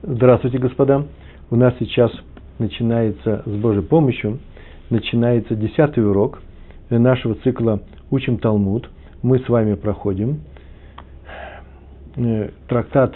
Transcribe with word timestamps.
Здравствуйте, 0.00 0.58
господа. 0.58 1.06
У 1.50 1.56
нас 1.56 1.74
сейчас 1.80 2.12
начинается 2.60 3.42
с 3.44 3.50
Божьей 3.50 3.82
помощью, 3.82 4.38
начинается 4.90 5.56
десятый 5.56 6.08
урок 6.08 6.40
нашего 6.88 7.34
цикла 7.34 7.80
«Учим 8.08 8.38
Талмуд». 8.38 8.88
Мы 9.22 9.40
с 9.40 9.48
вами 9.48 9.74
проходим 9.74 10.42
э, 12.14 12.50
трактат 12.68 13.12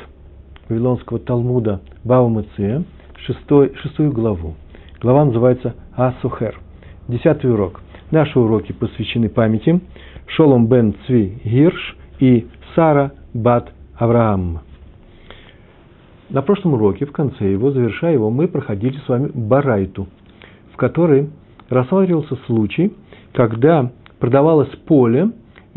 Вавилонского 0.69 1.21
Талмуда 1.21 1.83
Бава 2.03 2.29
Мыция, 2.29 2.83
шестой, 3.15 3.77
шестую 3.77 4.11
главу. 4.11 4.55
Глава 5.01 5.25
называется 5.25 5.77
Асухер. 5.95 6.59
Десятый 7.07 7.53
урок. 7.53 7.81
Наши 8.11 8.37
уроки 8.41 8.73
посвящены 8.73 9.29
памяти 9.29 9.81
Шолом 10.27 10.67
бен 10.67 10.97
Цви 11.07 11.43
Гирш 11.45 11.97
и 12.19 12.49
Сара 12.75 13.13
бат 13.33 13.73
Авраам. 13.95 14.63
На 16.33 16.41
прошлом 16.41 16.75
уроке, 16.75 17.05
в 17.05 17.13
конце 17.13 17.53
его, 17.53 17.73
завершая 17.73 18.15
его, 18.15 18.31
мы 18.31 18.49
проходили 18.49 18.97
с 19.05 19.09
вами 19.09 19.31
Барайту, 19.35 20.09
в 20.73 20.79
которой 20.79 21.29
рассматривался 21.69 22.37
случай, 22.47 22.95
когда 23.33 23.93
продавалось 24.19 24.71
поле, 24.87 25.33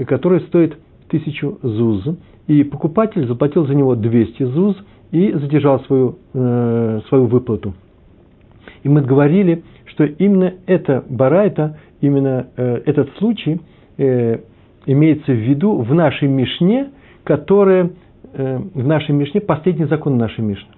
которое 0.08 0.40
стоит 0.42 0.78
тысячу 1.10 1.60
зуз, 1.62 2.08
и 2.48 2.64
покупатель 2.64 3.28
заплатил 3.28 3.68
за 3.68 3.76
него 3.76 3.96
200 3.96 4.44
зуз 4.44 4.78
и 5.12 5.34
задержал 5.34 5.82
свою, 5.82 6.20
э, 6.34 7.02
свою 7.10 7.26
выплату. 7.26 7.74
И 8.84 8.88
мы 8.88 9.02
говорили, 9.02 9.64
что 9.88 10.06
именно 10.06 10.54
эта 10.68 11.04
барайта, 11.10 11.78
именно 12.00 12.48
э, 12.56 12.82
этот 12.86 13.10
случай 13.18 13.60
э, 13.98 14.40
имеется 14.86 15.34
в 15.34 15.38
виду 15.38 15.82
в 15.82 15.94
нашей 15.94 16.30
Мишне, 16.30 16.92
которая 17.26 17.92
в 18.36 18.88
нашей 18.88 19.12
Мишне 19.12 19.42
последний 19.42 19.86
закон 19.86 20.18
нашей 20.18 20.42
Мишны. 20.44 20.70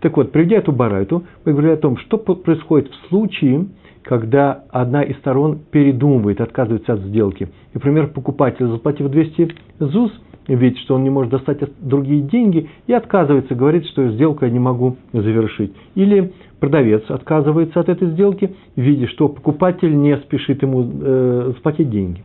Так 0.00 0.16
вот, 0.16 0.32
приведя 0.32 0.56
эту 0.56 0.72
барайту, 0.72 1.24
мы 1.44 1.52
говорили 1.52 1.72
о 1.72 1.76
том, 1.76 1.96
что 1.98 2.16
происходит 2.18 2.90
в 2.90 3.08
случае, 3.08 3.66
когда 4.02 4.64
одна 4.70 5.02
из 5.02 5.16
сторон 5.18 5.60
передумывает, 5.70 6.40
отказывается 6.40 6.94
от 6.94 7.00
сделки. 7.00 7.48
Например, 7.74 8.08
покупатель, 8.08 8.66
заплатив 8.66 9.10
200 9.10 9.54
ЗУС, 9.78 10.12
видит, 10.48 10.78
что 10.78 10.94
он 10.94 11.04
не 11.04 11.10
может 11.10 11.30
достать 11.30 11.58
другие 11.80 12.22
деньги 12.22 12.68
и 12.86 12.92
отказывается, 12.92 13.54
говорит, 13.54 13.86
что 13.86 14.08
сделку 14.10 14.44
я 14.44 14.50
не 14.50 14.58
могу 14.58 14.96
завершить. 15.12 15.72
Или 15.94 16.32
продавец 16.58 17.02
отказывается 17.08 17.78
от 17.78 17.88
этой 17.88 18.08
сделки, 18.08 18.54
видя, 18.76 19.06
что 19.08 19.28
покупатель 19.28 19.94
не 19.96 20.16
спешит 20.16 20.62
ему 20.62 20.82
э, 20.82 21.52
заплатить 21.54 21.90
деньги. 21.90 22.22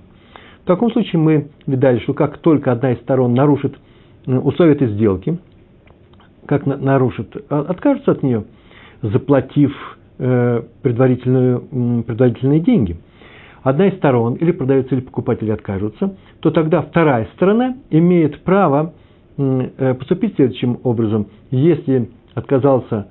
В 0.63 0.67
таком 0.67 0.91
случае 0.91 1.21
мы 1.21 1.47
видали, 1.67 1.99
что 1.99 2.13
как 2.13 2.39
только 2.39 2.71
одна 2.71 2.93
из 2.93 2.99
сторон 2.99 3.33
нарушит 3.33 3.75
условия 4.27 4.73
этой 4.73 4.87
сделки, 4.89 5.37
как 6.45 6.65
нарушат, 6.65 7.35
а, 7.49 7.61
откажутся 7.61 8.11
от 8.11 8.23
нее, 8.23 8.45
заплатив 9.01 9.71
э, 10.17 10.63
предварительную, 10.81 12.03
предварительные 12.03 12.59
деньги. 12.59 12.97
Одна 13.63 13.87
из 13.87 13.97
сторон, 13.97 14.35
или 14.35 14.51
продавец, 14.51 14.87
или 14.91 15.01
покупатель 15.01 15.51
откажутся, 15.51 16.15
то 16.39 16.51
тогда 16.51 16.81
вторая 16.81 17.27
сторона 17.35 17.77
имеет 17.89 18.41
право 18.41 18.93
э, 19.37 19.93
поступить 19.95 20.35
следующим 20.35 20.79
образом. 20.83 21.27
Если 21.51 22.09
отказался 22.35 23.07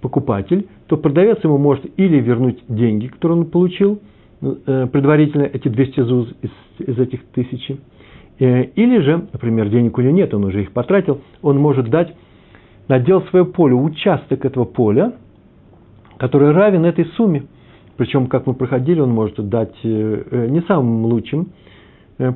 покупатель, 0.00 0.68
то 0.86 0.96
продавец 0.96 1.42
ему 1.42 1.58
может 1.58 1.84
или 1.98 2.20
вернуть 2.20 2.62
деньги, 2.68 3.08
которые 3.08 3.40
он 3.40 3.46
получил, 3.46 4.00
э, 4.40 4.86
предварительно 4.90 5.42
эти 5.42 5.68
200 5.68 6.00
ЗУЗ 6.00 6.34
из, 6.42 6.86
из 6.86 6.98
этих 6.98 7.24
тысячи, 7.26 7.78
Э, 7.78 7.95
или 8.38 8.98
же, 9.00 9.28
например, 9.32 9.68
денег 9.68 9.96
у 9.98 10.02
него 10.02 10.12
нет, 10.12 10.34
он 10.34 10.44
уже 10.44 10.62
их 10.62 10.72
потратил, 10.72 11.20
он 11.42 11.58
может 11.58 11.88
дать, 11.88 12.14
надел 12.88 13.22
свое 13.22 13.44
поле, 13.44 13.74
участок 13.74 14.44
этого 14.44 14.64
поля, 14.64 15.12
который 16.18 16.52
равен 16.52 16.84
этой 16.84 17.06
сумме. 17.16 17.44
Причем, 17.96 18.26
как 18.26 18.46
мы 18.46 18.54
проходили, 18.54 19.00
он 19.00 19.10
может 19.10 19.48
дать 19.48 19.74
э, 19.82 20.22
э, 20.30 20.46
не 20.48 20.60
самым 20.62 21.06
лучшим 21.06 21.48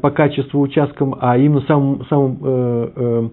по 0.02 0.10
качеству 0.10 0.60
участкам, 0.60 1.16
а 1.18 1.38
именно 1.38 1.62
самым, 1.62 2.04
самым, 2.04 3.32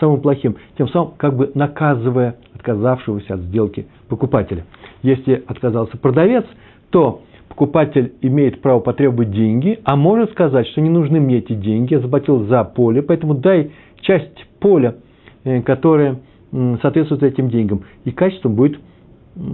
самым 0.00 0.20
плохим, 0.22 0.56
тем 0.76 0.88
самым 0.88 1.12
как 1.16 1.36
бы 1.36 1.52
наказывая 1.54 2.34
отказавшегося 2.52 3.34
от 3.34 3.40
сделки 3.42 3.86
покупателя. 4.08 4.64
Если 5.02 5.44
отказался 5.46 5.96
продавец, 5.96 6.44
то 6.90 7.22
покупатель 7.54 8.14
имеет 8.20 8.60
право 8.60 8.80
потребовать 8.80 9.30
деньги, 9.30 9.78
а 9.84 9.94
может 9.94 10.32
сказать, 10.32 10.66
что 10.68 10.80
не 10.80 10.90
нужны 10.90 11.20
мне 11.20 11.38
эти 11.38 11.52
деньги, 11.52 11.94
я 11.94 12.00
заплатил 12.00 12.44
за 12.46 12.64
поле, 12.64 13.00
поэтому 13.00 13.34
дай 13.34 13.70
часть 14.00 14.44
поля, 14.58 14.96
э, 15.44 15.62
которая 15.62 16.18
соответствует 16.82 17.22
этим 17.22 17.48
деньгам, 17.48 17.82
и 18.04 18.10
качеством 18.10 18.54
будет 18.54 18.78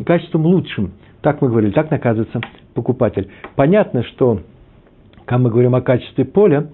качеством 0.07 0.47
лучшим. 0.47 0.93
Так 1.23 1.41
мы 1.43 1.49
говорили, 1.49 1.73
так 1.73 1.91
наказывается 1.91 2.41
покупатель. 2.75 3.29
Понятно, 3.57 4.03
что, 4.03 4.41
когда 5.27 5.39
мы 5.45 5.51
говорим 5.51 5.75
о 5.75 5.83
качестве 5.83 6.25
поля, 6.25 6.71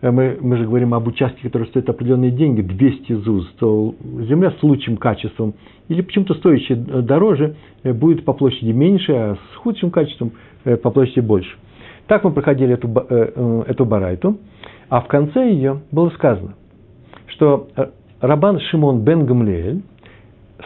э, 0.00 0.10
мы, 0.10 0.38
мы 0.40 0.56
же 0.56 0.64
говорим 0.64 0.94
об 0.94 1.06
участке, 1.06 1.42
который 1.42 1.68
стоит 1.68 1.90
определенные 1.90 2.30
деньги, 2.30 2.62
200 2.62 3.12
ЗУЗ, 3.12 3.54
то 3.58 3.94
земля 4.26 4.52
с 4.58 4.62
лучшим 4.62 4.96
качеством 4.96 5.52
или 5.88 6.00
почему-то 6.00 6.34
стоящая 6.34 6.76
дороже 6.76 7.56
э, 7.82 7.92
будет 7.92 8.24
по 8.24 8.32
площади 8.32 8.70
меньше, 8.70 9.12
а 9.12 9.36
с 9.36 9.56
худшим 9.56 9.90
качеством 9.90 10.32
по 10.82 10.90
площади 10.90 11.20
больше. 11.20 11.50
Так 12.06 12.24
мы 12.24 12.32
проходили 12.32 12.74
эту, 12.74 12.88
э, 12.88 13.32
э, 13.34 13.62
эту 13.68 13.84
барайту, 13.84 14.38
а 14.88 15.00
в 15.00 15.06
конце 15.06 15.50
ее 15.50 15.80
было 15.90 16.10
сказано, 16.10 16.54
что 17.28 17.68
Рабан 18.20 18.60
Шимон 18.60 19.00
бен 19.00 19.24
Гамлиэль 19.24 19.82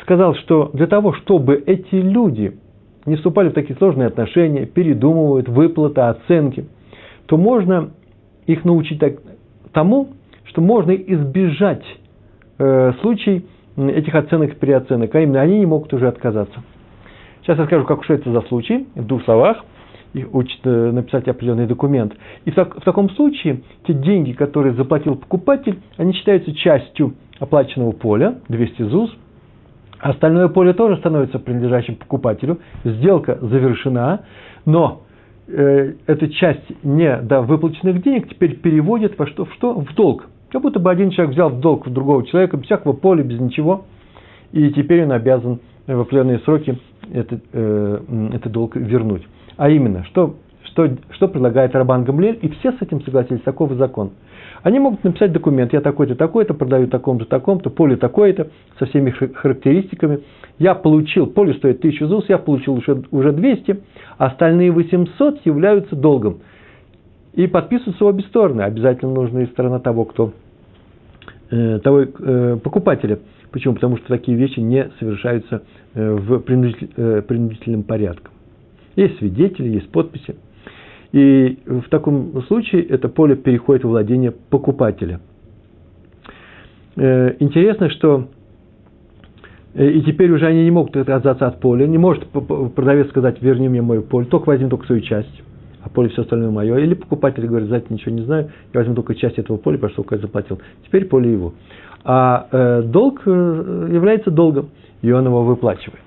сказал, 0.02 0.34
что 0.34 0.70
для 0.72 0.86
того, 0.86 1.12
чтобы 1.12 1.62
эти 1.66 1.94
люди 1.94 2.58
не 3.04 3.16
вступали 3.16 3.50
в 3.50 3.52
такие 3.52 3.76
сложные 3.76 4.08
отношения, 4.08 4.66
передумывают, 4.66 5.48
выплаты, 5.48 6.00
оценки, 6.00 6.66
то 7.26 7.36
можно 7.36 7.90
их 8.46 8.64
научить 8.64 8.98
так, 8.98 9.14
тому, 9.72 10.08
что 10.44 10.60
можно 10.60 10.92
избежать 10.92 11.84
э, 12.58 12.92
случай 13.02 13.46
этих 13.76 14.14
оценок 14.14 14.52
и 14.52 14.56
переоценок, 14.56 15.14
а 15.14 15.20
именно 15.20 15.40
они 15.40 15.60
не 15.60 15.66
могут 15.66 15.92
уже 15.92 16.08
отказаться. 16.08 16.62
Сейчас 17.42 17.58
я 17.58 17.66
скажу, 17.66 17.84
как 17.84 18.02
что 18.02 18.14
это 18.14 18.32
за 18.32 18.40
случай, 18.42 18.86
в 18.94 19.06
двух 19.06 19.22
словах– 19.24 19.64
их 20.16 20.34
учат 20.34 20.60
э, 20.64 20.90
написать 20.92 21.28
определенный 21.28 21.66
документ. 21.66 22.14
И 22.44 22.50
в, 22.50 22.54
так, 22.54 22.76
в 22.76 22.84
таком 22.84 23.10
случае 23.10 23.60
те 23.86 23.92
деньги, 23.92 24.32
которые 24.32 24.74
заплатил 24.74 25.16
покупатель, 25.16 25.78
они 25.96 26.12
считаются 26.14 26.54
частью 26.54 27.14
оплаченного 27.38 27.92
поля, 27.92 28.38
200 28.48 28.82
ЗУС, 28.82 29.14
остальное 29.98 30.48
поле 30.48 30.72
тоже 30.72 30.96
становится 30.96 31.38
принадлежащим 31.38 31.96
покупателю, 31.96 32.58
сделка 32.84 33.38
завершена, 33.40 34.22
но 34.64 35.02
э, 35.48 35.94
эта 36.06 36.28
часть 36.30 36.64
не 36.82 37.18
до 37.18 37.42
выплаченных 37.42 38.02
денег 38.02 38.28
теперь 38.28 38.56
переводит 38.56 39.18
во 39.18 39.26
что, 39.26 39.44
в 39.44 39.52
что? 39.54 39.74
В 39.74 39.94
долг. 39.94 40.28
Как 40.50 40.62
будто 40.62 40.80
бы 40.80 40.90
один 40.90 41.10
человек 41.10 41.34
взял 41.34 41.50
в 41.50 41.60
долг 41.60 41.86
у 41.86 41.90
другого 41.90 42.24
человека, 42.26 42.56
без 42.56 42.64
всякого 42.66 42.94
поля, 42.94 43.22
без 43.22 43.38
ничего, 43.38 43.84
и 44.52 44.70
теперь 44.70 45.04
он 45.04 45.12
обязан 45.12 45.60
в 45.86 46.00
определенные 46.00 46.38
сроки 46.40 46.78
этот, 47.12 47.42
э, 47.52 48.00
этот 48.32 48.52
долг 48.52 48.76
вернуть. 48.76 49.22
А 49.56 49.70
именно, 49.70 50.04
что, 50.04 50.36
что, 50.64 50.90
что 51.10 51.28
предлагает 51.28 51.74
Рабан 51.74 52.04
Гамлель, 52.04 52.38
и 52.42 52.48
все 52.48 52.72
с 52.72 52.82
этим 52.82 53.02
согласились, 53.02 53.42
таков 53.42 53.72
закон. 53.72 54.12
Они 54.62 54.78
могут 54.78 55.04
написать 55.04 55.32
документ, 55.32 55.72
я 55.72 55.80
такой-то, 55.80 56.14
такой-то, 56.14 56.52
продаю 56.52 56.88
такому-то, 56.88 57.24
такому-то, 57.26 57.70
поле 57.70 57.96
такое-то, 57.96 58.48
со 58.78 58.86
всеми 58.86 59.10
характеристиками. 59.10 60.20
Я 60.58 60.74
получил, 60.74 61.26
поле 61.26 61.54
стоит 61.54 61.78
1000 61.78 62.06
ЗУС, 62.08 62.28
я 62.28 62.38
получил 62.38 62.74
уже, 62.74 63.02
уже 63.10 63.32
200, 63.32 63.80
а 64.18 64.26
остальные 64.26 64.72
800 64.72 65.46
являются 65.46 65.94
долгом. 65.94 66.38
И 67.34 67.46
подписываются 67.46 68.04
обе 68.04 68.22
стороны. 68.24 68.62
Обязательно 68.62 69.12
нужна 69.12 69.42
и 69.42 69.46
сторона 69.46 69.78
того, 69.78 70.04
кто 70.06 70.32
э, 71.50 71.78
того 71.80 72.00
э, 72.00 72.58
покупателя. 72.62 73.18
Почему? 73.52 73.74
Потому 73.74 73.98
что 73.98 74.08
такие 74.08 74.36
вещи 74.36 74.58
не 74.58 74.90
совершаются 74.98 75.62
э, 75.94 76.12
в 76.12 76.40
принудитель, 76.40 76.90
э, 76.96 77.22
принудительном 77.22 77.82
порядке. 77.82 78.28
Есть 78.96 79.18
свидетели, 79.18 79.68
есть 79.68 79.90
подписи. 79.90 80.36
И 81.12 81.58
в 81.66 81.88
таком 81.88 82.42
случае 82.42 82.82
это 82.82 83.08
поле 83.08 83.36
переходит 83.36 83.84
в 83.84 83.88
владение 83.88 84.32
покупателя. 84.32 85.20
Э, 86.96 87.36
интересно, 87.38 87.90
что 87.90 88.28
э, 89.74 89.88
и 89.88 90.02
теперь 90.02 90.30
уже 90.30 90.46
они 90.46 90.64
не 90.64 90.70
могут 90.70 90.96
отказаться 90.96 91.46
от 91.46 91.60
поля. 91.60 91.86
Не 91.86 91.98
может 91.98 92.26
продавец 92.26 93.08
сказать, 93.10 93.40
верни 93.40 93.68
мне 93.68 93.82
мое 93.82 94.00
поле, 94.00 94.26
только 94.26 94.48
возьми 94.48 94.68
только 94.68 94.86
свою 94.86 95.02
часть, 95.02 95.42
а 95.82 95.90
поле 95.90 96.08
все 96.08 96.22
остальное 96.22 96.50
мое. 96.50 96.78
Или 96.78 96.94
покупатель 96.94 97.46
говорит, 97.46 97.68
за 97.68 97.82
ничего 97.90 98.14
не 98.14 98.22
знаю, 98.22 98.50
я 98.72 98.80
возьму 98.80 98.94
только 98.94 99.14
часть 99.14 99.38
этого 99.38 99.58
поля, 99.58 99.76
потому 99.76 100.04
что 100.04 100.14
я 100.14 100.20
заплатил. 100.20 100.58
Теперь 100.86 101.04
поле 101.04 101.30
его. 101.30 101.52
А 102.02 102.48
э, 102.50 102.82
долг 102.82 103.26
является 103.26 104.30
долгом, 104.30 104.70
и 105.02 105.10
он 105.12 105.26
его 105.26 105.44
выплачивает. 105.44 106.05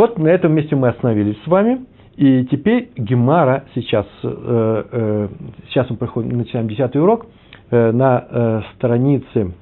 Вот 0.00 0.18
на 0.18 0.28
этом 0.28 0.54
месте 0.54 0.74
мы 0.76 0.88
остановились 0.88 1.36
с 1.44 1.46
вами. 1.46 1.84
И 2.16 2.46
теперь 2.46 2.88
Гемара 2.96 3.64
сейчас, 3.74 4.06
э, 4.22 4.84
э, 4.92 5.28
сейчас 5.68 5.90
мы 5.90 5.96
проходим, 5.98 6.38
начинаем 6.38 6.68
десятый 6.68 7.02
урок, 7.02 7.26
э, 7.70 7.92
на 7.92 8.24
э, 8.30 8.60
странице 8.76 9.52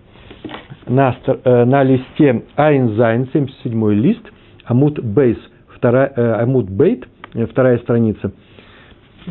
на, 0.87 1.17
э, 1.26 1.64
на 1.64 1.82
листе 1.82 2.44
עין 2.55 2.85
זין, 2.85 3.26
77 3.32 3.93
лист, 3.94 4.20
עמוד 4.64 5.00
בית, 5.02 5.38
вторая, 5.75 6.12
э, 6.14 6.43
עמוד 6.43 6.70
בית, 6.70 7.08
э, 7.34 7.44
вторая 7.46 7.79
страница, 7.79 8.31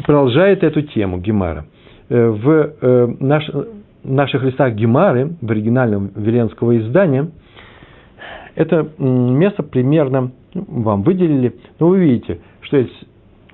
продолжает 0.05 0.61
эту 0.61 0.81
тему 0.81 1.19
Гемара. 1.19 1.67
В 2.09 3.15
наш, 3.21 3.49
наших 4.03 4.43
листах 4.43 4.73
Гемары, 4.73 5.37
в 5.41 5.49
оригинальном 5.49 6.11
Виленского 6.17 6.77
издания, 6.77 7.29
это 8.55 8.89
место 8.97 9.63
примерно 9.63 10.31
вам 10.67 11.03
выделили, 11.03 11.55
но 11.79 11.87
вы 11.89 11.99
видите, 11.99 12.39
что 12.61 12.77
есть 12.77 13.05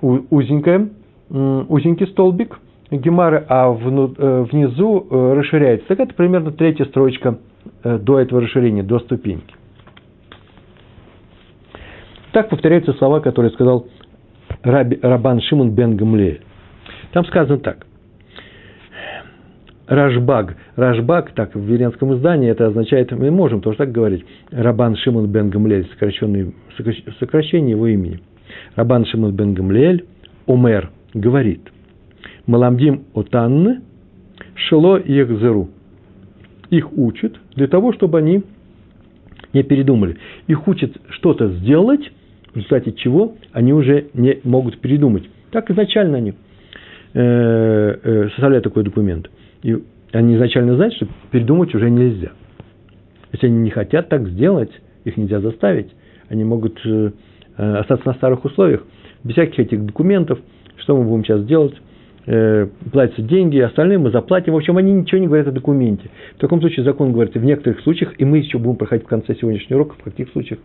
узенькое, 0.02 0.90
узенький 1.30 2.08
столбик 2.08 2.60
Гемары, 2.92 3.44
а 3.48 3.72
внизу 3.72 5.08
расширяется. 5.10 5.88
Так 5.88 6.00
это 6.00 6.14
примерно 6.14 6.52
третья 6.52 6.86
строчка 6.86 7.38
Э, 7.84 7.98
до 7.98 8.20
этого 8.20 8.42
расширения, 8.42 8.84
до 8.84 9.00
ступеньки. 9.00 9.54
Так 12.32 12.50
повторяются 12.50 12.94
слова, 12.94 13.20
которые 13.20 13.52
сказал 13.52 13.88
Раби, 14.64 14.98
Рабан 15.02 15.42
Шимон 15.42 15.72
бен 15.72 15.96
Гамлеэль. 15.98 16.42
Там 17.12 17.26
сказано 17.26 17.60
так. 17.60 17.86
Рашбаг. 19.88 20.56
Рашбаг, 20.76 21.32
так, 21.32 21.56
в 21.56 21.60
веренском 21.60 22.16
издании 22.16 22.50
это 22.50 22.68
означает, 22.68 23.12
мы 23.12 23.32
можем 23.32 23.62
тоже 23.62 23.78
так 23.78 23.92
говорить, 23.92 24.26
Рабан 24.52 24.96
Шимон 24.96 25.28
бен 25.28 25.50
Гамлеэль, 25.50 25.88
сокращенный, 25.92 26.54
сокращение 27.20 27.72
его 27.72 27.88
имени. 27.88 28.20
Рабан 28.76 29.06
Шимон 29.06 29.34
бен 29.34 29.54
Гамлеэль, 29.54 30.06
Умер, 30.46 30.90
говорит, 31.14 31.62
Маламдим 32.46 33.04
отанны, 33.14 33.82
шело 34.56 34.98
ехзеру 34.98 35.70
их 36.78 36.98
учат 36.98 37.36
для 37.56 37.68
того, 37.68 37.94
чтобы 37.94 38.18
они 38.18 38.44
не 39.54 39.64
передумали. 39.64 40.18
Их 40.48 40.68
учат 40.68 40.92
что-то 41.10 41.50
сделать, 41.50 42.12
в 42.52 42.56
результате 42.56 42.94
чего 42.94 43.36
они 43.52 43.74
уже 43.74 44.08
не 44.14 44.40
могут 44.44 44.80
передумать. 44.80 45.24
Так 45.52 45.70
изначально 45.70 46.18
они 46.18 46.34
э, 47.14 47.20
э, 48.04 48.30
составляют 48.30 48.64
такой 48.64 48.84
документ. 48.84 49.30
И 49.64 49.78
они 50.12 50.36
изначально 50.36 50.76
знают, 50.76 50.94
что 50.96 51.08
передумать 51.32 51.74
уже 51.74 51.90
нельзя. 51.90 52.32
Если 53.32 53.48
они 53.48 53.58
не 53.58 53.72
хотят 53.72 54.10
так 54.10 54.28
сделать, 54.28 54.72
их 55.06 55.18
нельзя 55.18 55.40
заставить. 55.40 55.88
Они 56.30 56.44
могут 56.44 56.80
э, 56.86 57.12
остаться 57.58 58.08
на 58.08 58.14
старых 58.14 58.46
условиях, 58.46 58.84
без 59.24 59.34
всяких 59.34 59.60
этих 59.60 59.86
документов. 59.86 60.40
Что 60.78 60.98
мы 60.98 61.06
будем 61.06 61.24
сейчас 61.24 61.46
делать? 61.46 61.76
э, 62.26 62.68
платятся 62.92 63.22
деньги, 63.22 63.60
остальные 63.60 63.98
мы 63.98 64.12
заплатим. 64.12 64.54
В 64.54 64.58
общем, 64.58 64.78
они 64.78 64.92
ничего 64.92 65.20
не 65.20 65.28
говорят 65.28 65.48
о 65.48 65.52
документе. 65.52 66.10
В 66.38 66.40
таком 66.40 66.62
случае 66.62 66.86
закон 66.86 67.12
говорит, 67.12 67.36
в 67.36 67.44
некоторых 67.44 67.82
случаях, 67.82 68.14
и 68.18 68.26
мы 68.26 68.40
еще 68.40 68.58
будем 68.58 68.78
проходить 68.78 69.06
в 69.06 69.10
конце 69.10 69.36
сегодняшнего 69.36 69.80
урока, 69.80 69.96
в 70.00 70.04
каких 70.04 70.30
случаях 70.32 70.60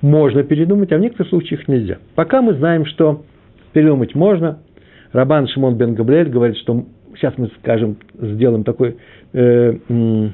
можно 0.00 0.42
передумать, 0.42 0.92
а 0.92 0.96
в 0.96 1.00
некоторых 1.00 1.28
случаях 1.28 1.66
нельзя. 1.68 1.98
Пока 2.14 2.42
мы 2.42 2.54
знаем, 2.54 2.86
что 2.86 3.24
передумать 3.72 4.14
можно, 4.14 4.60
Рабан 5.12 5.48
Шимон 5.48 5.76
бен 5.76 5.94
Габриэль 5.94 6.28
говорит, 6.28 6.56
что 6.58 6.84
сейчас 7.20 7.36
мы 7.38 7.50
скажем, 7.60 7.96
сделаем, 8.14 8.64
такой, 8.64 8.96
э, 9.32 9.72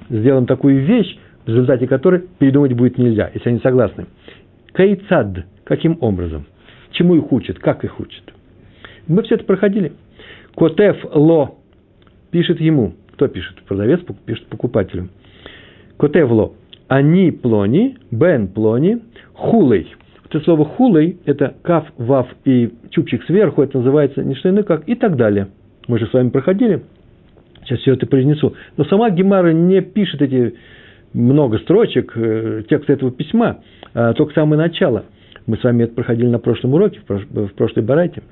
сделаем 0.09 0.47
такую 0.47 0.85
вещь, 0.85 1.19
в 1.45 1.49
результате 1.49 1.87
которой 1.87 2.25
передумать 2.39 2.73
будет 2.73 2.99
нельзя, 2.99 3.31
если 3.35 3.51
они 3.51 3.59
согласны. 3.61 4.07
Кайцад, 4.73 5.45
каким 5.65 5.99
образом? 6.01 6.47
Чему 6.93 7.17
их 7.17 7.31
учат, 7.33 7.59
как 7.59 7.85
их 7.85 8.01
учат? 8.01 8.23
Мы 9.07 9.23
все 9.23 9.35
это 9.35 9.45
проходили– 9.45 9.93
Котев 10.57 10.97
ло 11.13 11.59
пишет 12.31 12.61
ему. 12.61 12.95
Кто 13.13 13.29
пишет? 13.29 13.57
Продавец 13.69 14.01
пишет 14.25 14.47
покупателю. 14.47 15.11
Котев 15.99 16.31
ло. 16.31 16.55
Они 16.89 17.31
плони, 17.31 17.97
бен 18.11 18.49
плони, 18.49 19.03
хулей. 19.35 19.95
Это 20.29 20.41
слово 20.41 20.65
хулей, 20.65 21.19
это 21.25 21.55
каф, 21.63 21.87
вав 21.99 22.29
и 22.45 22.73
чупчик 22.91 23.23
сверху, 23.25 23.63
это 23.63 23.79
называется 23.79 24.25
не 24.25 24.35
что 24.35 24.51
иное 24.51 24.63
как 24.65 24.89
и 24.89 24.95
так 24.95 25.17
далее. 25.17 25.49
Мы 25.87 25.99
же 25.99 26.07
с 26.07 26.13
вами 26.13 26.31
проходили. 26.31 26.83
Сейчас 27.65 27.81
все 27.81 27.95
это 27.95 28.07
произнесу. 28.07 28.55
Но 28.77 28.85
сама 28.85 29.11
Гемара 29.11 29.53
не 29.53 29.81
пишет 29.81 30.23
эти 30.23 30.55
много 31.13 31.59
строчек 31.59 32.13
э, 32.15 32.63
текста 32.69 32.93
этого 32.93 33.11
письма, 33.11 33.59
а 33.95 34.13
только 34.13 34.35
самое 34.35 34.61
начало. 34.61 35.05
Мы 35.47 35.57
с 35.57 35.65
вами 35.65 35.85
это 35.85 35.95
проходили 35.95 36.29
на 36.29 36.39
прошлом 36.39 36.75
уроке, 36.75 37.01
в 37.07 37.49
прошлой 37.55 37.83
барайте. 37.83 38.23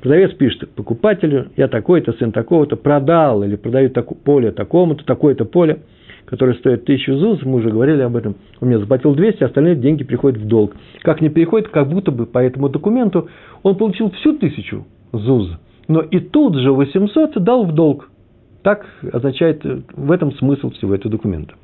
Продавец 0.00 0.32
пишет 0.34 0.70
покупателю, 0.70 1.48
я 1.56 1.68
такой-то, 1.68 2.12
сын 2.12 2.32
такого-то, 2.32 2.76
продал 2.76 3.42
или 3.42 3.56
продаю 3.56 3.90
так, 3.90 4.06
поле 4.22 4.52
такому-то, 4.52 5.04
такое-то 5.04 5.44
поле, 5.44 5.80
которое 6.24 6.54
стоит 6.54 6.84
тысячу 6.84 7.16
ЗУЗ, 7.16 7.42
мы 7.42 7.56
уже 7.56 7.70
говорили 7.70 8.02
об 8.02 8.14
этом, 8.14 8.36
он 8.60 8.68
мне 8.68 8.78
заплатил 8.78 9.14
200, 9.14 9.44
остальные 9.44 9.76
деньги 9.76 10.04
приходят 10.04 10.38
в 10.38 10.46
долг. 10.46 10.76
Как 11.02 11.20
не 11.20 11.30
приходит, 11.30 11.68
как 11.68 11.88
будто 11.88 12.12
бы 12.12 12.26
по 12.26 12.38
этому 12.38 12.68
документу 12.68 13.28
он 13.62 13.76
получил 13.76 14.10
всю 14.12 14.34
тысячу 14.38 14.86
ЗУЗ, 15.12 15.58
но 15.88 16.00
и 16.00 16.20
тут 16.20 16.56
же 16.56 16.72
800 16.72 17.42
дал 17.42 17.64
в 17.64 17.74
долг. 17.74 18.10
Так 18.62 18.86
означает, 19.12 19.62
в 19.64 20.12
этом 20.12 20.32
смысл 20.32 20.70
всего 20.70 20.94
этого 20.94 21.10
документа. 21.10 21.54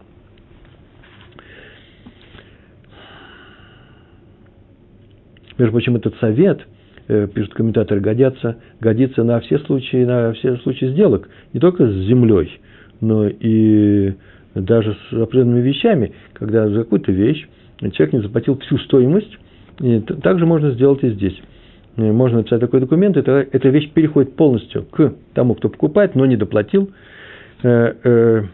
Между 5.57 5.73
прочим, 5.73 5.97
этот 5.97 6.17
совет– 6.17 6.67
Э, 7.07 7.29
пишут 7.33 7.53
комментаторы, 7.53 8.01
годятся, 8.01 8.57
годится 8.81 9.25
на 9.25 9.39
все 9.41 9.59
случаи, 9.59 10.05
на 10.05 10.33
все 10.33 10.57
случаи 10.59 10.87
сделок, 10.87 11.29
не 11.53 11.61
только 11.61 11.87
с 11.87 11.93
землей, 12.07 12.59
но 13.03 13.29
и 13.29 14.15
даже 14.55 14.97
с 15.11 15.13
определенными 15.13 15.61
вещами, 15.61 16.15
когда 16.33 16.67
за 16.69 16.85
какую-то 16.85 17.13
вещь 17.13 17.47
человек 17.93 18.15
не 18.15 18.21
заплатил 18.21 18.59
всю 18.59 18.79
стоимость, 18.79 19.37
и 19.81 20.01
также 20.01 20.47
можно 20.47 20.71
сделать 20.71 21.03
и 21.03 21.11
здесь. 21.11 21.39
Э, 21.97 22.13
можно 22.13 22.39
написать 22.39 22.61
такой 22.61 22.81
документ, 22.81 23.17
и 23.17 23.21
эта 23.21 23.69
вещь 23.69 23.91
переходит 23.91 24.37
полностью 24.37 24.85
к 24.85 25.15
тому, 25.35 25.55
кто 25.55 25.69
покупает, 25.69 26.15
но 26.15 26.27
не 26.27 26.37
доплатил, 26.37 26.91
э, 27.63 28.45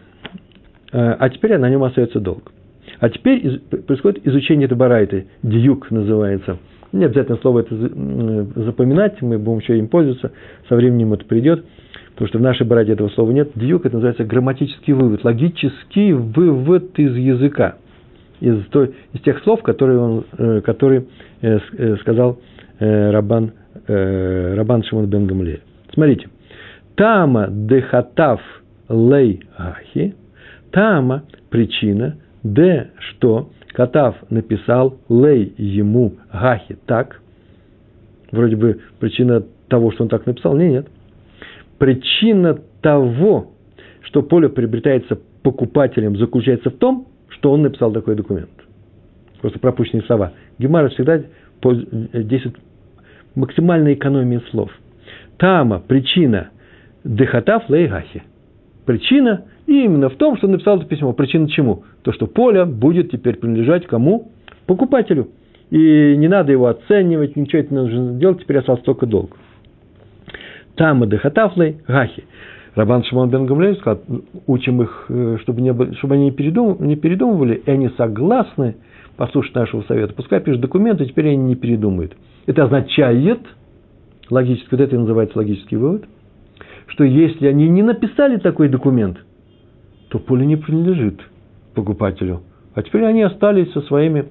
а 0.93 1.29
теперь 1.29 1.57
на 1.57 1.69
нем 1.69 1.83
остается 1.83 2.19
долг. 2.19 2.51
А 2.99 3.09
теперь 3.09 3.59
происходит 3.87 4.27
изучение 4.27 4.65
этой 4.65 4.77
барайты, 4.77 5.27
дьюк 5.41 5.89
называется– 5.91 6.57
не 6.91 7.05
обязательно 7.05 7.37
слово 7.37 7.61
это 7.61 7.75
запоминать, 7.75 9.21
мы 9.21 9.37
будем 9.37 9.59
еще 9.59 9.77
им 9.77 9.87
пользоваться, 9.87 10.31
со 10.67 10.75
временем 10.75 11.13
это 11.13 11.25
придет, 11.25 11.65
потому 12.11 12.27
что 12.27 12.37
в 12.37 12.41
нашей 12.41 12.67
бороде 12.67 12.93
этого 12.93 13.09
слова 13.09 13.31
нет. 13.31 13.51
Дьюк– 13.55 13.85
это 13.85 13.95
называется 13.95 14.25
грамматический 14.25 14.93
вывод, 14.93 15.23
логический 15.23 16.13
вывод 16.13 16.99
из 16.99 17.15
языка, 17.15 17.77
из, 18.41 18.65
той, 18.67 18.93
из 19.13 19.21
тех 19.21 19.41
слов, 19.43 19.61
которые, 19.63 19.99
он, 19.99 20.25
э, 20.37 20.61
которые 20.61 21.05
э, 21.41 21.59
э, 21.77 21.95
сказал 22.01 22.39
Э, 22.81 23.11
Рабан, 23.11 23.51
э, 23.87 24.53
Рабан 24.55 24.83
Шимон 24.83 25.05
бен 25.05 25.27
Гамлель. 25.27 25.61
Смотрите. 25.93 26.29
Тама 26.95 27.47
дехатав 27.47 28.41
лей 28.89 29.43
ахи. 29.55 30.15
Тама– 30.71 31.23
причина. 31.49 32.15
Де– 32.43 32.89
что. 32.99 33.49
Катав 33.73 34.15
написал 34.31 34.97
лей 35.09 35.53
ему 35.57 36.13
гахи 36.33 36.75
так. 36.87 37.21
Вроде 38.31 38.55
бы 38.55 38.79
причина 38.99 39.43
того, 39.67 39.91
что 39.91 40.03
он 40.03 40.09
так 40.09 40.25
написал. 40.25 40.57
Нет, 40.57 40.71
нет. 40.71 40.87
Причина 41.77 42.57
того, 42.81 43.51
что 44.01 44.23
поле 44.23 44.49
приобретается 44.49 45.19
покупателем, 45.43 46.17
заключается 46.17 46.71
в 46.71 46.77
том, 46.77 47.07
что 47.29 47.51
он 47.51 47.61
написал 47.61 47.91
такой 47.91 48.15
документ. 48.15 48.49
Просто 49.39 49.59
пропущенные 49.59 50.03
слова. 50.03 50.33
Гемара 50.57 50.89
всегда 50.89 51.21
10 51.61 52.45
э, 52.45 52.49
максимальной 53.35 53.93
экономии 53.93 54.41
слов. 54.49 54.71
Тама, 55.37 55.79
причина, 55.79 56.49
дехатав 57.03 57.69
лейгахи. 57.69 58.23
Причина 58.85 59.45
именно 59.67 60.09
в 60.09 60.15
том, 60.15 60.37
что 60.37 60.47
он 60.47 60.53
написал 60.53 60.77
это 60.77 60.85
письмо. 60.85 61.13
Причина 61.13 61.49
чему? 61.49 61.83
То, 62.03 62.11
что 62.13 62.27
поле 62.27 62.65
будет 62.65 63.11
теперь 63.11 63.37
принадлежать 63.37 63.87
кому? 63.87 64.31
Покупателю. 64.65 65.29
И 65.69 66.15
не 66.17 66.27
надо 66.27 66.51
его 66.51 66.67
оценивать, 66.67 67.35
ничего 67.35 67.61
это 67.61 67.73
не 67.73 67.79
нужно 67.79 68.19
делать, 68.19 68.41
теперь 68.41 68.57
осталось 68.57 68.83
только 68.83 69.05
долг. 69.05 69.37
Тама 70.75 71.07
дехатафлей 71.07 71.77
гахи. 71.87 72.25
Рабан 72.75 73.03
Шимон 73.03 73.29
Бен 73.29 73.45
Гамлеев 73.45 73.77
сказал, 73.79 74.01
учим 74.47 74.81
их, 74.81 75.05
э, 75.09 75.37
чтобы, 75.41 75.61
не, 75.61 75.73
чтобы 75.95 76.15
они 76.15 76.25
не 76.25 76.31
передумывали, 76.31 76.87
не 76.87 76.95
передумывали, 76.95 77.55
и 77.65 77.71
они 77.71 77.89
согласны– 77.97 78.75
послушать 79.21 79.55
нашего 79.55 79.83
совета. 79.83 80.13
Пускай 80.13 80.39
пишут 80.39 80.61
документы, 80.61 81.05
теперь 81.05 81.27
они 81.29 81.37
не 81.37 81.55
передумают. 81.55 82.15
Это 82.47 82.63
означает, 82.63 83.39
логически, 84.29 84.69
вот 84.71 84.81
это 84.81 84.95
и 84.95 84.99
называется 84.99 85.37
логический 85.37 85.75
вывод, 85.75 86.05
что 86.87 87.03
если 87.03 87.47
они 87.47 87.67
не 87.69 87.83
написали 87.83 88.37
такой 88.37 88.67
документ– 88.69 89.17
то 90.11 90.19
поле 90.19 90.45
не 90.45 90.57
принадлежит 90.57 91.21
покупателю. 91.73 92.41
А 92.75 92.83
теперь 92.83 93.05
они 93.05 93.21
остались 93.21 93.71
со 93.71 93.81
своими 93.81 94.25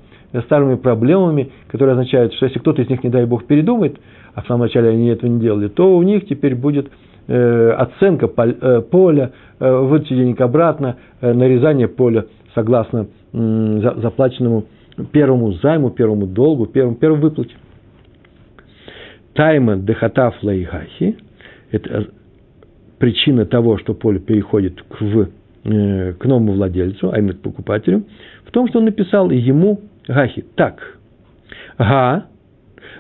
старыми 0.44 0.74
проблемами, 0.76 1.50
которые 1.68 1.94
означают, 1.94 2.34
что 2.34 2.46
если 2.46 2.58
кто-то 2.58 2.82
из 2.82 2.88
них, 2.88 3.02
не 3.02 3.10
дай 3.10 3.24
бог, 3.24 3.46
передумает, 3.46 3.98
а 4.34 4.42
в 4.42 4.46
самом 4.46 4.62
начале 4.62 4.90
они 4.90 5.08
этого 5.08 5.30
не 5.30 5.40
делали, 5.40 5.68
то 5.68 5.96
у 5.96 6.02
них 6.02 6.26
теперь 6.28 6.54
будет 6.54 6.90
э, 7.28 7.70
оценка 7.70 8.30
э, 8.36 8.82
поля, 8.82 9.32
э, 9.58 9.74
выдача 9.74 10.14
денег 10.14 10.40
обратно, 10.42 10.96
э, 11.20 11.32
нарезание 11.32 11.88
поля 11.88 12.26
согласно 12.54 13.06
э, 13.32 13.94
заплаченному 14.02 14.66
первому 15.04 15.52
займу, 15.52 15.90
первому 15.90 16.26
долгу, 16.26 16.66
первому, 16.66 16.96
первому 16.96 17.22
выплате. 17.22 17.54
Тайма 19.34 19.76
дехатав 19.76 20.42
лайгахи– 20.42 21.16
это 21.70 22.08
причина 22.98 23.46
того, 23.46 23.78
что 23.78 23.94
поле 23.94 24.18
переходит 24.18 24.82
к, 24.82 25.00
в, 25.00 25.28
э, 25.64 26.12
к 26.12 26.24
новому 26.24 26.52
владельцу, 26.52 27.10
а 27.12 27.18
именно 27.18 27.34
к 27.34 27.40
покупателю, 27.40 28.04
в 28.44 28.50
том, 28.50 28.68
что 28.68 28.78
он 28.78 28.86
написал 28.86 29.30
ему 29.30 29.80
гахи 30.06 30.44
так. 30.54 30.98
Га, 31.78 32.26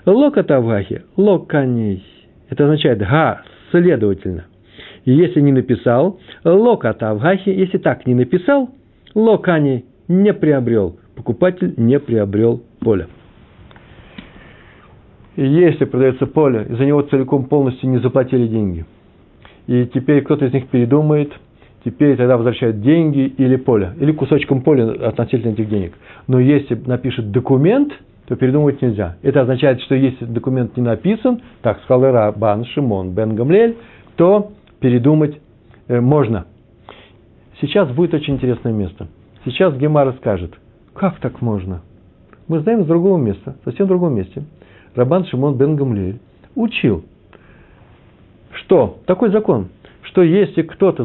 локатав 0.06 0.66
гахи, 0.66 1.02
локаней. 1.16 2.04
Это 2.48 2.64
означает 2.64 2.98
га, 2.98 3.42
следовательно. 3.70 4.46
И 5.04 5.12
если 5.12 5.40
не 5.40 5.52
написал, 5.52 6.18
локатав 6.44 7.20
гахи, 7.20 7.50
если 7.50 7.78
так 7.78 8.06
не 8.06 8.14
написал, 8.14 8.70
локани 9.14 9.84
не 10.08 10.32
приобрел. 10.32 10.98
Покупатель 11.20 11.74
не 11.76 11.98
приобрел 11.98 12.62
поле. 12.80 13.06
И 15.36 15.46
если 15.46 15.84
продается 15.84 16.26
поле, 16.26 16.64
за 16.70 16.86
него 16.86 17.02
целиком 17.02 17.44
полностью 17.44 17.90
не 17.90 17.98
заплатили 17.98 18.46
деньги, 18.46 18.86
и 19.66 19.84
теперь 19.92 20.22
кто-то 20.22 20.46
из 20.46 20.54
них 20.54 20.68
передумает, 20.68 21.30
теперь 21.84 22.16
тогда 22.16 22.38
возвращают 22.38 22.80
деньги 22.80 23.34
или 23.36 23.56
поле, 23.56 23.92
или 24.00 24.12
кусочком 24.12 24.62
поля 24.62 24.92
относительно 25.08 25.52
этих 25.52 25.68
денег. 25.68 25.92
Но 26.26 26.40
если 26.40 26.74
напишет 26.86 27.30
документ, 27.30 27.92
то 28.26 28.34
передумывать 28.34 28.80
нельзя. 28.80 29.18
Это 29.20 29.42
означает, 29.42 29.82
что 29.82 29.94
если 29.94 30.24
документ 30.24 30.74
не 30.78 30.82
написан, 30.82 31.42
так 31.60 31.82
сказал 31.82 32.10
Рабан 32.10 32.64
Шимон 32.64 33.10
Бен 33.10 33.34
Гамлель, 33.34 33.76
то 34.16 34.52
передумать 34.80 35.38
э, 35.86 36.00
можно. 36.00 36.46
Сейчас 37.60 37.90
будет 37.90 38.14
очень 38.14 38.36
интересное 38.36 38.72
место. 38.72 39.08
Сейчас 39.44 39.76
Гемара 39.76 40.12
скажет, 40.12 40.54
как 40.94 41.18
так 41.20 41.40
можно? 41.40 41.82
Мы 42.48 42.60
знаем 42.60 42.84
с 42.84 42.86
другого 42.86 43.18
места, 43.18 43.56
совсем 43.64 43.86
другом 43.86 44.14
месте. 44.14 44.44
Рабан 44.94 45.24
Шимон 45.24 45.56
Бен 45.56 45.76
Гамлель 45.76 46.18
учил, 46.56 47.04
что 48.52 48.98
такой 49.06 49.30
закон, 49.30 49.68
что 50.02 50.22
если 50.22 50.62
кто-то 50.62 51.04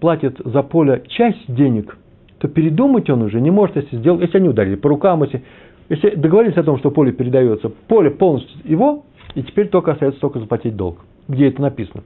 платит 0.00 0.40
за 0.44 0.62
поле 0.62 1.02
часть 1.08 1.52
денег, 1.52 1.98
то 2.38 2.48
передумать 2.48 3.10
он 3.10 3.22
уже 3.22 3.40
не 3.40 3.50
может, 3.50 3.76
если 3.76 3.96
сделал, 3.96 4.20
если 4.20 4.38
они 4.38 4.48
ударили 4.48 4.76
по 4.76 4.88
рукам, 4.88 5.22
если, 5.24 5.42
если 5.88 6.14
договорились 6.14 6.56
о 6.56 6.62
том, 6.62 6.78
что 6.78 6.90
поле 6.90 7.12
передается, 7.12 7.70
поле 7.88 8.10
полностью 8.10 8.60
его, 8.64 9.04
и 9.34 9.42
теперь 9.42 9.68
только 9.68 9.92
остается 9.92 10.20
только 10.20 10.38
заплатить 10.38 10.76
долг. 10.76 10.98
Где 11.28 11.48
это 11.48 11.60
написано? 11.60 12.04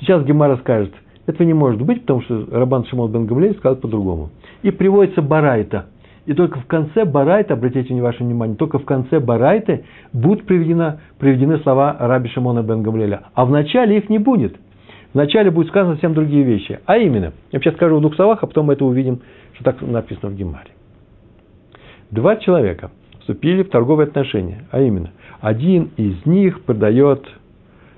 Сейчас 0.00 0.24
Гемара 0.24 0.56
скажет, 0.58 0.92
этого 1.26 1.46
не 1.46 1.54
может 1.54 1.80
быть, 1.80 2.02
потому 2.02 2.22
что 2.22 2.46
Рабан 2.50 2.84
Шимон 2.84 3.10
Бен 3.12 3.26
Гамлель 3.26 3.56
сказал 3.56 3.76
по-другому. 3.76 4.30
И 4.62 4.70
приводится 4.70 5.22
Барайта– 5.22 5.86
и 6.26 6.34
только 6.34 6.60
в 6.60 6.66
конце 6.66 7.04
Барайта, 7.04 7.54
обратите 7.54 7.94
ваше 8.00 8.22
внимание, 8.22 8.56
только 8.56 8.78
в 8.78 8.84
конце 8.84 9.20
Барайты 9.20 9.84
будут 10.12 10.46
приведены, 10.46 11.00
приведены 11.18 11.58
слова 11.58 11.96
Раби 11.98 12.28
Шимона 12.28 12.62
бен 12.62 12.82
Гамлеля. 12.82 13.22
А 13.34 13.44
в 13.44 13.50
начале 13.50 13.98
их 13.98 14.08
не 14.08 14.18
будет. 14.18 14.56
В 15.12 15.16
начале 15.16 15.50
будет 15.50 15.68
сказано 15.68 15.94
совсем 15.94 16.14
другие 16.14 16.44
вещи. 16.44 16.78
А 16.86 16.98
именно, 16.98 17.32
я 17.50 17.58
сейчас 17.58 17.74
скажу 17.74 17.96
в 17.96 18.00
двух 18.00 18.14
словах, 18.14 18.38
а 18.42 18.46
потом 18.46 18.66
мы 18.66 18.74
это 18.74 18.84
увидим, 18.84 19.22
что 19.54 19.64
так 19.64 19.82
написано 19.82 20.28
в 20.30 20.36
Гемаре. 20.36 20.70
Два 22.10 22.36
человека 22.36 22.90
вступили 23.18 23.62
в 23.62 23.70
торговые 23.70 24.06
отношения. 24.06 24.66
А 24.70 24.80
именно, 24.80 25.10
один 25.40 25.90
из 25.96 26.24
них 26.26 26.62
продает, 26.62 27.26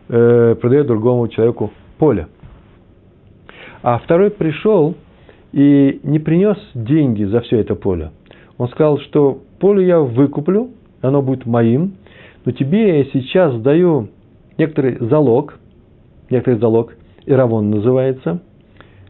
э, 0.08 0.56
продает 0.60 0.86
другому 0.86 1.28
человеку 1.28 1.70
поле. 1.98 2.28
А 3.82 3.98
второй 3.98 4.30
пришел 4.30 4.94
и 5.52 6.00
не 6.02 6.18
принес 6.18 6.56
деньги 6.74 7.24
за 7.24 7.40
все 7.40 7.58
это 7.58 7.74
поле– 7.74 8.10
он 8.62 8.68
сказал, 8.68 8.98
что 9.00 9.40
поле 9.58 9.84
я 9.86 9.98
выкуплю, 9.98 10.70
оно 11.00 11.20
будет 11.20 11.46
моим, 11.46 11.94
но 12.44 12.52
тебе 12.52 12.98
я 12.98 13.04
сейчас 13.06 13.60
даю 13.60 14.08
некоторый 14.56 14.98
залог, 15.00 15.58
некоторый 16.30 16.60
залог, 16.60 16.94
Иравон 17.26 17.70
называется. 17.70 18.40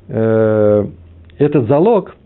Э, 0.09 0.87
этот 1.37 1.69
залог, 1.69 2.17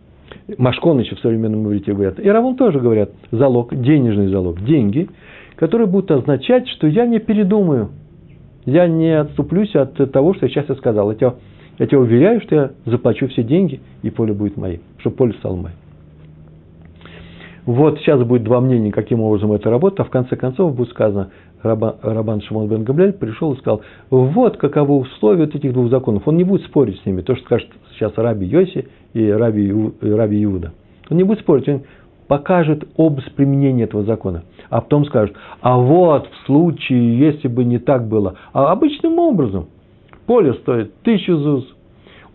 Машкон 0.56 1.00
еще 1.00 1.16
в 1.16 1.18
современном 1.18 1.66
иврите 1.66 1.92
говорят, 1.92 2.20
Иравон 2.20 2.54
тоже 2.54 2.78
говорят, 2.78 3.10
залог, 3.32 3.74
денежный 3.74 4.28
залог, 4.28 4.62
деньги, 4.64 5.08
которые 5.56 5.88
будут 5.88 6.12
означать, 6.12 6.68
что 6.68 6.86
я 6.86 7.06
не 7.06 7.18
передумаю, 7.18 7.90
я 8.66 8.86
не 8.86 9.18
отступлюсь 9.18 9.74
от 9.74 9.94
того, 10.12 10.34
что 10.34 10.46
я 10.46 10.50
сейчас 10.50 10.76
сказал. 10.78 11.10
Я 11.10 11.16
тебя, 11.16 11.34
я 11.78 11.86
тебя 11.86 12.00
уверяю, 12.00 12.40
что 12.40 12.54
я 12.54 12.70
заплачу 12.84 13.28
все 13.28 13.42
деньги, 13.42 13.80
и 14.02 14.10
поле 14.10 14.32
будет 14.32 14.56
моим, 14.56 14.80
чтобы 14.98 15.16
поле 15.16 15.32
стало 15.34 15.56
моим. 15.56 15.76
Вот 17.66 17.98
сейчас 17.98 18.22
будет 18.22 18.44
два 18.44 18.60
мнения, 18.60 18.92
каким 18.92 19.20
образом 19.20 19.52
это 19.52 19.70
работает, 19.70 20.00
а 20.00 20.04
в 20.04 20.10
конце 20.10 20.36
концов 20.36 20.76
будет 20.76 20.90
сказано, 20.90 21.30
Раба, 21.62 21.96
Рабан 22.00 22.40
Шимон 22.42 22.68
бен 22.68 22.84
Гамляль 22.84 23.12
пришел 23.12 23.54
и 23.54 23.58
сказал, 23.58 23.82
вот 24.10 24.56
каковы 24.56 24.96
условия 24.98 25.44
этих 25.44 25.72
двух 25.72 25.90
законов. 25.90 26.28
Он 26.28 26.36
не 26.36 26.44
будет 26.44 26.64
спорить 26.64 27.00
с 27.00 27.06
ними, 27.06 27.22
то, 27.22 27.34
что 27.34 27.44
скажет 27.44 27.68
сейчас 27.94 28.12
Раби 28.16 28.46
Йоси 28.46 28.86
и 29.14 29.28
Раби, 29.28 29.66
и 29.66 30.10
Раби 30.10 30.44
Иуда. 30.44 30.72
Он 31.10 31.16
не 31.16 31.24
будет 31.24 31.40
спорить, 31.40 31.68
он 31.68 31.82
покажет 32.28 32.86
область 32.96 33.34
применения 33.34 33.84
этого 33.84 34.04
закона. 34.04 34.44
А 34.70 34.80
потом 34.80 35.04
скажет, 35.04 35.34
а 35.60 35.76
вот 35.76 36.28
в 36.28 36.46
случае, 36.46 37.18
если 37.18 37.48
бы 37.48 37.64
не 37.64 37.78
так 37.78 38.06
было, 38.06 38.36
а 38.52 38.70
обычным 38.70 39.18
образом, 39.18 39.66
поле 40.26 40.54
стоит 40.54 40.94
тысячу 41.02 41.36
зуз, 41.36 41.76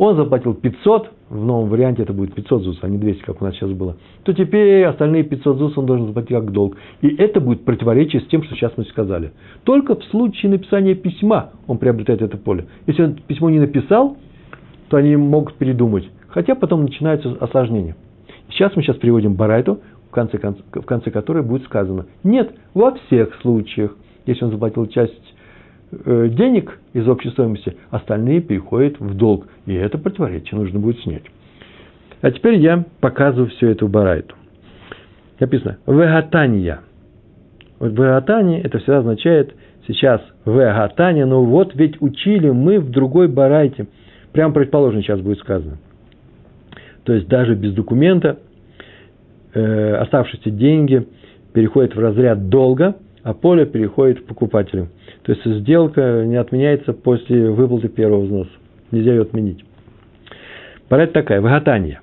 он 0.01 0.15
заплатил 0.15 0.55
500, 0.55 1.11
в 1.29 1.45
новом 1.45 1.69
варианте 1.69 2.01
это 2.01 2.11
будет 2.11 2.33
500 2.33 2.63
ЗУС, 2.63 2.79
а 2.81 2.87
не 2.89 2.97
200, 2.97 3.21
как 3.21 3.39
у 3.39 3.45
нас 3.45 3.53
сейчас 3.53 3.69
было, 3.69 3.97
то 4.23 4.33
теперь 4.33 4.83
остальные 4.85 5.25
500 5.25 5.57
ЗУС 5.59 5.77
он 5.77 5.85
должен 5.85 6.07
заплатить 6.07 6.31
как 6.31 6.51
долг. 6.51 6.75
И 7.01 7.15
это 7.17 7.39
будет 7.39 7.63
противоречие 7.65 8.23
с 8.23 8.25
тем, 8.25 8.41
что 8.41 8.55
сейчас 8.55 8.73
мы 8.77 8.85
сказали. 8.85 9.31
Только 9.63 9.95
в 9.95 10.03
случае 10.05 10.51
написания 10.51 10.95
письма 10.95 11.51
он 11.67 11.77
приобретает 11.77 12.23
это 12.23 12.35
поле. 12.35 12.65
Если 12.87 13.03
он 13.03 13.13
письмо 13.13 13.51
не 13.51 13.59
написал, 13.59 14.17
то 14.89 14.97
они 14.97 15.15
могут 15.15 15.53
передумать. 15.53 16.09
Хотя 16.29 16.55
потом 16.55 16.81
начинаются 16.81 17.37
осложнения. 17.39 17.95
Сейчас 18.49 18.75
мы 18.75 18.81
сейчас 18.81 18.97
переводим 18.97 19.35
Барайту, 19.35 19.81
в 20.09 20.11
конце, 20.13 20.39
в 20.39 20.81
конце 20.81 21.11
которой 21.11 21.43
будет 21.43 21.63
сказано, 21.65 22.07
нет, 22.23 22.53
во 22.73 22.95
всех 22.95 23.35
случаях, 23.41 23.95
если 24.25 24.45
он 24.45 24.51
заплатил 24.51 24.87
часть 24.87 25.13
денег 25.91 26.79
из 26.93 27.07
общей 27.07 27.29
стоимости, 27.29 27.75
остальные 27.89 28.41
переходят 28.41 28.99
в 28.99 29.13
долг. 29.15 29.47
И 29.65 29.73
это 29.73 29.97
противоречие 29.97 30.59
нужно 30.59 30.79
будет 30.79 30.99
снять. 31.01 31.23
А 32.21 32.31
теперь 32.31 32.55
я 32.55 32.85
показываю 32.99 33.49
все 33.49 33.69
это 33.69 33.85
в 33.85 33.89
Барайту. 33.89 34.35
Написано 35.39 35.77
«вегатания». 35.87 36.81
Вот 37.79 37.93
«вегатания» 37.93 38.61
это 38.61 38.77
всегда 38.77 38.99
означает 38.99 39.55
сейчас 39.87 40.21
«вегатания», 40.45 41.25
но 41.25 41.43
вот 41.43 41.73
ведь 41.73 41.99
учили 41.99 42.49
мы 42.49 42.79
в 42.79 42.91
другой 42.91 43.27
Барайте. 43.27 43.87
Прямо 44.33 44.53
предположим, 44.53 45.01
сейчас 45.01 45.19
будет 45.19 45.39
сказано. 45.39 45.77
То 47.03 47.13
есть 47.13 47.27
даже 47.27 47.55
без 47.55 47.73
документа 47.73 48.37
э, 49.53 49.95
оставшиеся 49.95 50.51
деньги 50.51 51.07
переходят 51.53 51.95
в 51.95 51.99
разряд 51.99 52.49
долга, 52.49 52.95
а 53.23 53.33
поле 53.33 53.65
переходит 53.65 54.19
в 54.19 54.25
покупателю– 54.25 54.89
то 55.23 55.33
есть 55.33 55.45
сделка 55.45 56.23
не 56.25 56.35
отменяется 56.35 56.93
после 56.93 57.49
выплаты 57.49 57.89
первого 57.89 58.21
взноса. 58.21 58.51
Нельзя 58.91 59.11
ее 59.11 59.21
отменить. 59.21 59.63
Порядок 60.89 61.13
такая. 61.13 61.41
Вагатания. 61.41 62.01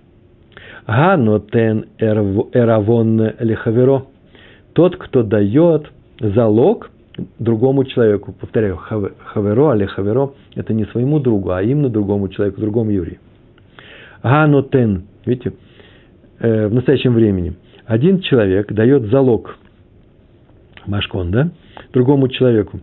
Ганотен 0.87 1.87
эравон 1.99 3.33
лихаверо. 3.41 4.07
Тот, 4.73 4.97
кто 4.97 5.23
дает 5.23 5.91
залог 6.21 6.91
другому 7.41 7.85
человеку. 7.85 8.33
Повторяю, 8.33 8.77
хаверо, 8.77 9.71
али 9.71 9.87
хаверо, 9.87 10.35
это 10.55 10.73
не 10.73 10.85
своему 10.87 11.19
другу, 11.19 11.51
а 11.51 11.63
именно 11.63 11.89
другому 11.89 12.29
человеку, 12.29 12.61
другому 12.61 12.91
еврею. 12.91 13.19
Ганотен, 14.23 15.05
видите, 15.27 15.53
э, 16.39 16.69
в 16.69 16.75
настоящем 16.75 17.15
времени. 17.15 17.55
Один 17.87 18.21
человек 18.21 18.73
дает 18.73 19.07
залог, 19.07 19.57
машкон, 20.89 21.31
да, 21.31 21.51
другому 21.93 22.29
человеку 22.29 22.81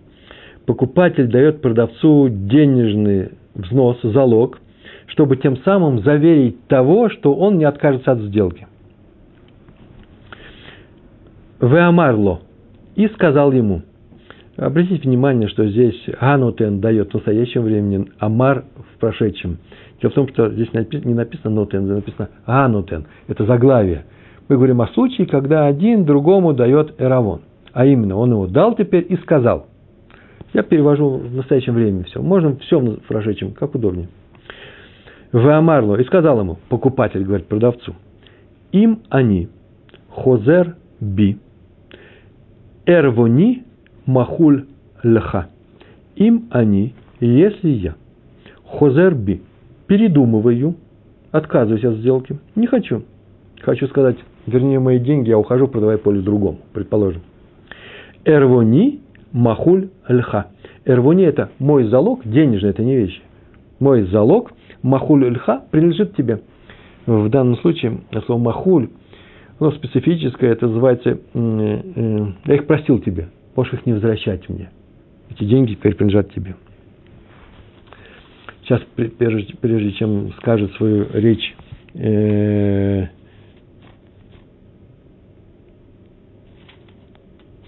покупатель 0.65 1.27
дает 1.27 1.61
продавцу 1.61 2.27
денежный 2.29 3.31
взнос, 3.53 3.99
залог, 4.03 4.59
чтобы 5.07 5.37
тем 5.37 5.57
самым 5.57 6.01
заверить 6.01 6.67
того, 6.67 7.09
что 7.09 7.33
он 7.33 7.57
не 7.57 7.65
откажется 7.65 8.11
от 8.11 8.19
сделки. 8.19 8.67
Веамарло. 11.61 12.41
И 12.95 13.07
сказал 13.09 13.51
ему. 13.51 13.81
Обратите 14.57 15.07
внимание, 15.07 15.49
что 15.49 15.67
здесь 15.67 16.01
Ганутен 16.19 16.79
дает 16.79 17.11
в 17.11 17.15
настоящем 17.15 17.63
времени, 17.63 18.07
Амар 18.19 18.63
в 18.75 18.99
прошедшем. 18.99 19.57
Дело 20.01 20.11
в 20.11 20.13
том, 20.13 20.29
что 20.29 20.49
здесь 20.49 20.69
не 20.73 21.13
написано 21.13 21.53
Нотен, 21.53 21.87
написано 21.87 22.29
Ганутен. 22.47 23.05
Это 23.27 23.45
заглавие. 23.45 24.05
Мы 24.47 24.55
говорим 24.55 24.81
о 24.81 24.87
случае, 24.87 25.27
когда 25.27 25.65
один 25.65 26.05
другому 26.05 26.53
дает 26.53 26.95
Эравон. 26.99 27.41
А 27.75 27.85
именно, 27.85 28.15
он 28.15 28.31
его 28.31 28.47
дал 28.47 28.73
теперь 28.75 29.05
и 29.07 29.17
сказал– 29.17 29.67
Я 30.53 30.63
перевожу 30.63 31.17
в 31.17 31.35
настоящем 31.35 31.73
времени 31.73 32.03
все. 32.03 32.21
Можно 32.21 32.55
все 32.55 32.79
в 32.79 33.01
прошедшем, 33.01 33.51
как 33.51 33.75
удобнее. 33.75 34.07
В 35.33 35.45
Амарло. 35.49 35.97
И 35.97 36.05
сказал 36.05 36.39
ему, 36.39 36.57
покупатель, 36.69 37.25
говорит 37.25 37.47
продавцу, 37.47 37.93
им 38.71 39.01
они, 39.09 39.49
хозер 40.09 40.77
би, 41.01 41.37
эрвони 42.85 43.65
махуль 44.05 44.63
лха. 45.03 45.49
Им 46.15 46.47
они, 46.51 46.93
если 47.19 47.67
я, 47.67 47.95
хозер 48.63 49.13
би, 49.13 49.41
передумываю, 49.87 50.77
отказываюсь 51.31 51.83
от 51.83 51.95
сделки, 51.95 52.39
не 52.55 52.67
хочу. 52.67 53.03
Хочу 53.59 53.87
сказать, 53.87 54.15
вернее, 54.47 54.79
мои 54.79 54.99
деньги, 54.99 55.27
я 55.27 55.37
ухожу, 55.37 55.67
продавая 55.67 55.97
поле 55.97 56.21
другому, 56.21 56.59
предположим. 56.71 57.21
Эрвони 58.25 59.01
махуль 59.31 59.89
лха. 60.09 60.47
Эрвони– 60.85 61.23
это 61.25 61.51
мой 61.59 61.85
залог, 61.85 62.21
денежный, 62.25 62.71
это 62.71 62.83
не 62.83 62.95
вещи. 62.95 63.21
Мой 63.79 64.03
залог, 64.03 64.51
махуль 64.81 65.31
лха, 65.31 65.63
принадлежит 65.71 66.15
тебе. 66.15 66.41
В 67.05 67.29
данном 67.29 67.57
случае 67.57 67.99
слово 68.25 68.39
махуль, 68.39 68.89
оно 69.59 69.71
специфическое, 69.71 70.51
это 70.51 70.67
называется, 70.67 71.19
э, 71.33 72.27
я 72.45 72.55
их 72.55 72.65
простил 72.65 72.99
тебе, 72.99 73.29
можешь 73.55 73.73
их 73.73 73.85
не 73.85 73.93
возвращать 73.93 74.49
мне. 74.49 74.69
Эти 75.29 75.43
деньги 75.43 75.73
теперь 75.73 75.95
принадлежат 75.95 76.33
тебе. 76.33 76.55
Сейчас, 78.63 78.81
прежде, 78.95 79.53
прежде 79.61 79.91
чем 79.91 80.33
скажет 80.37 80.71
свою 80.73 81.05
речь 81.13 81.55
э, 81.93 83.07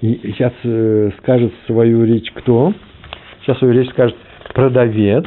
И 0.01 0.19
сейчас 0.23 0.53
э, 0.63 1.11
скажет 1.19 1.51
свою 1.65 2.03
речь 2.03 2.31
кто? 2.31 2.73
Сейчас 3.41 3.57
свою 3.57 3.73
речь 3.73 3.89
скажет 3.89 4.15
продавец. 4.53 5.25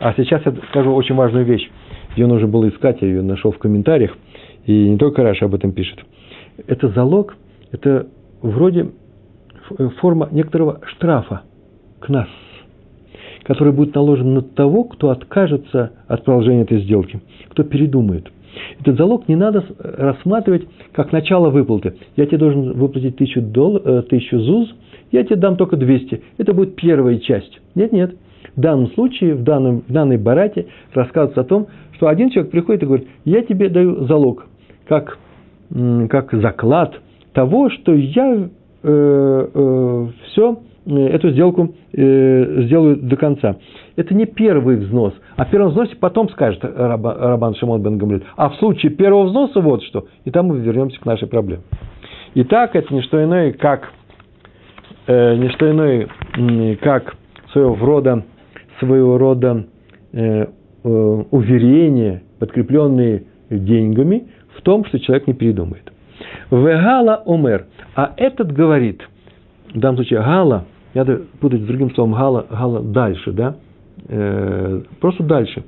А 0.00 0.14
сейчас 0.16 0.42
я 0.44 0.52
скажу 0.70 0.92
очень 0.92 1.14
важную 1.14 1.44
вещь. 1.44 1.68
Ее 2.16 2.26
нужно 2.26 2.48
было 2.48 2.68
искать, 2.68 3.00
я 3.02 3.08
ее 3.08 3.22
нашел 3.22 3.52
в 3.52 3.58
комментариях. 3.58 4.16
И 4.66 4.88
не 4.88 4.96
только 4.96 5.22
Раша 5.22 5.44
об 5.44 5.54
этом 5.54 5.72
пишет. 5.72 6.00
Это 6.66 6.88
залог, 6.88 7.36
это 7.70 8.08
вроде 8.42 8.90
форма 10.00 10.28
некоторого 10.32 10.80
штрафа 10.86 11.42
к 12.00 12.08
нас, 12.08 12.28
который 13.44 13.72
будет 13.72 13.94
наложен 13.94 14.34
на 14.34 14.42
того, 14.42 14.84
кто 14.84 15.10
откажется 15.10 15.92
от 16.08 16.24
продолжения 16.24 16.62
этой 16.62 16.80
сделки, 16.80 17.20
кто 17.48 17.62
передумает– 17.62 18.28
этот 18.80 18.96
залог 18.96 19.28
не 19.28 19.36
надо 19.36 19.64
рассматривать 19.78 20.66
как 20.92 21.12
начало 21.12 21.50
выплаты. 21.50 21.94
Я 22.16 22.26
тебе 22.26 22.38
должен 22.38 22.72
выплатить 22.72 23.16
тысячу, 23.16 23.40
дол, 23.40 23.80
э, 23.84 24.02
тысячу 24.02 24.38
ЗУЗ, 24.38 24.74
я 25.12 25.24
тебе 25.24 25.36
дам 25.36 25.56
только 25.56 25.76
200. 25.76 26.22
Это 26.38 26.52
будет 26.52 26.76
первая 26.76 27.18
часть. 27.18 27.60
Нет, 27.74 27.92
нет. 27.92 28.16
В 28.56 28.60
данном 28.60 28.90
случае, 28.92 29.34
в, 29.34 29.42
данном, 29.42 29.82
в 29.86 29.92
данной 29.92 30.18
барате 30.18 30.66
рассказывается 30.92 31.42
о 31.42 31.44
том, 31.44 31.66
что 31.92 32.08
один 32.08 32.30
человек 32.30 32.50
приходит 32.50 32.82
и 32.82 32.86
говорит, 32.86 33.08
я 33.24 33.42
тебе 33.42 33.68
даю 33.68 34.06
залог, 34.06 34.46
как, 34.86 35.18
как 36.08 36.32
заклад 36.32 37.00
того, 37.32 37.70
что 37.70 37.94
я 37.94 38.48
э, 38.82 39.48
э, 39.54 40.06
все 40.26 40.58
эту 40.96 41.30
сделку 41.30 41.74
э, 41.92 42.62
сделают 42.64 43.06
до 43.06 43.16
конца. 43.16 43.56
Это 43.96 44.14
не 44.14 44.26
первый 44.26 44.76
взнос. 44.76 45.12
А 45.36 45.44
в 45.44 45.50
первом 45.50 45.70
взносе 45.70 45.96
потом 45.96 46.28
скажет 46.30 46.64
Рабан 46.64 47.54
Шимон 47.56 47.82
бен 47.82 47.98
Гамлет. 47.98 48.24
А 48.36 48.48
в 48.48 48.56
случае 48.56 48.92
первого 48.92 49.24
взноса 49.24 49.60
вот 49.60 49.82
что. 49.82 50.06
И 50.24 50.30
там 50.30 50.46
мы 50.46 50.58
вернемся 50.58 50.98
к 50.98 51.04
нашей 51.04 51.28
проблеме. 51.28 51.62
Итак, 52.34 52.74
это 52.74 52.92
не 52.94 53.02
что 53.02 53.22
иное, 53.22 53.52
как, 53.52 53.90
э, 55.06 55.36
не 55.36 55.48
что 55.50 55.70
иное, 55.70 56.08
как 56.80 57.16
своего 57.52 57.74
рода, 57.74 58.24
своего 58.78 59.18
рода 59.18 59.66
э, 60.12 60.46
э, 60.46 60.48
уверение, 60.84 62.22
подкрепленные 62.38 63.24
деньгами, 63.50 64.28
в 64.56 64.62
том, 64.62 64.84
что 64.84 64.98
человек 64.98 65.26
не 65.26 65.34
передумает. 65.34 65.92
Вегала 66.50 67.22
омер. 67.26 67.66
А 67.94 68.12
этот 68.16 68.52
говорит, 68.52 69.02
в 69.74 69.78
данном 69.78 69.96
случае 69.96 70.20
Гала– 70.20 70.64
не 70.98 71.04
надо 71.04 71.22
путать 71.40 71.62
с 71.62 71.64
другим 71.64 71.94
словом 71.94 72.14
гала, 72.14 72.46
гала 72.50 72.80
дальше, 72.80 73.32
да? 73.32 73.56
Э, 74.08 74.82
просто 75.00 75.22
дальше. 75.22 75.62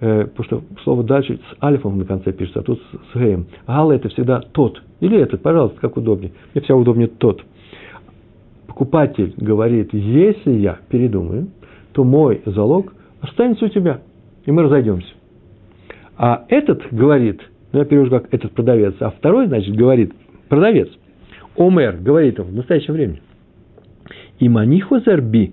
Э, 0.00 0.26
потому 0.34 0.44
что 0.44 0.62
слово 0.82 1.04
дальше 1.04 1.38
с 1.38 1.62
альфом 1.62 1.98
на 1.98 2.06
конце 2.06 2.32
пишется, 2.32 2.60
а 2.60 2.62
тут 2.62 2.80
с, 2.80 3.12
с 3.12 3.20
геем. 3.20 3.46
Гала 3.66 3.92
это 3.92 4.08
всегда 4.08 4.40
тот. 4.40 4.82
Или 5.00 5.18
этот, 5.18 5.42
пожалуйста, 5.42 5.78
как 5.80 5.96
удобнее. 5.96 6.32
Мне 6.54 6.62
всегда 6.62 6.76
удобнее 6.76 7.08
тот. 7.08 7.42
Покупатель 8.66 9.34
говорит, 9.36 9.92
если 9.92 10.52
я 10.52 10.78
передумаю, 10.88 11.48
то 11.92 12.04
мой 12.04 12.40
залог 12.46 12.94
останется 13.20 13.66
у 13.66 13.68
тебя, 13.68 14.00
и 14.46 14.52
мы 14.52 14.62
разойдемся. 14.62 15.12
А 16.16 16.46
этот 16.48 16.82
говорит, 16.90 17.42
ну 17.72 17.80
я 17.80 17.84
перевожу 17.84 18.10
как 18.10 18.32
этот 18.32 18.52
продавец, 18.52 18.94
а 19.00 19.10
второй, 19.10 19.48
значит, 19.48 19.76
говорит 19.76 20.14
продавец. 20.48 20.88
Омер 21.58 21.98
говорит 21.98 22.40
он 22.40 22.46
в 22.46 22.54
настоящее 22.54 22.94
время– 22.94 23.20
и 24.38 24.48
маниху 24.48 25.00
зарби, 25.00 25.52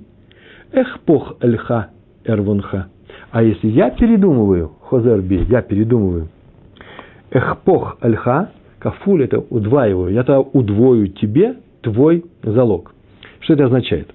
эх 0.72 1.00
пох 1.02 1.38
эльха 1.42 1.90
эрвонха. 2.26 2.90
А 3.32 3.44
если 3.44 3.68
я 3.68 3.92
передумываю, 3.92 4.72
хозерби, 4.82 5.46
я 5.50 5.62
передумываю, 5.62 6.30
эх 7.32 7.60
пох 7.64 7.98
эльха, 8.02 8.52
кафуль 8.80 9.24
это 9.24 9.40
удваиваю, 9.40 10.14
я 10.14 10.24
тогда 10.24 10.40
удвою 10.40 11.08
тебе 11.10 11.58
твой 11.82 12.26
залог. 12.44 12.94
Что 13.42 13.54
это 13.54 13.66
означает? 13.66 14.14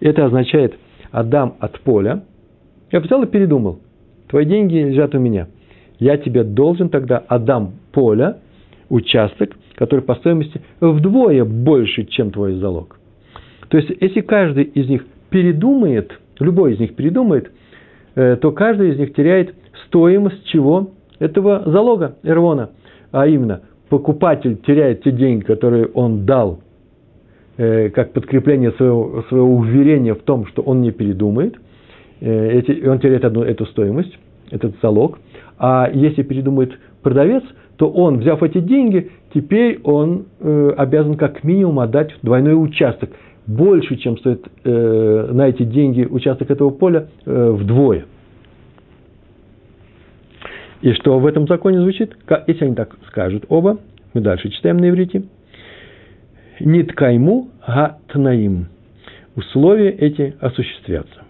Это 0.00 0.26
означает, 0.26 0.78
отдам 1.10 1.56
от 1.60 1.80
поля, 1.80 2.24
я 2.90 3.00
взял 3.00 3.22
и 3.22 3.26
передумал, 3.26 3.80
твои 4.28 4.44
деньги 4.44 4.76
лежат 4.76 5.14
у 5.14 5.18
меня. 5.18 5.48
Я 5.98 6.16
тебе 6.16 6.44
должен 6.44 6.88
тогда 6.88 7.18
отдам 7.18 7.74
поле, 7.92 8.36
участок, 8.88 9.50
который 9.76 10.00
по 10.00 10.14
стоимости 10.16 10.60
вдвое 10.80 11.44
больше, 11.44 12.04
чем 12.04 12.30
твой 12.30 12.54
залог. 12.54 12.99
То 13.70 13.78
есть, 13.78 13.90
если 14.00 14.20
каждый 14.20 14.64
из 14.64 14.88
них 14.88 15.06
передумает, 15.30 16.12
любой 16.40 16.74
из 16.74 16.80
них 16.80 16.96
передумает, 16.96 17.50
э, 18.16 18.36
то 18.36 18.50
каждый 18.50 18.90
из 18.90 18.98
них 18.98 19.14
теряет 19.14 19.54
стоимость 19.86 20.44
чего? 20.46 20.90
Этого 21.20 21.62
залога 21.66 22.16
Эрвона. 22.24 22.70
А 23.12 23.26
именно, 23.28 23.62
покупатель 23.88 24.56
теряет 24.56 25.02
те 25.04 25.12
деньги, 25.12 25.44
которые 25.44 25.86
он 25.86 26.26
дал, 26.26 26.60
э, 27.58 27.90
как 27.90 28.12
подкрепление 28.12 28.72
своего, 28.72 29.24
своего 29.28 29.54
уверения 29.54 30.14
в 30.14 30.22
том, 30.22 30.46
что 30.46 30.62
он 30.62 30.80
не 30.82 30.90
передумает. 30.90 31.54
Э, 32.20 32.50
эти, 32.50 32.84
он 32.84 32.98
теряет 32.98 33.24
одну 33.24 33.44
эту 33.44 33.66
стоимость, 33.66 34.18
этот 34.50 34.74
залог. 34.82 35.20
А 35.58 35.88
если 35.92 36.22
передумает 36.22 36.72
продавец, 37.02 37.44
то 37.76 37.88
он, 37.88 38.18
взяв 38.18 38.42
эти 38.42 38.58
деньги, 38.58 39.10
теперь 39.32 39.80
он 39.84 40.26
э, 40.40 40.72
обязан 40.76 41.14
как 41.14 41.44
минимум 41.44 41.78
отдать 41.78 42.10
двойной 42.20 42.60
участок– 42.60 43.10
больше, 43.46 43.96
чем 43.96 44.18
стоит 44.18 44.46
э, 44.64 45.30
на 45.32 45.48
эти 45.48 45.62
деньги 45.62 46.04
участок 46.04 46.50
этого 46.50 46.70
поля, 46.70 47.08
э, 47.24 47.50
вдвое. 47.50 48.06
И 50.82 50.92
что 50.92 51.18
в 51.18 51.26
этом 51.26 51.46
законе 51.46 51.80
звучит? 51.80 52.16
Если 52.46 52.64
они 52.64 52.74
так 52.74 52.96
скажут 53.08 53.44
оба, 53.48 53.78
мы 54.14 54.20
дальше 54.20 54.48
читаем 54.48 54.78
на 54.78 54.88
иврите. 54.88 55.24
Ниткайму 56.58 57.48
гатнаим. 57.66 58.68
Условия 59.36 59.90
эти 59.90 60.34
осуществятся. 60.40 61.22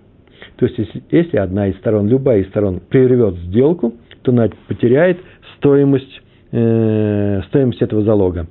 То 0.57 0.67
есть, 0.67 0.79
если, 0.79 1.03
если 1.11 1.37
одна 1.39 1.69
из 1.69 1.77
сторон, 1.77 2.09
любая 2.09 2.41
из 2.41 2.49
сторон 2.49 2.81
прервет 2.81 3.35
сделку, 3.47 3.95
то 4.23 4.33
она 4.33 4.49
потеряет 4.69 5.19
стоимость, 5.57 6.21
э, 6.53 7.43
стоимость 7.49 7.83
этого 7.83 8.03
залога. 8.03 8.47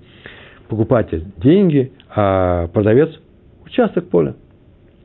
Покупатель– 0.67 1.25
деньги, 1.37 1.91
а 2.15 2.67
продавец 2.67 3.09
участок 3.69 4.09
поля. 4.09 4.35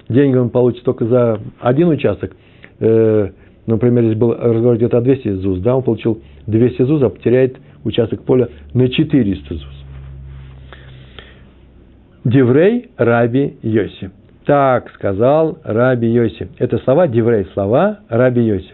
Деньги 0.09 0.37
он 0.37 0.51
получит 0.51 0.85
только 0.85 1.07
за 1.07 1.41
один 1.61 1.89
участок. 1.89 2.33
Э, 2.81 3.31
например, 3.67 4.05
здесь 4.05 4.19
был 4.19 4.35
разговор 4.35 4.77
где-то 4.77 4.99
о 4.99 5.01
200 5.01 5.29
ЗУЗ, 5.35 5.61
да, 5.61 5.77
он 5.77 5.83
получил 5.83 6.21
200 6.47 6.83
ЗУЗ, 6.83 7.03
а 7.03 7.09
потеряет 7.11 7.57
участок 7.85 8.23
поля 8.23 8.49
на 8.75 8.89
400 8.89 9.55
ЗУЗ. 9.55 9.85
Деврей 12.25 12.91
Раби 12.97 13.57
Йоси. 13.63 14.11
Так 14.47 14.91
сказал 14.95 15.59
Раби 15.63 16.09
Йоси. 16.09 16.49
Это 16.59 16.79
слова 16.79 17.07
Деврей, 17.07 17.47
слова 17.53 18.01
Раби 18.09 18.43
Йоси. 18.43 18.73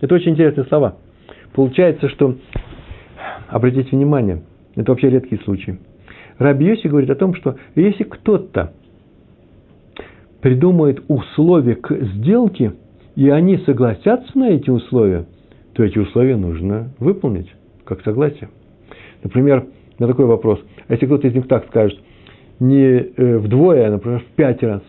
Это 0.00 0.14
очень 0.14 0.32
интересные 0.32 0.64
слова. 0.66 0.96
Получается, 1.54 2.08
что, 2.08 2.36
обратите 3.48 3.88
внимание, 3.90 4.42
это 4.76 4.92
вообще 4.92 5.10
редкий 5.10 5.38
случай. 5.38 5.78
Раби 6.38 6.66
Йоси 6.66 6.86
говорит 6.86 7.10
о 7.10 7.16
том, 7.16 7.34
что 7.34 7.56
если 7.74 8.04
кто-то 8.04 8.72
придумает 10.40 11.02
условия 11.08 11.74
к 11.74 11.94
сделке, 12.14 12.72
и 13.16 13.28
они 13.28 13.58
согласятся 13.58 14.38
на 14.38 14.50
эти 14.50 14.70
условия, 14.70 15.26
то 15.72 15.84
эти 15.84 15.98
условия 15.98 16.36
нужно 16.36 16.90
выполнить, 16.98 17.52
как 17.84 18.02
согласие. 18.02 18.48
Например, 19.22 19.66
на 19.98 20.06
такой 20.06 20.26
вопрос, 20.26 20.60
а 20.86 20.92
если 20.92 21.06
кто-то 21.06 21.26
из 21.26 21.34
них 21.34 21.48
так 21.48 21.66
скажет, 21.66 21.98
не 22.60 22.84
э, 22.84 23.38
вдвое, 23.38 23.86
а, 23.86 23.90
например, 23.90 24.20
в 24.20 24.34
пять 24.36 24.62
раз, 24.62 24.82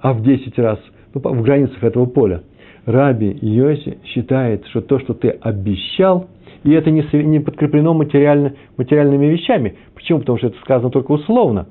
а 0.00 0.12
в 0.12 0.22
10 0.22 0.58
раз 0.58 0.78
ну, 1.14 1.20
в 1.20 1.42
границах 1.42 1.82
этого 1.82 2.06
поля. 2.06 2.42
Раби 2.84 3.38
Йоси 3.40 3.98
считает, 4.04 4.66
что 4.66 4.80
то, 4.80 4.98
что 4.98 5.14
ты 5.14 5.28
обещал, 5.28 6.28
и 6.64 6.72
это 6.72 6.90
не 6.90 7.40
подкреплено 7.40 7.94
материально, 7.94 8.54
материальными 8.76 9.26
вещами. 9.26 9.76
Почему? 9.94 10.20
Потому 10.20 10.38
что 10.38 10.48
это 10.48 10.58
сказано 10.60 10.90
только 10.90 11.12
условно. 11.12 11.68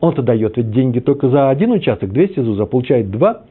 Он-то 0.00 0.22
дает 0.22 0.56
ведь 0.56 0.70
деньги 0.70 1.00
только 1.00 1.28
за 1.28 1.50
один 1.50 1.72
участок, 1.72 2.12
200 2.12 2.40
зуза, 2.40 2.66
получает 2.66 3.10
два 3.10 3.42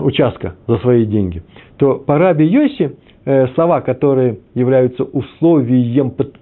участка 0.00 0.54
за 0.66 0.78
свои 0.78 1.04
деньги. 1.04 1.42
То 1.76 1.96
по 1.96 2.18
Раби 2.18 2.46
Йоси 2.46 2.96
э, 3.24 3.48
слова, 3.54 3.80
которые 3.80 4.38
являются 4.54 5.04
условием, 5.04 6.10
под, 6.10 6.36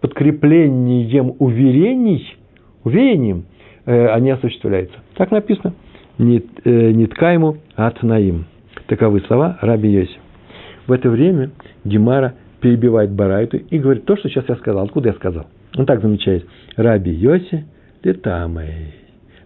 подкреплением 0.00 1.34
уверений, 1.38 2.36
уверением, 2.84 3.44
э, 3.86 4.06
они 4.08 4.30
осуществляются. 4.30 4.98
Так 5.16 5.30
написано. 5.30 5.74
Ниткайму 6.18 7.54
э, 7.54 7.56
атнаим. 7.76 8.46
Таковы 8.86 9.20
слова 9.20 9.58
Раби 9.60 9.90
Йоси. 9.90 10.18
В 10.86 10.92
это 10.92 11.10
время 11.10 11.50
Гемара 11.84 12.34
перебивает 12.60 13.12
Барайту 13.12 13.58
и 13.58 13.78
говорит 13.78 14.04
то, 14.04 14.16
что 14.16 14.28
сейчас 14.28 14.44
я 14.48 14.56
сказал. 14.56 14.84
Откуда 14.84 15.10
я 15.10 15.14
сказал? 15.14 15.46
Он 15.76 15.86
так 15.86 16.02
замечает. 16.02 16.46
Раби 16.76 17.12
Йоси 17.12 17.66
летамой. 18.02 18.94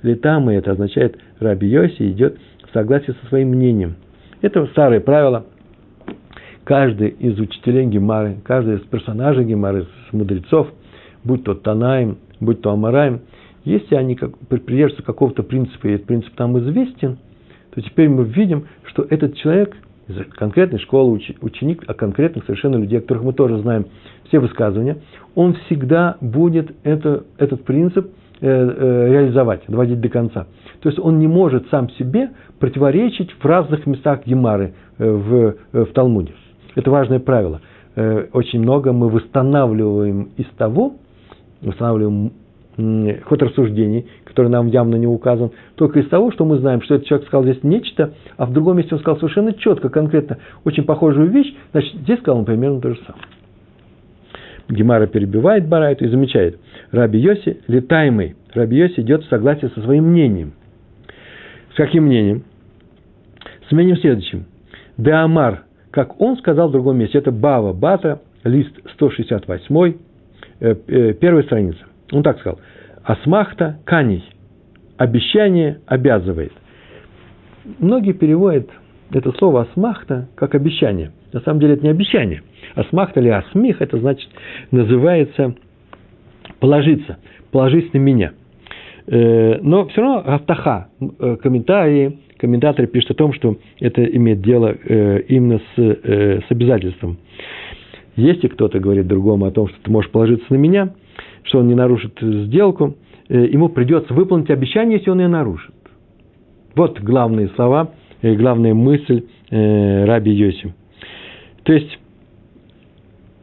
Летамой 0.03 0.57
это 0.57 0.73
означает 0.73 1.19
Раби 1.41 1.69
Йоси 1.69 2.11
идет 2.11 2.39
в 2.69 2.73
согласии 2.73 3.15
со 3.21 3.27
своим 3.29 3.49
мнением. 3.49 3.97
Это 4.41 4.67
старое 4.67 5.01
правило. 5.01 5.47
Каждый 6.65 7.09
из 7.09 7.39
учителей 7.39 7.87
Гемары, 7.87 8.37
каждый 8.45 8.77
из 8.77 8.83
персонажей 8.83 9.45
Гемары, 9.45 9.81
из 9.81 10.13
мудрецов, 10.13 10.69
будь 11.25 11.45
то 11.45 11.55
Танаем, 11.55 12.19
будь 12.41 12.61
то 12.61 12.71
Амараем, 12.71 13.23
если 13.65 13.95
они 13.95 14.15
как, 14.15 14.37
придерживаются 14.49 15.03
какого-то 15.03 15.43
принципа, 15.43 15.89
и 15.89 15.93
этот 15.93 16.07
принцип 16.07 16.35
там 16.35 16.59
известен, 16.59 17.19
то 17.75 17.81
теперь 17.81 18.09
мы 18.09 18.25
видим, 18.25 18.67
что 18.85 19.07
этот 19.09 19.37
человек– 19.37 19.77
из 20.09 20.17
конкретной 20.35 20.79
школы, 20.79 21.21
ученик, 21.41 21.85
а 21.87 21.95
конкретных 21.95 22.45
совершенно 22.45 22.77
людей, 22.77 22.99
о 22.99 23.03
которых 23.03 23.23
мы 23.25 23.33
тоже 23.33 23.59
знаем 23.59 23.87
все 24.29 24.39
высказывания, 24.39 24.99
он 25.35 25.55
всегда 25.67 26.17
будет 26.21 26.75
это, 26.83 27.25
этот 27.39 27.65
принцип 27.65 28.11
э, 28.41 28.47
э, 28.49 29.13
реализовать, 29.13 29.63
доводить 29.69 30.01
до 30.01 30.09
конца. 30.09 30.47
То 30.81 30.89
есть 30.89 30.99
он 30.99 31.19
не 31.19 31.29
может 31.29 31.69
сам 31.71 31.91
себе 31.91 32.31
противоречить 32.59 33.31
в 33.33 33.45
разных 33.45 33.87
местах 33.87 34.27
Гемары 34.27 34.75
э, 34.99 35.09
в, 35.09 35.55
в 35.73 35.93
Талмуде. 35.93 36.33
Это 36.75 36.91
важное 36.91 37.19
правило. 37.19 37.61
Очень 38.33 38.61
много 38.61 38.95
мы 38.95 39.11
восстанавливаем 39.11 40.31
из 40.39 40.47
того, 40.57 40.95
восстанавливаем 41.61 42.33
ход 42.77 43.43
рассуждений, 43.43 44.07
который 44.25 44.49
нам 44.49 44.69
явно 44.69 44.97
не 44.97 45.07
указан, 45.07 45.51
только 45.75 46.01
из 46.01 46.09
того, 46.09 46.31
что 46.33 46.45
мы 46.45 46.59
знаем, 46.59 46.81
что 46.83 46.95
этот 46.95 47.07
человек 47.07 47.27
сказал 47.27 47.45
здесь 47.45 47.63
нечто, 47.63 48.15
а 48.37 48.47
в 48.47 48.53
другом 48.53 48.79
месте 48.79 48.95
он 48.95 49.01
сказал 49.01 49.19
совершенно 49.19 49.53
четко, 49.53 49.91
конкретно, 49.91 50.39
очень 50.65 50.85
похожую 50.85 51.31
вещь, 51.31 51.55
значит, 51.73 51.95
здесь 51.95 52.19
сказал 52.21 52.39
он 52.39 52.45
примерно 52.45 52.81
то 52.81 52.91
же 52.91 53.01
самое. 53.07 53.25
Гемара 54.69 55.07
перебивает 55.07 55.69
Барайту 55.69 56.05
и 56.05 56.09
замечает, 56.09 56.59
Раби 56.91 57.19
Йоси 57.19 57.61
летаемый, 57.69 58.37
Раби 58.55 58.79
Йоси 58.79 59.01
идет 59.01 59.25
в 59.25 59.29
согласие 59.29 59.71
со 59.71 59.81
своим 59.83 60.05
мнением. 60.11 60.53
С 61.73 61.77
каким 61.77 62.05
мнением? 62.05 62.45
С 63.69 63.73
мнением 63.73 63.97
следующим. 63.97 64.47
Деамар, 64.97 65.65
как 65.91 66.21
он 66.21 66.37
сказал 66.39 66.69
в 66.69 66.73
другом 66.73 66.99
месте, 66.99 67.19
это 67.19 67.33
Бава 67.33 67.73
Бата, 67.73 68.23
лист 68.45 68.73
168, 68.95 69.95
э, 70.61 70.75
э, 70.87 71.13
первая 71.15 71.43
страница. 71.45 71.79
Он 72.13 72.23
так 72.23 72.39
сказал. 72.39 72.61
Асмахта 73.03 73.79
каней. 73.85 74.25
Обещание 74.97 75.81
обязывает. 75.87 76.53
Многие 77.79 78.13
переводят 78.13 78.71
это 79.13 79.33
слово 79.33 79.63
асмахта 79.63 80.29
как 80.37 80.55
обещание. 80.55 81.13
На 81.33 81.41
самом 81.41 81.61
деле 81.61 81.75
это 81.75 81.85
не 81.85 81.91
обещание. 81.91 82.43
Асмахта 82.75 83.21
или 83.21 83.29
асмих, 83.29 83.83
это 83.83 83.99
значит, 83.99 84.29
называется 84.71 85.55
положиться, 86.61 87.19
положись 87.51 87.93
на 87.93 87.99
меня. 87.99 88.33
Э, 89.07 89.59
но 89.61 89.87
все 89.89 90.01
равно 90.01 90.23
автаха, 90.25 90.89
э, 91.01 91.37
комментарии, 91.43 92.19
комментаторы 92.39 92.87
пишут 92.87 93.13
о 93.13 93.15
том, 93.15 93.33
что 93.33 93.57
это 93.81 94.05
имеет 94.05 94.43
дело 94.43 94.75
э, 94.85 95.23
именно 95.29 95.61
с, 95.75 95.79
с 95.79 96.51
обязательством. 96.51 97.19
Если 98.17 98.49
кто-то 98.49 98.79
говорит 98.79 99.07
другому 99.07 99.47
о 99.47 99.51
том, 99.51 99.69
что 99.69 99.77
ты 99.83 99.91
можешь 99.91 100.11
положиться 100.11 100.47
на 100.51 100.57
меня, 100.57 100.91
что 101.45 101.59
он 101.59 101.69
не 101.69 101.75
нарушит 101.75 102.19
сделку, 102.21 102.97
э, 103.29 103.47
ему 103.47 103.69
придется 103.69 104.15
выполнить 104.15 104.51
обещание, 104.51 104.99
если 104.99 105.11
он 105.11 105.21
ее 105.21 105.29
нарушит. 105.29 105.75
Вот 106.75 107.01
главные 107.01 107.49
слова, 107.49 107.93
э, 108.23 108.35
главная 108.35 108.75
мысль 108.75 109.25
э, 109.51 110.05
Раби 110.05 110.33
Йоси. 110.33 110.75
То 111.65 111.73
есть, 111.73 111.99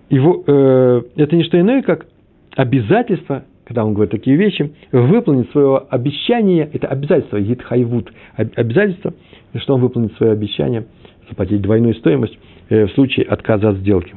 его, 0.10 0.44
это 0.44 1.36
не 1.36 1.44
что 1.44 1.60
иное, 1.60 1.84
как 1.84 2.08
обязательство, 2.56 3.44
когда 3.64 3.86
он 3.86 3.94
говорит 3.94 4.12
такие 4.12 4.36
вещи, 4.36 4.74
выполнить 4.92 5.52
свое 5.52 5.84
обещание, 5.90 6.68
это 6.74 6.88
обязательство, 6.88 7.40
гитхайвуд, 7.40 8.12
обязательство, 8.36 9.14
что 9.56 9.76
он 9.76 9.82
выполнит 9.82 10.14
свое 10.18 10.34
обещание, 10.34 10.86
заплатить 11.30 11.62
двойную 11.62 11.94
стоимость 11.94 12.38
в 12.70 12.90
случае 12.90 13.28
отказа 13.28 13.70
от 13.70 13.78
сделки. 13.78 14.16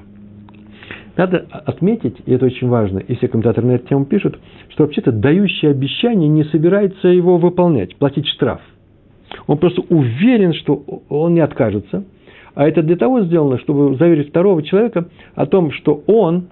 Надо 1.16 1.46
отметить, 1.66 2.16
и 2.24 2.32
это 2.32 2.46
очень 2.46 2.68
важно, 2.68 2.98
и 2.98 3.14
все 3.16 3.28
комментаторы 3.28 3.66
на 3.66 3.72
эту 3.72 3.86
тему 3.88 4.06
пишут, 4.06 4.38
что 4.70 4.84
вообще-то 4.84 5.12
дающий 5.12 5.66
обещание 5.66 6.28
не 6.28 6.44
собирается 6.44 7.08
его 7.08 7.36
выполнять, 7.36 7.96
платить 7.96 8.26
штраф. 8.28 8.60
Он 9.46 9.58
просто 9.58 9.82
уверен, 9.88 10.54
что 10.54 10.82
он 11.08 11.34
не 11.34 11.40
откажется. 11.40 12.04
А 12.54 12.66
это 12.66 12.82
для 12.82 12.96
того 12.96 13.22
сделано, 13.22 13.58
чтобы 13.58 13.96
заверить 13.96 14.28
второго 14.30 14.62
человека 14.62 15.08
о 15.34 15.46
том, 15.46 15.70
что 15.72 16.02
он, 16.06 16.48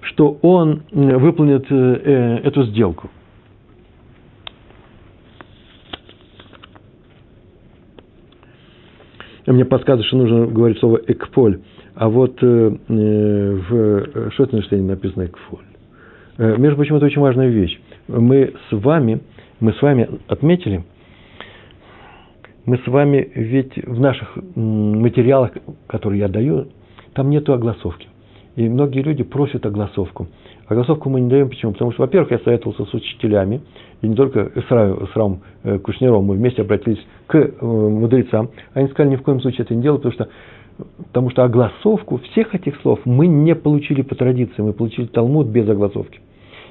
что 0.00 0.38
он 0.42 0.82
выполнит 0.90 1.66
э, 1.70 1.74
э, 1.74 2.36
эту 2.44 2.64
сделку. 2.64 3.10
Мне 9.46 9.66
подсказывает, 9.66 10.06
что 10.06 10.16
нужно 10.16 10.46
говорить 10.46 10.78
слово 10.78 11.00
«экполь». 11.06 11.60
А 11.94 12.08
вот 12.08 12.42
э, 12.42 12.76
э 12.88 13.60
в 13.68 13.74
э, 13.74 14.30
Шотенштейне 14.32 14.86
написано 14.86 15.26
«экфоль». 15.26 15.64
Э, 16.38 16.56
между 16.56 16.76
прочим, 16.76 16.96
это 16.96 17.06
очень 17.06 17.20
важная 17.20 17.48
вещь. 17.48 17.78
Мы 18.08 18.52
с 18.68 18.72
вами, 18.72 19.20
мы 19.60 19.72
с 19.72 19.80
вами 19.80 20.08
отметили, 20.26 20.82
мы 22.66 22.78
с 22.78 22.86
вами 22.86 23.30
ведь 23.34 23.76
в 23.76 24.00
наших 24.00 24.36
материалах, 24.56 25.52
которые 25.86 26.20
я 26.20 26.28
даю, 26.28 26.66
там 27.12 27.30
нету 27.30 27.52
огласовки. 27.52 28.08
И 28.56 28.68
многие 28.68 29.02
люди 29.02 29.22
просят 29.22 29.66
огласовку. 29.66 30.28
Огласовку 30.66 31.10
мы 31.10 31.20
не 31.20 31.28
даем. 31.28 31.48
Почему? 31.48 31.72
Потому 31.72 31.92
что, 31.92 32.02
во-первых, 32.02 32.30
я 32.30 32.38
советовался 32.38 32.84
с 32.84 32.94
учителями, 32.94 33.60
и 34.00 34.08
не 34.08 34.14
только 34.14 34.50
с, 34.54 34.66
с 34.66 35.16
Равом 35.16 35.42
Кушнером, 35.82 36.24
мы 36.24 36.36
вместе 36.36 36.62
обратились 36.62 37.04
к 37.26 37.52
мудрецам. 37.60 38.50
Они 38.72 38.88
сказали, 38.88 39.12
ни 39.12 39.16
в 39.16 39.22
коем 39.22 39.40
случае 39.40 39.64
это 39.64 39.74
не 39.74 39.82
делать, 39.82 40.02
потому 40.02 40.14
что 40.14 40.28
Потому 40.76 41.30
что 41.30 41.44
огласовку 41.44 42.18
всех 42.18 42.54
этих 42.54 42.80
слов 42.80 43.00
мы 43.04 43.26
не 43.26 43.54
получили 43.54 44.02
по 44.02 44.14
традиции, 44.14 44.62
мы 44.62 44.72
получили 44.72 45.06
Талмуд 45.06 45.46
без 45.46 45.68
огласовки. 45.68 46.20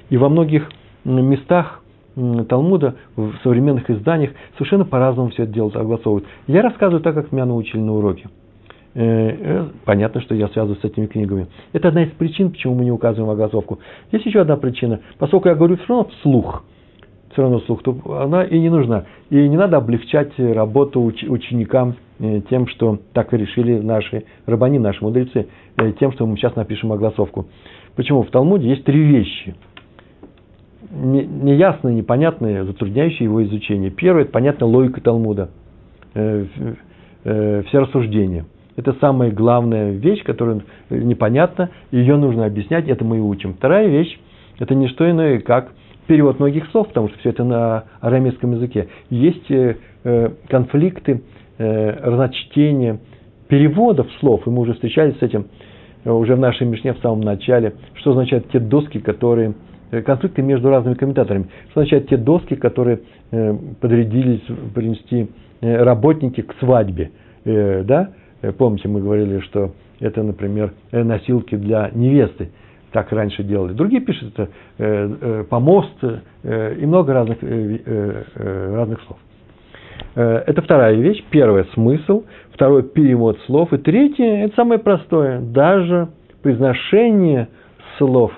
И 0.10 0.18
во 0.18 0.30
многих 0.30 0.70
местах 1.06 1.82
Талмуда, 2.16 2.96
в 3.16 3.34
современных 3.44 3.90
изданиях, 3.90 4.32
совершенно 4.58 4.86
по-разному 4.86 5.30
все 5.30 5.44
это 5.44 5.54
делают, 5.54 5.76
огласовывают. 5.76 6.28
Я 6.48 6.62
рассказываю 6.62 7.02
так, 7.02 7.16
как 7.16 7.32
меня 7.32 7.46
научили 7.46 7.80
на 7.80 7.94
уроке. 7.94 8.30
Э, 8.96 9.02
э, 9.04 9.66
понятно, 9.86 10.22
что 10.22 10.36
я 10.36 10.48
связываю 10.50 10.80
с 10.80 10.84
этими 10.84 11.08
книгами. 11.08 11.48
Это 11.72 11.88
одна 11.88 12.04
из 12.04 12.12
причин, 12.12 12.52
почему 12.52 12.76
мы 12.76 12.86
не 12.86 12.92
указываем 12.92 13.32
огласовку. 13.32 13.80
Есть 14.12 14.26
еще 14.26 14.42
одна 14.42 14.56
причина. 14.56 15.00
Поскольку 15.18 15.50
я 15.50 15.56
говорю 15.56 15.78
все 15.78 15.88
равно 15.88 16.10
вслух, 16.20 16.64
все 17.32 17.42
равно 17.42 17.60
вслух, 17.60 17.82
то 17.82 17.98
она 18.22 18.44
и 18.44 18.60
не 18.60 18.70
нужна. 18.70 19.06
И 19.32 19.48
не 19.50 19.58
надо 19.58 19.78
облегчать 19.78 20.38
работу 20.38 21.02
уч- 21.02 21.28
ученикам 21.28 21.96
тем, 22.20 22.68
что 22.68 23.00
так 23.14 23.34
решили 23.34 23.80
наши 23.80 24.24
рабани, 24.46 24.78
наши 24.78 25.04
мудрецы, 25.04 25.48
э, 25.78 25.92
тем, 26.00 26.12
что 26.14 26.26
мы 26.26 26.38
сейчас 26.38 26.56
напишем 26.56 26.92
огласовку. 26.92 27.48
Почему? 27.96 28.24
В 28.24 28.30
Талмуде 28.30 28.70
есть 28.70 28.84
три 28.84 29.04
вещи. 29.04 29.56
Неясные, 30.92 31.96
непонятные, 31.96 32.66
затрудняющие 32.66 33.26
его 33.26 33.44
изучение. 33.44 33.90
Первое– 33.90 34.22
это 34.24 34.32
понятная 34.32 34.68
логика 34.68 35.02
Талмуда. 35.02 35.50
Э, 36.14 36.46
все 37.24 37.80
рассуждения. 37.80 38.46
Это 38.76 38.94
самая 39.00 39.32
главная 39.32 39.92
вещь, 39.92 40.24
которая 40.24 40.62
непонятна, 40.90 41.70
ее 41.92 42.18
нужно 42.18 42.46
объяснять, 42.46 42.88
это 42.88 43.06
мы 43.06 43.18
и 43.18 43.22
учим. 43.22 43.54
Вторая 43.54 43.88
вещь– 43.88 44.20
это 44.60 44.76
не 44.76 44.88
что 44.88 45.10
иное, 45.10 45.40
как 45.40 45.72
перевод 46.08 46.40
многих 46.40 46.70
слов, 46.72 46.90
потому 46.90 47.10
что 47.10 47.18
все 47.20 47.30
это 47.30 47.44
на 47.44 47.86
арамейском 48.02 48.52
языке. 48.54 48.90
Есть 49.10 49.48
конфликты 50.50 51.12
э, 51.12 51.18
разночтение 52.02 53.00
переводов 53.48 54.08
слов, 54.20 54.48
и 54.48 54.50
мы 54.50 54.62
уже 54.62 54.74
встречались 54.74 55.18
с 55.20 55.22
этим 55.22 55.46
э, 56.04 56.12
уже 56.12 56.36
в 56.36 56.40
нашей 56.40 56.66
Мишне 56.66 56.94
в 56.94 57.00
самом 57.00 57.22
начале, 57.22 57.74
что 57.96 58.12
означают 58.12 58.50
те 58.52 58.60
доски, 58.60 59.00
которые 59.00 59.54
э, 59.92 60.02
конфликты 60.02 60.42
между 60.42 60.70
разными 60.70 60.96
комментаторами. 60.96 61.46
Что 61.70 61.82
означает 61.82 62.10
те 62.10 62.18
доски, 62.18 62.56
которые 62.56 63.02
э, 63.32 63.56
подрядились 63.80 64.42
принести 64.74 65.30
э, 65.62 65.84
работники 65.84 66.42
к 66.42 66.54
свадьбе, 66.60 67.12
да? 67.46 68.12
Помните, 68.58 68.88
мы 68.88 69.02
говорили, 69.02 69.40
что 69.42 69.72
это, 70.00 70.24
например, 70.24 70.74
носилки 70.94 71.56
для 71.56 71.92
невесты. 71.94 72.52
Так 72.94 73.12
раньше 73.12 73.44
делали. 73.44 73.74
Другие 73.74 74.02
пишут 74.02 74.34
это 74.38 75.46
помост 75.50 76.02
и 76.44 76.86
много 76.86 77.14
разных, 77.14 77.38
разных 77.42 79.02
слов. 79.02 79.18
Это 80.16 80.62
вторая 80.62 80.96
вещь. 80.96 81.24
Первое– 81.32 81.66
смысл. 81.74 82.24
Второе– 82.54 82.82
перевод 82.84 83.40
слов. 83.46 83.74
И 83.74 83.78
третье– 83.78 84.46
это 84.46 84.56
самое 84.56 84.80
простое. 84.80 85.40
Даже 85.40 86.10
произношение 86.42 87.48
слов 87.98 88.32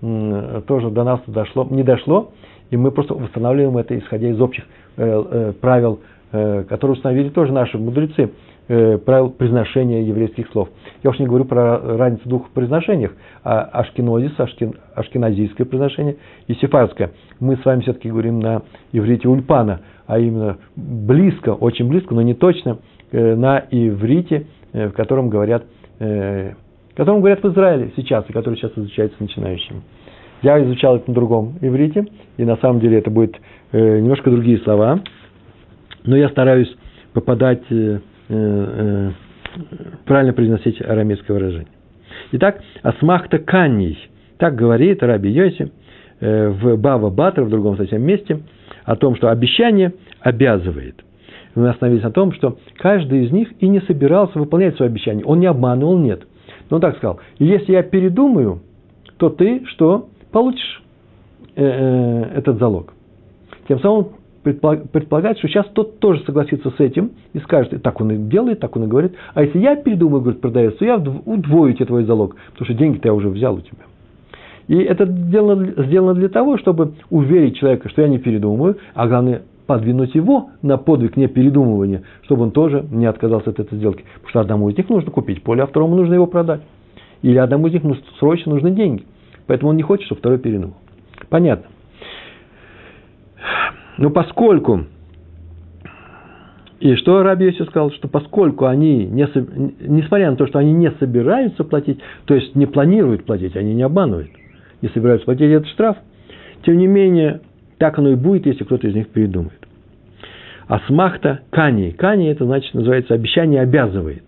тоже 0.00 0.90
до 0.90 1.04
нас 1.04 1.20
дошло, 1.26 1.66
не 1.70 1.82
дошло, 1.82 2.32
и 2.70 2.76
мы 2.76 2.90
просто 2.90 3.14
восстанавливаем 3.14 3.76
это, 3.78 3.98
исходя 3.98 4.28
из 4.28 4.40
общих 4.40 4.64
э, 4.96 5.24
э, 5.30 5.52
правил, 5.60 6.00
э, 6.32 6.64
которые 6.68 6.96
установили 6.96 7.28
тоже 7.30 7.52
наши 7.52 7.78
мудрецы, 7.78 8.30
правил 8.66 9.30
произношения 9.30 10.02
еврейских 10.02 10.48
слов. 10.50 10.68
Я 11.04 11.10
уж 11.10 11.18
не 11.18 11.26
говорю 11.26 11.44
про 11.44 11.78
разницу 11.78 12.24
в 12.24 12.28
двух 12.28 12.50
произношениях, 12.50 13.12
а 13.44 13.62
ашкенозис, 13.62 14.32
ашкен, 14.38 14.74
ашкеназийское 14.94 15.66
произношение 15.66 16.16
и 16.48 16.54
сефардское. 16.54 17.12
Мы 17.38 17.56
с 17.56 17.64
вами 17.64 17.82
все-таки 17.82 18.08
говорим 18.08 18.40
на 18.40 18.62
иврите 18.92 19.28
ульпана, 19.28 19.80
а 20.06 20.18
именно 20.18 20.58
близко, 20.74 21.50
очень 21.50 21.88
близко, 21.88 22.14
но 22.14 22.22
не 22.22 22.34
точно, 22.34 22.78
на 23.12 23.64
иврите, 23.70 24.46
в 24.72 24.90
котором 24.90 25.28
говорят 25.28 25.64
которым 26.96 27.20
говорят 27.20 27.42
в 27.42 27.52
Израиле 27.52 27.92
сейчас, 27.94 28.24
и 28.28 28.32
который 28.32 28.56
сейчас 28.56 28.72
изучается 28.74 29.16
начинающими. 29.20 29.82
Я 30.42 30.62
изучал 30.64 30.96
это 30.96 31.10
на 31.10 31.14
другом 31.14 31.58
иврите, 31.60 32.06
и 32.36 32.44
на 32.44 32.56
самом 32.56 32.80
деле 32.80 32.98
это 32.98 33.10
будет 33.10 33.36
э, 33.72 33.98
немножко 33.98 34.30
другие 34.30 34.58
слова, 34.58 35.00
но 36.04 36.16
я 36.16 36.28
стараюсь 36.30 36.74
попадать, 37.12 37.62
э, 37.70 37.74
э, 37.74 38.00
правильно 38.28 40.32
произносить 40.32 40.80
арамейское 40.80 41.36
выражение. 41.36 41.68
Итак, 42.32 42.60
асмахта 42.82 43.38
канний, 43.38 43.98
так 44.38 44.56
говорит 44.56 45.02
Раби 45.02 45.30
Йоси 45.30 45.70
э, 46.20 46.48
в 46.48 46.76
Бава 46.76 47.10
Батра, 47.10 47.44
в 47.44 47.50
другом 47.50 47.76
совсем 47.76 48.02
месте, 48.02 48.40
о 48.84 48.96
том, 48.96 49.16
что 49.16 49.30
обещание 49.30 49.92
обязывает. 50.20 50.96
Мы 51.54 51.68
остановились 51.68 52.02
на 52.02 52.10
том, 52.10 52.32
что 52.32 52.58
каждый 52.76 53.24
из 53.24 53.32
них 53.32 53.48
и 53.60 53.68
не 53.68 53.80
собирался 53.80 54.38
выполнять 54.38 54.76
свое 54.76 54.90
обещание. 54.90 55.24
Он 55.24 55.40
не 55.40 55.46
обманывал, 55.46 55.98
нет– 55.98 56.26
но 56.70 56.76
он 56.76 56.80
так 56.80 56.96
сказал, 56.96 57.20
если 57.38 57.72
я 57.72 57.82
передумаю, 57.82 58.60
то 59.18 59.30
ты 59.30 59.64
что? 59.66 60.08
Получишь 60.32 60.82
э, 61.54 61.64
э, 61.64 62.38
этот 62.38 62.58
залог. 62.58 62.92
Тем 63.68 63.80
самым 63.80 64.08
предполагает, 64.52 65.38
что 65.38 65.48
сейчас 65.48 65.66
тот 65.72 65.98
тоже 65.98 66.22
согласится 66.24 66.70
с 66.70 66.80
этим 66.80 67.12
и 67.32 67.38
скажет, 67.40 67.82
так 67.82 68.00
он 68.00 68.12
и 68.12 68.16
делает, 68.16 68.60
так 68.60 68.76
он 68.76 68.84
и 68.84 68.86
говорит. 68.86 69.14
А 69.34 69.42
если 69.42 69.58
я 69.58 69.76
передумаю, 69.76 70.22
говорит 70.22 70.40
продавец, 70.40 70.76
то 70.76 70.84
я 70.84 70.96
удвою 70.96 71.74
тебе 71.74 71.86
твой 71.86 72.04
залог, 72.04 72.36
потому 72.52 72.64
что 72.64 72.74
деньги-то 72.74 73.08
я 73.08 73.14
уже 73.14 73.28
взял 73.28 73.54
у 73.54 73.60
тебя. 73.60 73.84
И 74.68 74.76
это 74.78 75.06
сделано, 75.06 75.84
сделано 75.84 76.14
для 76.14 76.28
того, 76.28 76.58
чтобы 76.58 76.94
уверить 77.10 77.56
человека, 77.56 77.88
что 77.88 78.02
я 78.02 78.08
не 78.08 78.18
передумаю, 78.18 78.76
а 78.94 79.06
главное, 79.06 79.42
подвинуть 79.66 80.14
его 80.14 80.50
на 80.62 80.76
подвиг 80.76 81.16
непередумывания, 81.16 82.02
чтобы 82.22 82.44
он 82.44 82.50
тоже 82.52 82.84
не 82.90 83.06
отказался 83.06 83.50
от 83.50 83.60
этой 83.60 83.76
сделки. 83.78 84.04
Потому 84.14 84.30
что 84.30 84.40
одному 84.40 84.68
из 84.70 84.76
них 84.76 84.88
нужно 84.88 85.10
купить 85.10 85.42
поле, 85.42 85.62
а 85.62 85.66
второму 85.66 85.96
нужно 85.96 86.14
его 86.14 86.26
продать. 86.26 86.62
Или 87.22 87.38
одному 87.38 87.66
из 87.66 87.72
них 87.72 87.82
срочно 88.18 88.52
нужны 88.52 88.70
деньги. 88.70 89.04
Поэтому 89.46 89.70
он 89.70 89.76
не 89.76 89.82
хочет, 89.82 90.06
чтобы 90.06 90.20
второй 90.20 90.38
передумал. 90.38 90.74
Понятно. 91.28 91.66
Но 93.98 94.10
поскольку, 94.10 94.86
и 96.80 96.94
что 96.96 97.22
Раби 97.22 97.46
Йоси 97.46 97.62
сказал, 97.64 97.90
что 97.92 98.08
поскольку 98.08 98.66
они, 98.66 99.06
не, 99.06 99.26
несмотря 99.80 100.30
на 100.30 100.36
то, 100.36 100.46
что 100.46 100.58
они 100.58 100.72
не 100.72 100.90
собираются 100.92 101.64
платить, 101.64 102.00
то 102.26 102.34
есть 102.34 102.54
не 102.54 102.66
планируют 102.66 103.24
платить, 103.24 103.56
они 103.56 103.74
не 103.74 103.82
обманывают, 103.82 104.30
не 104.82 104.88
собираются 104.90 105.24
платить 105.24 105.50
этот 105.50 105.68
штраф, 105.68 105.96
тем 106.64 106.76
не 106.76 106.86
менее, 106.86 107.40
так 107.78 107.98
оно 107.98 108.10
и 108.10 108.14
будет, 108.14 108.46
если 108.46 108.64
кто-то 108.64 108.86
из 108.86 108.94
них 108.94 109.08
передумает. 109.08 109.66
Асмахта 110.68 111.40
кани. 111.50 111.92
Кани 111.92 112.26
это 112.26 112.44
значит, 112.44 112.74
называется 112.74 113.14
обещание 113.14 113.60
обязывает. 113.60 114.24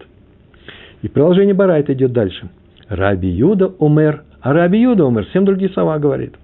И 1.02 1.08
продолжение 1.08 1.54
Барайта 1.54 1.92
идет 1.92 2.12
дальше. 2.12 2.48
Раби 2.88 3.28
Юда 3.28 3.72
умер. 3.78 4.22
А 4.40 4.52
Раби 4.52 4.80
Юда 4.80 5.04
умер. 5.04 5.26
Всем 5.26 5.44
другие 5.44 5.70
слова 5.70 5.98
говорит. 5.98 6.34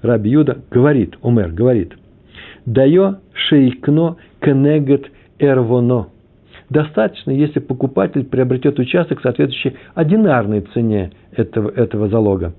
Раби 0.00 0.30
Юда 0.30 0.58
говорит, 0.70 1.16
умер, 1.22 1.50
говорит. 1.52 1.94
Даю 2.66 3.16
шейкно 3.32 4.16
кенегет 4.40 5.10
эрвоно. 5.38 6.08
Достаточно, 6.70 7.30
если 7.30 7.60
покупатель 7.60 8.24
приобретет 8.24 8.78
участок, 8.78 9.20
соответствующий 9.20 9.76
одинарной 9.94 10.62
цене 10.72 11.10
этого, 11.32 11.70
этого 11.70 12.08
залога. 12.08 12.54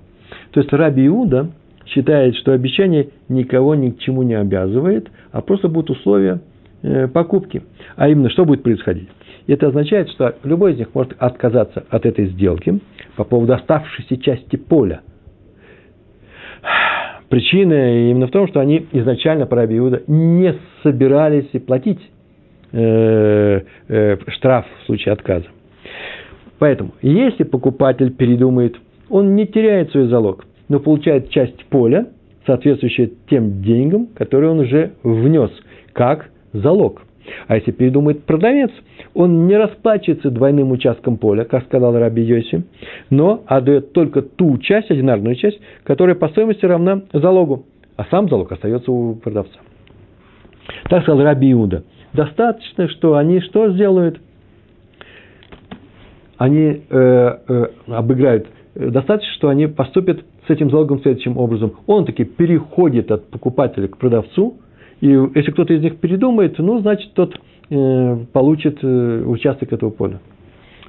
То 0.52 0.60
есть 0.60 0.72
Раби 0.72 1.06
Иуда 1.06 1.50
считает, 1.86 2.36
что 2.36 2.52
обещание 2.52 3.08
никого 3.28 3.74
ни 3.74 3.90
к 3.90 3.98
чему 3.98 4.22
не 4.22 4.34
обязывает, 4.34 5.08
а 5.32 5.40
просто 5.40 5.68
будут 5.68 5.90
условия 5.90 6.40
э, 6.82 7.08
покупки. 7.08 7.62
А 7.96 8.08
именно, 8.08 8.30
что 8.30 8.44
будет 8.44 8.62
происходить? 8.62 9.08
Это 9.46 9.68
означает, 9.68 10.10
что 10.10 10.34
любой 10.44 10.72
из 10.72 10.78
них 10.78 10.94
может 10.94 11.14
отказаться 11.18 11.84
от 11.90 12.06
этой 12.06 12.26
сделки 12.26 12.80
по 13.16 13.24
поводу 13.24 13.54
оставшейся 13.54 14.16
части 14.16 14.56
поля. 14.56 15.02
Причина 17.34 18.10
именно 18.10 18.28
в 18.28 18.30
том, 18.30 18.46
что 18.46 18.60
они 18.60 18.86
изначально 18.92 19.46
по 19.46 19.56
Иуда 19.56 20.04
не 20.06 20.54
собирались 20.84 21.48
платить 21.66 21.98
э, 22.70 23.60
э, 23.88 24.16
штраф 24.28 24.66
в 24.82 24.86
случае 24.86 25.14
отказа. 25.14 25.46
Поэтому, 26.60 26.92
если 27.02 27.42
покупатель 27.42 28.12
передумает, 28.12 28.76
он 29.08 29.34
не 29.34 29.46
теряет 29.46 29.90
свой 29.90 30.06
залог– 30.06 30.46
но 30.68 30.80
получает 30.80 31.30
часть 31.30 31.64
поля, 31.66 32.08
соответствующая 32.46 33.10
тем 33.28 33.62
деньгам, 33.62 34.06
которые 34.14 34.50
он 34.50 34.60
уже 34.60 34.92
внес, 35.02 35.50
как 35.92 36.30
залог. 36.52 37.02
А 37.46 37.56
если 37.56 37.70
передумает 37.72 38.24
продавец, 38.24 38.70
он 39.14 39.46
не 39.46 39.56
расплачивается 39.56 40.30
двойным 40.30 40.72
участком 40.72 41.16
поля, 41.16 41.44
как 41.44 41.64
сказал 41.64 41.96
Раби 41.96 42.22
Йоси, 42.22 42.64
но 43.10 43.42
отдает 43.46 43.92
только 43.92 44.22
ту 44.22 44.58
часть, 44.58 44.90
одинарную 44.90 45.36
часть, 45.36 45.60
которая 45.84 46.16
по 46.16 46.28
стоимости 46.28 46.64
равна 46.64 47.02
залогу, 47.12 47.66
а 47.96 48.04
сам 48.10 48.28
залог 48.28 48.50
остается 48.52 48.90
у 48.90 49.14
продавца. 49.14 49.58
Так 50.88 51.02
сказал 51.02 51.22
Раби 51.22 51.52
Иуда. 51.52 51.84
Достаточно, 52.12 52.88
что 52.88 53.16
они 53.16 53.40
что 53.40 53.70
сделают? 53.72 54.20
Они 56.36 56.82
э, 56.88 57.38
э, 57.48 57.66
обыграют. 57.88 58.48
Достаточно, 58.74 59.32
что 59.34 59.48
они 59.48 59.68
поступят 59.68 60.24
с 60.46 60.50
этим 60.50 60.70
залогом 60.70 61.00
следующим 61.00 61.38
образом. 61.38 61.74
Он 61.86 62.04
таки 62.04 62.24
переходит 62.24 63.10
от 63.12 63.30
покупателя 63.30 63.86
к 63.88 63.98
продавцу, 63.98 64.58
и 65.00 65.08
если 65.08 65.50
кто-то 65.52 65.74
из 65.74 65.82
них 65.82 65.98
передумает, 65.98 66.58
ну, 66.58 66.80
значит, 66.80 67.12
тот 67.14 67.38
получит 67.68 68.78
э, 68.82 69.22
участок 69.26 69.72
этого 69.72 69.90
поля. 69.90 70.20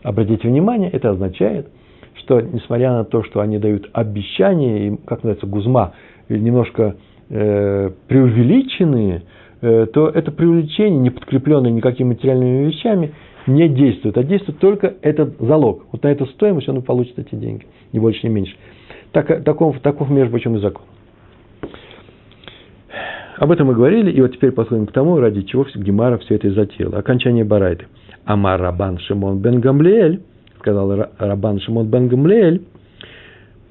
Обратите 0.03 0.47
внимание, 0.47 0.89
это 0.89 1.11
означает, 1.11 1.67
что 2.15 2.41
несмотря 2.41 2.91
на 2.91 3.05
то, 3.05 3.23
что 3.23 3.39
они 3.39 3.57
дают 3.57 3.89
обещания, 3.93 4.87
и, 4.87 4.97
как 5.05 5.23
называется, 5.23 5.47
гузма, 5.47 5.93
немножко 6.29 6.95
э, 7.29 7.91
преувеличенные, 8.07 9.23
э, 9.61 9.87
то 9.93 10.09
это 10.09 10.31
преувеличение, 10.31 10.99
не 10.99 11.09
подкрепленное 11.09 11.71
никакими 11.71 12.09
материальными 12.09 12.67
вещами, 12.67 13.13
не 13.47 13.69
действует, 13.69 14.17
а 14.17 14.23
действует 14.23 14.59
только 14.59 14.95
этот 15.01 15.39
залог. 15.39 15.85
Вот 15.91 16.03
на 16.03 16.07
эту 16.09 16.25
стоимость 16.27 16.67
он 16.67 16.81
получит 16.81 17.17
эти 17.19 17.35
деньги, 17.35 17.65
ни 17.93 17.99
больше, 17.99 18.27
ни 18.27 18.31
меньше. 18.31 18.55
Так, 19.11 19.43
таков, 19.43 19.79
таков, 19.79 20.09
между 20.09 20.31
прочим, 20.31 20.55
и 20.55 20.59
закон. 20.59 20.83
Об 23.37 23.51
этом 23.51 23.67
мы 23.67 23.75
говорили, 23.75 24.11
и 24.11 24.21
вот 24.21 24.33
теперь 24.33 24.51
подходим 24.51 24.85
к 24.85 24.91
тому, 24.91 25.19
ради 25.19 25.41
чего 25.41 25.65
Гемара 25.75 26.17
все 26.19 26.35
это 26.35 26.47
и 26.47 26.51
затеяла. 26.51 26.99
Окончание 26.99 27.43
Барайты. 27.43 27.85
Амар 28.25 28.61
Рабан 28.61 28.97
Шимон 28.99 29.39
бен 29.39 29.59
Гамлиэль, 29.59 30.21
сказал 30.59 31.09
Рабан 31.17 31.59
Шимон 31.59 31.87
бен 31.87 32.07
Гамлиэль, 32.07 32.61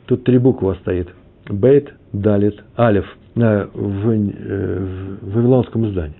тут 0.06 0.24
три 0.24 0.38
буквы 0.38 0.76
стоит. 0.76 1.08
Бейт, 1.48 1.92
Далит, 2.12 2.62
Алиф 2.78 3.06
в, 3.34 3.40
э, 3.40 3.66
в 3.72 5.34
Вавилонском 5.34 5.88
издании. 5.88 6.16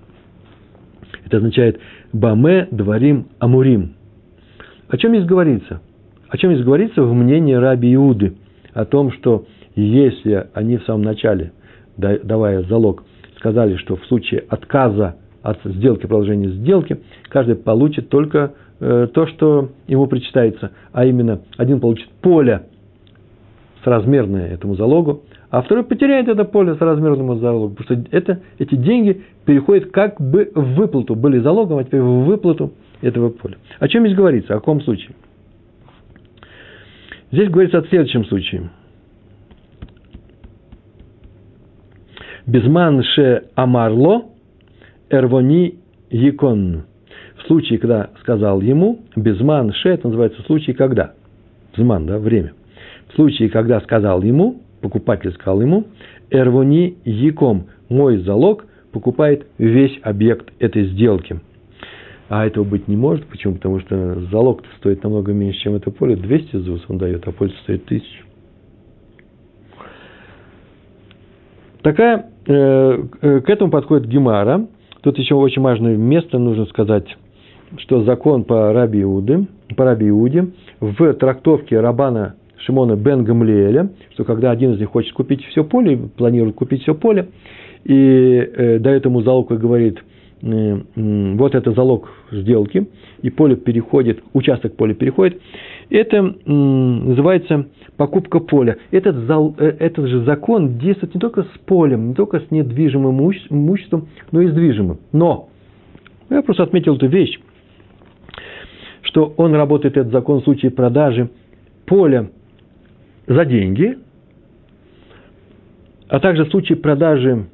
Это 1.27 1.37
означает 1.39 1.81
Баме, 2.13 2.69
Дворим, 2.71 3.29
Амурим. 3.39 3.95
О 4.89 4.97
чем 4.97 5.15
здесь 5.15 5.27
говорится? 5.27 5.81
О 6.29 6.37
чем 6.37 6.53
здесь 6.53 6.65
говорится 6.65 7.03
в 7.03 7.13
мнении 7.13 7.55
Раби 7.55 7.95
Иуды– 7.95 8.35
о 8.75 8.85
том, 8.85 9.13
что 9.13 9.47
если 9.77 10.49
они 10.53 10.77
в 10.77 10.85
самом 10.85 11.03
начале, 11.03 11.53
давая 11.97 12.63
залог, 12.65 13.05
сказали, 13.45 13.77
что 13.77 13.97
в 13.97 14.07
случае 14.07 14.43
отказа 14.49 15.17
от 15.43 15.59
сделки, 15.65 16.07
продолжения 16.07 16.49
сделки, 16.49 17.03
каждый 17.29 17.57
получит 17.57 18.09
только 18.09 18.55
э, 18.81 19.07
то, 19.13 19.27
что 19.27 19.69
ему 19.87 20.07
причитается, 20.07 20.71
а 20.93 21.05
именно 21.05 21.43
один 21.59 21.79
получит 21.79 22.09
поле 22.23 22.63
соразмерное 23.85 24.49
этому 24.49 24.77
залогу, 24.77 25.25
а 25.51 25.61
второй 25.61 25.85
потеряет 25.85 26.29
это 26.29 26.45
поле 26.47 26.75
соразмерному 26.77 27.37
залогу, 27.37 27.75
потому 27.75 28.03
что 28.03 28.17
это, 28.17 28.41
эти 28.59 28.77
деньги 28.77 29.23
переходят 29.45 29.91
как 29.91 30.19
бы 30.19 30.51
в 30.55 30.77
выплату, 30.77 31.15
были 31.15 31.39
залогом, 31.41 31.77
а 31.77 31.85
теперь 31.85 32.01
в 32.01 32.25
выплату 32.25 32.73
этого 33.03 33.29
поля. 33.29 33.57
О 33.79 33.89
чем 33.89 34.07
здесь 34.07 34.17
говорится, 34.17 34.55
о 34.55 34.57
каком 34.57 34.81
случае? 34.81 35.15
Здесь 37.31 37.51
говорится 37.51 37.77
о 37.77 37.83
следующем 37.83 38.25
случае. 38.25 38.71
Безман 42.47 43.03
ше 43.03 43.45
амарло 43.55 44.27
эрвони 45.11 45.79
якон. 46.11 46.83
В 47.39 47.47
случае, 47.47 47.79
когда 47.79 48.11
сказал 48.21 48.61
ему, 48.61 49.01
безман 49.17 49.73
ше, 49.73 49.89
это 49.89 50.09
называется 50.09 50.43
случай, 50.43 50.75
когда. 50.75 51.15
Зман, 51.75 52.07
да, 52.07 52.19
время. 52.19 52.53
В 53.09 53.15
случае, 53.15 53.49
когда 53.49 53.81
сказал 53.81 54.23
ему, 54.23 54.61
покупатель 54.83 55.33
сказал 55.33 55.63
ему, 55.63 55.85
эрвони 56.31 56.99
яком, 57.05 57.69
мой 57.89 58.19
залог 58.19 58.67
покупает 58.93 59.47
весь 59.57 59.99
объект 60.03 60.53
этой 60.59 60.85
сделки. 60.89 61.41
А 62.29 62.47
этого 62.47 62.65
быть 62.65 62.89
не 62.89 62.97
может. 62.97 63.25
Почему? 63.27 63.55
Потому 63.55 63.81
что 63.81 64.21
залог 64.31 64.63
стоит 64.79 65.03
намного 65.03 65.33
меньше, 65.33 65.61
чем 65.61 65.75
это 65.77 65.91
поле. 65.91 66.17
200 66.17 66.57
ЗУС 66.57 66.85
он 66.89 66.99
дает, 66.99 67.27
а 67.27 67.33
поле 67.33 67.53
стоит 67.63 67.85
1000. 67.87 68.05
Такая, 71.85 72.31
э, 72.47 73.03
э, 73.21 73.41
к 73.41 73.51
этому 73.51 73.71
подходит 73.71 74.09
Гемара. 74.09 74.67
Тут 75.03 75.19
еще 75.19 75.35
очень 75.35 75.61
важное 75.61 75.99
место 75.99 76.39
нужно 76.39 76.65
сказать, 76.65 77.05
что 77.77 78.05
закон 78.05 78.45
по 78.45 78.73
Раби 78.73 79.03
Иуде, 79.03 79.47
по 79.77 79.85
Раби 79.85 80.09
Иуде 80.09 80.47
в 80.81 81.13
трактовке 81.13 81.79
Рабана 81.79 82.37
Шимона 82.57 82.97
бен 82.97 83.25
Гамлиэля, 83.25 83.91
что 84.15 84.25
когда 84.25 84.51
один 84.51 84.73
из 84.73 84.81
них 84.81 84.89
хочет 84.89 85.13
купить 85.13 85.45
все 85.45 85.63
поле, 85.63 86.09
планирует 86.17 86.55
купить 86.55 86.81
все 86.85 86.95
поле, 86.95 87.29
и 87.85 87.95
э, 87.95 88.79
дает 88.79 89.05
ему 89.05 89.21
залог 89.21 89.53
и 89.53 89.57
говорит, 89.57 89.99
вот 90.45 91.55
это 91.55 91.73
залог 91.73 92.11
сделки, 92.31 92.87
и 93.23 93.31
поле 93.31 93.57
переходит, 93.57 94.23
участок 94.35 94.77
поля 94.77 94.95
переходит, 94.95 95.41
это 95.89 96.17
э, 96.17 96.53
называется 96.53 97.67
покупка 97.97 98.41
поля. 98.41 98.77
Этот, 98.91 99.17
зал, 99.27 99.55
э, 99.59 99.75
этот 99.79 100.07
же 100.07 100.23
закон 100.25 100.79
действует 100.79 101.15
не 101.15 101.21
только 101.21 101.45
с 101.45 101.59
полем, 101.65 102.09
не 102.09 102.15
только 102.15 102.41
с 102.41 102.51
недвижимым 102.51 103.21
имуществом, 103.51 104.09
но 104.33 104.43
и 104.43 104.49
с 104.49 104.53
движимым. 104.53 104.99
Но, 105.13 105.49
я 106.29 106.43
просто 106.43 106.65
отметил 106.65 106.97
эту 106.97 107.07
вещь, 107.07 107.41
что 109.03 109.33
он 109.39 109.55
работает, 109.55 109.97
этот 109.97 110.13
закон, 110.13 110.41
в 110.41 110.45
случае 110.45 110.71
продажи 110.73 111.31
поля 111.87 112.29
за 113.27 113.47
деньги, 113.47 113.97
а 116.09 116.21
также 116.21 116.45
в 116.45 116.51
случае 116.51 116.77
продажи 116.77 117.47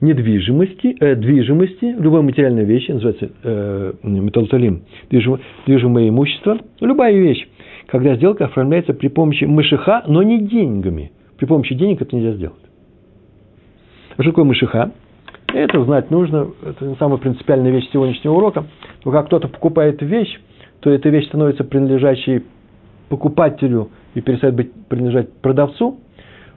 недвижимости, 0.00 0.96
э, 1.00 1.14
движимости, 1.14 1.84
любой 1.98 2.22
материальной 2.22 2.64
вещи, 2.64 2.90
называется 2.90 3.30
э, 3.42 3.92
металлотолим, 4.02 4.82
движимое, 5.10 6.08
имущество, 6.08 6.58
любая 6.80 7.14
вещь, 7.14 7.46
когда 7.86 8.16
сделка 8.16 8.46
оформляется 8.46 8.92
при 8.94 9.08
помощи 9.08 9.44
мышиха, 9.44 10.04
но 10.06 10.22
не 10.22 10.40
деньгами. 10.40 11.12
При 11.38 11.46
помощи 11.46 11.74
денег 11.74 12.02
это 12.02 12.16
нельзя 12.16 12.32
сделать. 12.32 12.60
А 14.16 14.22
что 14.22 14.32
такое 14.32 14.44
мышиха? 14.44 14.92
Это 15.52 15.84
знать 15.84 16.10
нужно, 16.10 16.48
это 16.64 16.96
самая 16.98 17.18
принципиальная 17.18 17.70
вещь 17.70 17.88
сегодняшнего 17.92 18.34
урока. 18.34 18.66
Но 19.04 19.12
как 19.12 19.26
кто-то 19.26 19.48
покупает 19.48 20.02
вещь, 20.02 20.38
то 20.80 20.90
эта 20.90 21.08
вещь 21.08 21.26
становится 21.28 21.64
принадлежащей 21.64 22.42
покупателю 23.08 23.90
и 24.14 24.20
перестает 24.20 24.54
быть 24.54 24.72
принадлежать 24.88 25.32
продавцу, 25.34 26.00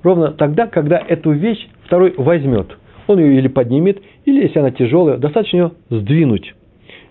ровно 0.03 0.31
тогда, 0.31 0.67
когда 0.67 0.97
эту 0.97 1.31
вещь 1.31 1.67
второй 1.85 2.13
возьмет. 2.17 2.77
Он 3.09 3.17
ее 3.17 3.39
или 3.39 3.47
поднимет, 3.47 4.03
или, 4.25 4.43
если 4.43 4.59
она 4.59 4.69
тяжелая, 4.69 5.17
достаточно 5.17 5.57
ее 5.57 5.71
сдвинуть. 5.89 6.53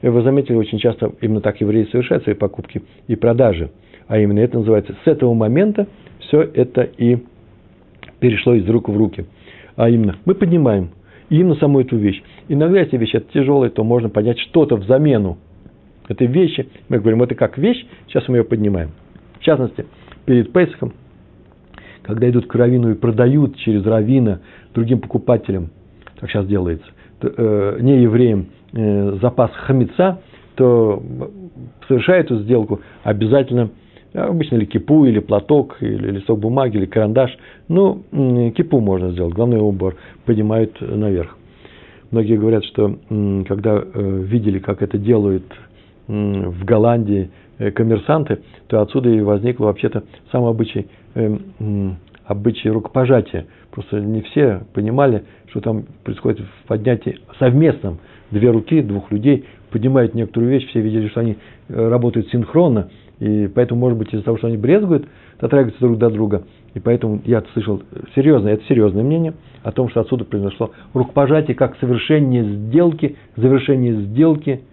Вы 0.01 0.23
заметили, 0.23 0.55
очень 0.55 0.79
часто 0.79 1.11
именно 1.21 1.41
так 1.41 1.61
евреи 1.61 1.89
совершают 1.91 2.23
свои 2.23 2.37
покупки 2.37 2.83
и 3.09 3.17
продажи. 3.17 3.73
А 4.07 4.17
именно 4.17 4.39
это 4.39 4.59
называется, 4.59 4.95
с 5.05 5.09
этого 5.09 5.35
момента 5.35 5.89
все 6.21 6.43
это 6.43 6.83
и 6.83 7.19
перешло 8.21 8.55
из 8.55 8.69
рук 8.69 8.89
в 8.89 8.97
руки. 8.97 9.27
А 9.75 9.91
именно, 9.91 10.15
мы 10.25 10.37
поднимаем 10.37 10.91
именно 11.31 11.57
саму 11.57 11.81
эту 11.81 11.97
вещь. 11.97 12.23
Иногда, 12.47 12.79
если 12.79 12.97
вещь 12.97 13.15
это 13.17 13.33
тяжелая, 13.33 13.71
то 13.71 13.83
можно 13.83 14.09
поднять 14.09 14.39
что-то 14.39 14.77
в 14.77 14.85
замену 14.85 15.37
этой 16.07 16.29
вещи. 16.29 16.69
Мы 16.89 17.01
говорим, 17.01 17.25
это 17.25 17.35
как 17.35 17.59
вещь, 17.59 17.85
сейчас 18.07 18.29
мы 18.29 18.37
ее 18.37 18.45
поднимаем. 18.45 18.91
В 19.41 19.43
частности, 19.43 19.85
перед 20.27 20.53
Песохом, 20.53 20.93
когда 22.03 22.31
идут 22.31 22.47
к 22.47 22.55
раввину 22.55 22.93
и 22.93 22.95
продают 22.95 23.57
через 23.57 23.85
равина 23.85 24.43
другим 24.75 25.01
покупателям, 25.01 25.71
как 26.21 26.31
сейчас 26.31 26.47
делается, 26.47 26.87
э, 27.23 27.79
не 27.81 28.03
евреям 28.03 28.47
э, 28.73 29.19
запас 29.21 29.51
хамица, 29.53 30.21
то 30.57 31.03
совершая 31.87 32.21
эту 32.21 32.39
сделку, 32.41 32.81
обязательно, 33.05 33.71
обычно 34.13 34.57
или 34.57 34.65
кипу, 34.65 35.05
или 35.05 35.21
платок, 35.21 35.77
или 35.81 36.11
листок 36.11 36.41
бумаги, 36.41 36.77
или 36.77 36.87
карандаш, 36.87 37.37
ну, 37.69 38.03
кипу 38.57 38.81
можно 38.81 39.13
сделать, 39.13 39.35
главный 39.35 39.61
убор 39.61 39.97
поднимают 40.25 40.81
наверх. 40.81 41.37
Многие 42.11 42.39
говорят, 42.39 42.65
что 42.65 42.97
когда 43.47 43.83
э, 43.83 44.23
видели, 44.25 44.59
как 44.59 44.83
это 44.83 44.97
делают 44.97 45.45
в 46.07 46.65
Голландии 46.65 47.31
э, 47.59 47.71
коммерсанты, 47.71 48.39
то 48.69 48.81
отсюда 48.81 49.11
и 49.11 49.21
возникло 49.21 49.67
вообще-то 49.67 50.05
сам 50.33 50.45
обычай, 50.45 50.89
э, 51.15 51.37
обычай 52.25 52.71
рукопожатия. 52.71 53.47
Просто 53.71 54.01
не 54.01 54.23
все 54.23 54.63
понимали, 54.73 55.25
что 55.51 55.61
там 55.61 55.85
происходит 56.05 56.41
в 56.41 56.69
поднятии 56.69 57.19
совместном. 57.39 57.99
Две 58.31 58.51
руки, 58.51 58.83
двух 58.83 59.11
людей 59.11 59.47
поднимают 59.71 60.15
некоторую 60.15 60.51
вещь, 60.51 60.67
все 60.69 60.81
видели, 60.81 61.09
что 61.09 61.21
они 61.21 61.37
э, 61.69 61.89
работают 61.89 62.29
синхронно, 62.29 62.91
и 63.21 63.49
поэтому, 63.55 63.81
может 63.81 63.99
быть, 63.99 64.13
из-за 64.13 64.25
того, 64.25 64.39
что 64.39 64.47
они 64.47 64.57
брезгуют, 64.57 65.07
дотрагиваются 65.41 65.81
друг 65.81 65.99
до 65.99 66.11
друга. 66.11 66.45
И 66.75 66.81
поэтому 66.81 67.21
я 67.25 67.43
слышал 67.53 67.83
серьезное, 68.15 68.55
это 68.55 68.65
серьезное 68.67 69.03
мнение 69.03 69.35
о 69.63 69.73
том, 69.73 69.89
что 69.89 70.01
отсюда 70.01 70.25
произошло 70.25 70.73
рукопожатие 70.93 71.55
как 71.55 71.77
совершение 71.79 72.45
сделки, 72.45 73.17
завершение 73.37 73.95
сделки– 73.95 74.63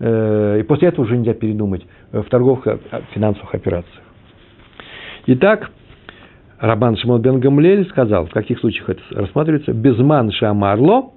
Э, 0.00 0.58
и 0.60 0.62
после 0.62 0.88
этого 0.88 1.04
уже 1.04 1.16
нельзя 1.16 1.34
передумать 1.34 1.86
в 2.10 2.24
торговых 2.24 2.66
финансовых 3.12 3.54
операциях. 3.54 4.02
Итак, 5.26 5.70
Рабан 6.60 6.96
Шимон 6.96 7.22
бен 7.22 7.40
Гамлель 7.40 7.88
сказал, 7.88 8.26
в 8.26 8.30
каких 8.30 8.60
случаях 8.60 8.90
это 8.90 9.00
рассматривается, 9.12 9.72
безман 9.72 10.30
шамарло 10.30 11.10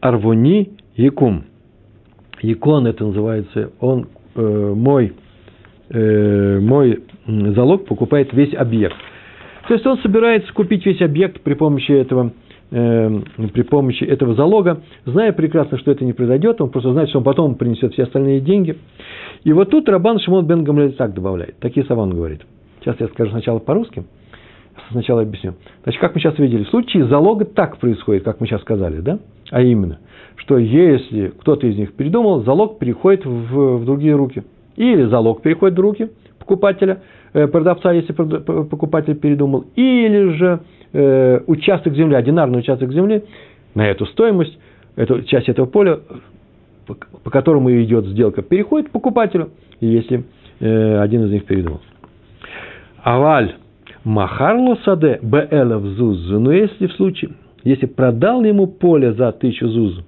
арвуни 0.00 0.70
якум. 0.96 1.44
Якон 2.42 2.86
это 2.86 3.04
называется, 3.04 3.70
он 3.78 4.08
э, 4.34 4.74
мой, 4.76 5.12
э, 5.90 6.58
мой 6.60 7.04
залог 7.26 7.86
покупает 7.86 8.32
весь 8.32 8.52
объект. 8.54 8.96
То 9.68 9.74
есть 9.74 9.86
он 9.86 9.98
собирается 9.98 10.52
купить 10.52 10.84
весь 10.84 11.00
объект 11.02 11.40
при 11.42 11.54
помощи 11.54 11.92
этого 11.92 12.32
э, 12.72 13.20
при 13.52 13.62
помощи 13.62 14.02
этого 14.02 14.34
залога, 14.34 14.80
зная 15.04 15.32
прекрасно, 15.32 15.78
что 15.78 15.92
это 15.92 16.04
не 16.04 16.14
произойдет, 16.14 16.60
он 16.60 16.70
просто 16.70 16.92
знает, 16.92 17.10
что 17.10 17.18
он 17.18 17.24
потом 17.24 17.54
принесет 17.54 17.92
все 17.92 18.04
остальные 18.04 18.40
деньги. 18.40 18.76
И 19.44 19.52
вот 19.52 19.70
тут 19.70 19.88
Рабан 19.88 20.18
Шимон 20.18 20.46
бен 20.46 20.64
Гамлель 20.64 20.94
так 20.94 21.14
добавляет. 21.14 21.58
Такие 21.60 21.86
слова 21.86 22.02
он 22.02 22.10
говорит. 22.10 22.40
Сейчас 22.80 22.96
я 22.98 23.06
скажу 23.08 23.30
сначала 23.30 23.58
по-русски, 23.58 24.04
сначала 24.90 25.22
объясню. 25.22 25.54
Значит, 25.82 26.00
как 26.00 26.14
мы 26.14 26.20
сейчас 26.20 26.38
видели, 26.38 26.64
в 26.64 26.68
случае 26.68 27.06
залога 27.06 27.44
так 27.44 27.78
происходит, 27.78 28.24
как 28.24 28.40
мы 28.40 28.46
сейчас 28.46 28.60
сказали, 28.62 29.00
да? 29.00 29.18
А 29.50 29.62
именно, 29.62 29.98
что 30.36 30.58
если 30.58 31.28
кто-то 31.28 31.66
из 31.66 31.76
них 31.76 31.94
передумал, 31.94 32.42
залог 32.42 32.78
переходит 32.78 33.24
в, 33.24 33.78
в 33.78 33.84
другие 33.84 34.14
руки. 34.14 34.44
Или 34.76 35.04
залог 35.04 35.42
переходит 35.42 35.76
в 35.78 35.80
руки 35.80 36.10
покупателя, 36.38 37.02
э, 37.32 37.46
продавца, 37.46 37.92
если 37.92 38.12
покупатель 38.12 39.14
передумал, 39.14 39.66
или 39.76 40.30
же 40.30 40.60
э, 40.92 41.40
участок 41.46 41.94
земли, 41.94 42.14
одинарный 42.14 42.58
участок 42.58 42.92
земли, 42.92 43.22
на 43.74 43.86
эту 43.88 44.06
стоимость, 44.06 44.58
эту 44.96 45.22
часть 45.22 45.48
этого 45.48 45.66
поля, 45.66 46.00
по, 46.86 46.94
по 46.94 47.30
которому 47.30 47.70
идет 47.70 48.06
сделка, 48.06 48.42
переходит 48.42 48.90
покупателю, 48.90 49.50
если 49.80 50.24
э, 50.58 50.98
один 51.00 51.26
из 51.26 51.30
них 51.30 51.44
передумал. 51.44 51.80
Аваль 53.02 53.54
Махарло 54.04 54.76
Саде 54.84 55.18
Беэлов 55.22 55.82
Зуз, 55.82 56.28
но 56.30 56.52
если 56.52 56.86
в 56.86 56.92
случае, 56.94 57.32
если 57.64 57.86
продал 57.86 58.42
ему 58.44 58.66
поле 58.66 59.12
за 59.12 59.32
тысячу 59.32 59.68
зуз, 59.68 60.00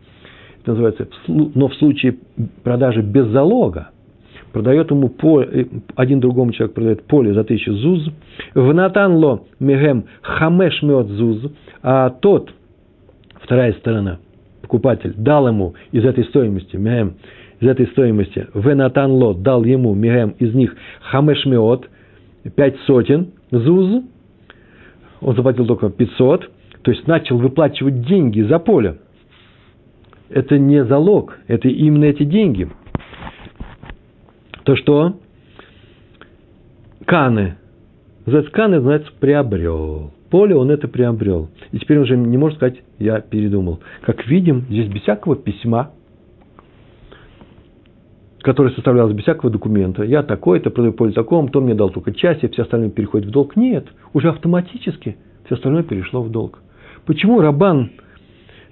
это 0.62 0.70
называется, 0.70 1.08
но 1.26 1.68
в 1.68 1.74
случае 1.74 2.16
продажи 2.62 3.02
без 3.02 3.26
залога, 3.26 3.90
продает 4.52 4.90
ему 4.90 5.08
поле, 5.10 5.46
э, 5.52 5.64
один 5.94 6.20
другому 6.20 6.52
человеку 6.52 6.76
продает 6.76 7.04
поле 7.04 7.34
за 7.34 7.44
тысячу 7.44 7.74
зуз, 7.74 8.08
в 8.54 8.72
натанло 8.72 9.44
мегем 9.60 10.04
хамеш 10.22 10.82
мед 10.82 11.08
зуз, 11.08 11.52
а 11.82 12.08
тот, 12.08 12.50
вторая 13.42 13.74
сторона, 13.74 14.20
покупатель, 14.62 15.12
дал 15.16 15.48
ему 15.48 15.74
из 15.90 16.04
этой 16.06 16.24
стоимости, 16.24 16.76
мегем, 16.76 17.14
из 17.60 17.68
этой 17.68 17.86
стоимости, 17.88 18.46
в 18.54 19.34
дал 19.42 19.64
ему 19.64 19.92
мегем 19.92 20.30
из 20.38 20.54
них 20.54 20.74
хамеш 21.02 21.44
мед, 21.44 21.90
пять 22.56 22.76
сотен 22.86 23.28
зуз, 23.52 24.02
он 25.20 25.36
заплатил 25.36 25.66
только 25.66 25.90
500, 25.90 26.50
то 26.82 26.90
есть 26.90 27.06
начал 27.06 27.38
выплачивать 27.38 28.02
деньги 28.06 28.42
за 28.42 28.58
поле. 28.58 28.98
Это 30.28 30.58
не 30.58 30.84
залог, 30.84 31.38
это 31.46 31.68
именно 31.68 32.04
эти 32.04 32.24
деньги. 32.24 32.68
То 34.64 34.76
что? 34.76 35.20
Каны. 37.04 37.56
За 38.26 38.42
каны, 38.44 38.80
значит, 38.80 39.12
приобрел. 39.14 40.12
Поле 40.30 40.56
он 40.56 40.70
это 40.70 40.88
приобрел. 40.88 41.50
И 41.72 41.78
теперь 41.78 41.98
уже 41.98 42.16
не 42.16 42.38
может 42.38 42.56
сказать, 42.56 42.82
я 42.98 43.20
передумал. 43.20 43.80
Как 44.00 44.26
видим, 44.26 44.62
здесь 44.70 44.88
без 44.88 45.02
всякого 45.02 45.36
письма, 45.36 45.90
которое 48.42 48.70
составлялось 48.70 49.14
без 49.14 49.22
всякого 49.22 49.50
документа. 49.50 50.02
Я 50.02 50.22
такой-то, 50.22 50.70
продаю 50.70 50.92
поле 50.92 51.12
такому, 51.12 51.48
то 51.48 51.60
мне 51.60 51.74
дал 51.74 51.90
только 51.90 52.12
часть, 52.12 52.42
и 52.44 52.48
все 52.48 52.62
остальное 52.62 52.90
переходит 52.90 53.28
в 53.28 53.30
долг. 53.30 53.56
Нет, 53.56 53.86
уже 54.12 54.28
автоматически 54.28 55.16
все 55.44 55.54
остальное 55.54 55.82
перешло 55.82 56.22
в 56.22 56.30
долг. 56.30 56.58
Почему 57.06 57.40
Рабан 57.40 57.90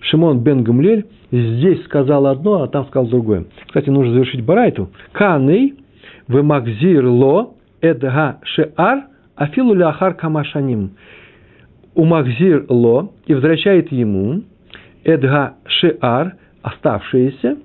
Шимон 0.00 0.40
бен 0.40 0.62
Гамлель 0.62 1.06
здесь 1.30 1.84
сказал 1.84 2.26
одно, 2.26 2.62
а 2.62 2.68
там 2.68 2.86
сказал 2.86 3.08
другое? 3.08 3.46
Кстати, 3.66 3.90
нужно 3.90 4.14
завершить 4.14 4.44
барайту. 4.44 4.90
Каней 5.12 5.74
в 6.26 6.42
Макзир 6.42 7.06
ло 7.06 7.54
эдга 7.80 8.38
шеар 8.42 9.04
афилу 9.36 9.74
ляхар 9.74 10.14
камашаним. 10.14 10.92
У 11.94 12.04
Макзир 12.04 12.66
ло 12.68 13.12
и 13.26 13.34
возвращает 13.34 13.92
ему 13.92 14.42
эдга 15.04 15.54
шеар, 15.66 16.34
оставшиеся, 16.62 17.58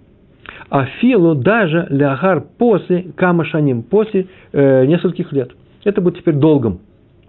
афилу 0.70 1.36
даже 1.36 1.88
ляхар 1.90 2.44
после 2.58 3.04
камашаним, 3.16 3.84
после 3.84 4.28
э, 4.52 4.86
нескольких 4.86 5.32
лет. 5.32 5.52
Это 5.84 6.02
будет 6.02 6.18
теперь 6.18 6.36
долгом. 6.36 6.80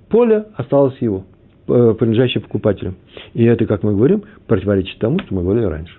Поле 0.08 0.46
осталось 0.56 0.96
его. 1.00 1.24
Э, 1.68 1.94
принадлежащие 1.98 2.40
покупателю. 2.40 2.94
И 3.34 3.44
это, 3.44 3.66
как 3.66 3.82
мы 3.82 3.92
говорим, 3.94 4.22
противоречит 4.46 4.98
тому, 4.98 5.18
что 5.18 5.34
мы 5.34 5.42
говорили 5.42 5.64
раньше. 5.64 5.94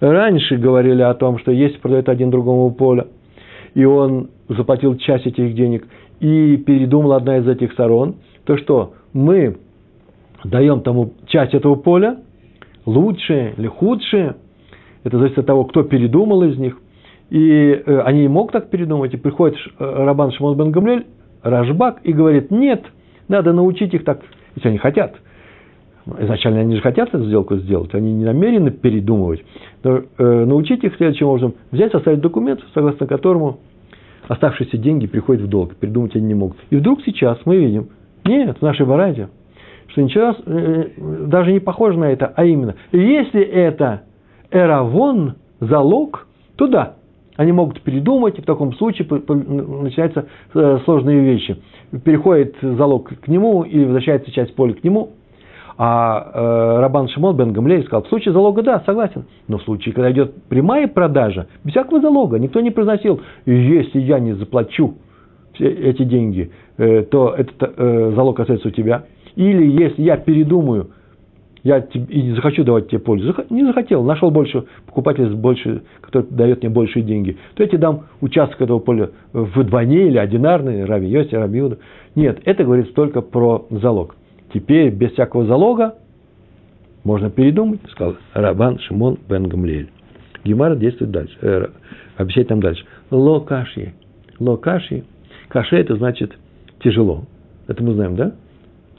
Раньше 0.00 0.56
говорили 0.56 1.02
о 1.02 1.12
том, 1.12 1.38
что 1.38 1.52
если 1.52 1.76
продает 1.78 2.08
один 2.08 2.30
другому 2.30 2.70
поле, 2.70 3.06
и 3.74 3.84
он 3.84 4.30
заплатил 4.48 4.96
часть 4.96 5.26
этих 5.26 5.54
денег, 5.54 5.86
и 6.20 6.56
передумал 6.56 7.12
одна 7.12 7.38
из 7.38 7.48
этих 7.48 7.72
сторон, 7.72 8.16
то 8.44 8.56
что 8.56 8.94
мы 9.12 9.58
даем 10.44 10.80
тому 10.80 11.12
часть 11.26 11.52
этого 11.52 11.74
поля, 11.74 12.18
лучшее 12.86 13.52
или 13.58 13.66
худшее, 13.66 14.36
это 15.06 15.18
зависит 15.18 15.38
от 15.38 15.46
того, 15.46 15.64
кто 15.64 15.84
передумал 15.84 16.42
из 16.42 16.58
них, 16.58 16.76
и 17.30 17.82
э, 17.86 18.00
они 18.00 18.22
не 18.22 18.28
могут 18.28 18.52
так 18.52 18.70
передумать, 18.70 19.14
и 19.14 19.16
приходит 19.16 19.56
э, 19.56 19.84
Рабан 20.04 20.32
Шимон 20.32 20.56
бен 20.56 20.72
Гамлель, 20.72 21.06
Рашбак, 21.42 22.00
и 22.02 22.12
говорит, 22.12 22.50
нет, 22.50 22.84
надо 23.28 23.52
научить 23.52 23.94
их 23.94 24.04
так 24.04 24.20
если 24.56 24.68
они 24.68 24.78
хотят. 24.78 25.14
Изначально 26.18 26.60
они 26.60 26.76
же 26.76 26.82
хотят 26.82 27.08
эту 27.08 27.24
сделку 27.24 27.56
сделать, 27.56 27.94
они 27.94 28.12
не 28.12 28.24
намерены 28.24 28.70
передумывать. 28.70 29.44
Но 29.84 30.02
э, 30.18 30.44
научить 30.44 30.82
их 30.82 30.96
следующим 30.96 31.26
образом 31.26 31.54
взять, 31.70 31.92
составить 31.92 32.20
документ, 32.20 32.60
согласно 32.74 33.06
которому 33.06 33.60
оставшиеся 34.28 34.76
деньги 34.76 35.06
приходят 35.06 35.42
в 35.42 35.48
долг. 35.48 35.76
Передумать 35.76 36.16
они 36.16 36.26
не 36.26 36.34
могут. 36.34 36.56
И 36.70 36.76
вдруг 36.76 37.00
сейчас 37.04 37.38
мы 37.44 37.56
видим, 37.58 37.90
нет, 38.24 38.56
в 38.58 38.62
нашей 38.62 38.86
варанте, 38.86 39.28
что 39.88 40.02
ничего 40.02 40.34
э, 40.46 41.26
даже 41.26 41.52
не 41.52 41.60
похоже 41.60 41.98
на 41.98 42.10
это, 42.10 42.32
а 42.34 42.44
именно, 42.44 42.74
если 42.92 43.42
это 43.42 44.02
эравон, 44.50 45.34
залог, 45.60 46.26
то 46.56 46.66
да, 46.66 46.94
они 47.36 47.52
могут 47.52 47.80
передумать, 47.82 48.38
и 48.38 48.42
в 48.42 48.44
таком 48.44 48.74
случае 48.74 49.06
начинаются 49.08 50.26
э, 50.54 50.78
сложные 50.84 51.20
вещи. 51.20 51.56
Переходит 52.04 52.56
залог 52.60 53.12
к 53.20 53.28
нему, 53.28 53.62
или 53.62 53.84
возвращается 53.84 54.30
часть 54.32 54.54
поля 54.54 54.74
к 54.74 54.82
нему. 54.82 55.10
А 55.78 56.30
э, 56.32 56.80
Рабан 56.80 57.08
Шимон 57.08 57.36
бен 57.36 57.52
Гамлей 57.52 57.82
сказал, 57.82 58.04
в 58.04 58.08
случае 58.08 58.32
залога, 58.32 58.62
да, 58.62 58.82
согласен. 58.86 59.26
Но 59.46 59.58
в 59.58 59.62
случае, 59.64 59.94
когда 59.94 60.10
идет 60.10 60.34
прямая 60.44 60.88
продажа, 60.88 61.48
без 61.64 61.72
всякого 61.72 62.00
залога, 62.00 62.38
никто 62.38 62.60
не 62.60 62.70
произносил, 62.70 63.20
если 63.44 64.00
я 64.00 64.18
не 64.18 64.32
заплачу 64.32 64.94
все 65.52 65.68
эти 65.68 66.04
деньги, 66.04 66.50
э, 66.78 67.02
то 67.02 67.34
этот 67.36 67.74
э, 67.76 68.12
залог 68.14 68.40
остается 68.40 68.68
у 68.68 68.70
тебя. 68.70 69.04
Или 69.34 69.66
если 69.66 70.02
я 70.02 70.16
передумаю, 70.16 70.90
я 71.66 71.78
и 71.78 72.22
не 72.22 72.32
захочу 72.34 72.62
давать 72.62 72.88
тебе 72.88 73.00
пользу. 73.00 73.34
Не 73.50 73.64
захотел, 73.64 74.04
нашел 74.04 74.30
больше 74.30 74.66
покупателя, 74.86 75.28
больше, 75.30 75.82
который 76.00 76.28
дает 76.30 76.62
мне 76.62 76.70
большие 76.70 77.02
деньги. 77.02 77.36
То 77.54 77.64
я 77.64 77.68
тебе 77.68 77.78
дам 77.78 78.04
участок 78.20 78.60
этого 78.60 78.78
поля 78.78 79.10
вдвойне 79.32 80.06
или 80.06 80.16
одинарный, 80.16 80.84
Раби 80.84 81.08
Йоси, 81.08 81.34
Раби 81.34 81.58
Юда. 81.58 81.78
Нет, 82.14 82.40
это 82.44 82.62
говорится 82.62 82.94
только 82.94 83.20
про 83.20 83.66
залог. 83.70 84.14
Теперь 84.54 84.90
без 84.90 85.10
всякого 85.12 85.44
залога 85.46 85.96
можно 87.02 87.30
передумать, 87.30 87.80
сказал 87.90 88.14
Рабан 88.32 88.78
Шимон 88.78 89.18
бен 89.28 89.48
Гамлиэль. 89.48 89.90
Гемара 90.44 90.76
действует 90.76 91.10
дальше, 91.10 91.36
э, 91.42 91.66
обещает 92.16 92.46
там 92.46 92.60
дальше. 92.60 92.84
Локаши. 93.10 93.92
Локаши. 94.38 95.02
Каше 95.48 95.76
это 95.76 95.96
значит 95.96 96.32
тяжело. 96.78 97.24
Это 97.66 97.82
мы 97.82 97.94
знаем, 97.94 98.14
да? 98.14 98.34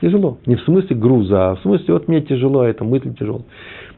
Тяжело. 0.01 0.37
Не 0.45 0.55
в 0.55 0.61
смысле 0.61 0.95
груза, 0.95 1.51
а 1.51 1.55
в 1.55 1.61
смысле, 1.61 1.95
вот 1.95 2.07
мне 2.07 2.21
тяжело, 2.21 2.61
а 2.61 2.67
это 2.67 2.83
мысль 2.83 3.15
тяжело. 3.15 3.41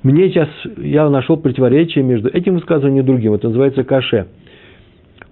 Мне 0.02 0.30
сейчас, 0.30 0.48
я 0.78 1.10
нашел 1.10 1.36
противоречие 1.36 2.04
между 2.06 2.30
этим 2.30 2.56
высказыванием 2.56 3.04
и 3.04 3.08
другим. 3.08 3.34
Это 3.34 3.48
называется 3.50 3.84
каше. 3.84 4.28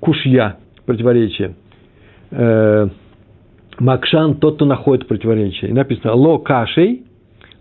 Кушья, 0.01 0.57
противоречие. 0.85 1.55
Э, 2.31 2.89
Макшан, 3.79 4.35
тот, 4.35 4.55
кто 4.55 4.65
находит 4.65 5.07
противоречие. 5.07 5.71
И 5.71 5.73
написано 5.73 6.13
ло 6.13 6.37
кашей. 6.39 7.03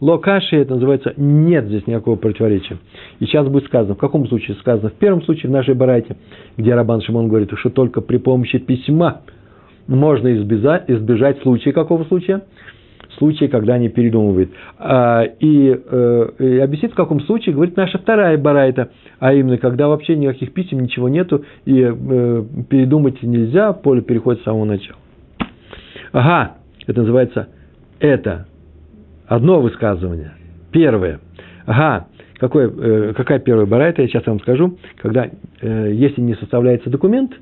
Ло 0.00 0.18
кашей, 0.18 0.58
это 0.58 0.74
называется, 0.74 1.14
нет 1.16 1.66
здесь 1.66 1.86
никакого 1.86 2.16
противоречия. 2.16 2.76
И 3.20 3.24
сейчас 3.24 3.48
будет 3.48 3.64
сказано, 3.64 3.94
в 3.94 3.98
каком 3.98 4.26
случае 4.26 4.56
сказано? 4.56 4.90
В 4.90 4.94
первом 4.94 5.22
случае, 5.22 5.48
в 5.48 5.52
нашей 5.52 5.74
барайте, 5.74 6.16
где 6.58 6.74
Рабан 6.74 7.00
Шимон 7.00 7.28
говорит, 7.28 7.50
что 7.54 7.70
только 7.70 8.02
при 8.02 8.18
помощи 8.18 8.58
письма 8.58 9.22
можно 9.86 10.36
избежать, 10.36 10.84
избежать 10.88 11.40
случая, 11.42 11.72
какого 11.72 12.04
случая? 12.04 12.42
Случае, 13.18 13.48
когда 13.48 13.74
они 13.74 13.88
передумывают. 13.88 14.50
А, 14.78 15.22
и, 15.22 15.78
э, 15.84 16.28
и 16.38 16.58
объяснит, 16.58 16.92
в 16.92 16.94
каком 16.94 17.20
случае, 17.20 17.54
говорит 17.54 17.76
наша 17.76 17.98
вторая 17.98 18.38
барайта, 18.38 18.90
а 19.18 19.34
именно, 19.34 19.58
когда 19.58 19.88
вообще 19.88 20.16
никаких 20.16 20.52
писем, 20.52 20.80
ничего 20.80 21.08
нету, 21.08 21.44
и 21.64 21.80
э, 21.80 22.44
передумать 22.68 23.22
нельзя, 23.22 23.72
поле 23.72 24.02
переходит 24.02 24.40
с 24.40 24.44
самого 24.44 24.64
начала. 24.64 24.98
Ага, 26.12 26.56
это 26.86 27.00
называется 27.00 27.48
это. 28.00 28.46
Одно 29.26 29.60
высказывание. 29.60 30.32
Первое. 30.70 31.20
Ага, 31.66 32.06
какое, 32.38 32.68
э, 32.68 33.12
какая 33.14 33.38
первая 33.40 33.66
барайта, 33.66 34.02
я 34.02 34.08
сейчас 34.08 34.26
вам 34.26 34.40
скажу. 34.40 34.78
Когда, 34.96 35.28
если 35.60 36.20
не 36.20 36.34
составляется 36.34 36.90
документ, 36.90 37.32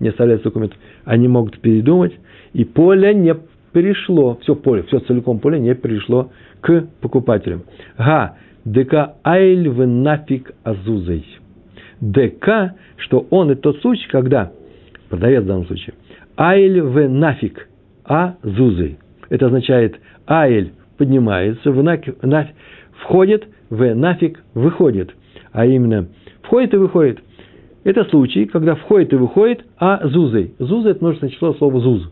не 0.00 0.10
составляется 0.10 0.48
документ, 0.48 0.74
они 1.04 1.26
могут 1.28 1.58
передумать, 1.60 2.12
и 2.52 2.64
поле 2.64 3.14
не 3.14 3.34
перешло, 3.78 4.36
все 4.42 4.56
поле, 4.56 4.82
все 4.88 4.98
целиком 4.98 5.38
поле 5.38 5.60
не 5.60 5.72
перешло 5.72 6.30
к 6.60 6.86
покупателям. 7.00 7.62
Га, 7.96 8.34
ДК 8.64 9.14
айль 9.24 9.68
в 9.68 9.86
нафиг 9.86 10.52
азузой. 10.64 11.24
ДК, 12.00 12.74
что 12.96 13.26
он 13.30 13.52
и 13.52 13.54
тот 13.54 13.80
случай, 13.80 14.08
когда, 14.08 14.50
продавец 15.10 15.44
в 15.44 15.46
данном 15.46 15.66
случае, 15.66 15.94
айль 16.36 16.80
в 16.80 17.08
нафиг 17.08 17.68
азузой. 18.04 18.98
Это 19.28 19.46
означает 19.46 20.00
айль 20.26 20.72
поднимается, 20.96 21.70
в 21.70 21.80
нафиг, 21.80 22.20
нафиг, 22.24 22.56
входит, 23.02 23.46
в 23.70 23.94
нафиг 23.94 24.42
выходит. 24.54 25.14
А 25.52 25.66
именно, 25.66 26.08
входит 26.42 26.74
и 26.74 26.78
выходит. 26.78 27.20
Это 27.84 28.04
случай, 28.06 28.46
когда 28.46 28.74
входит 28.74 29.12
и 29.12 29.16
выходит, 29.16 29.64
а 29.78 30.04
зузой. 30.08 30.54
Это 30.58 30.98
множественное 31.00 31.30
число 31.32 31.54
слова 31.54 31.78
зуз 31.78 32.10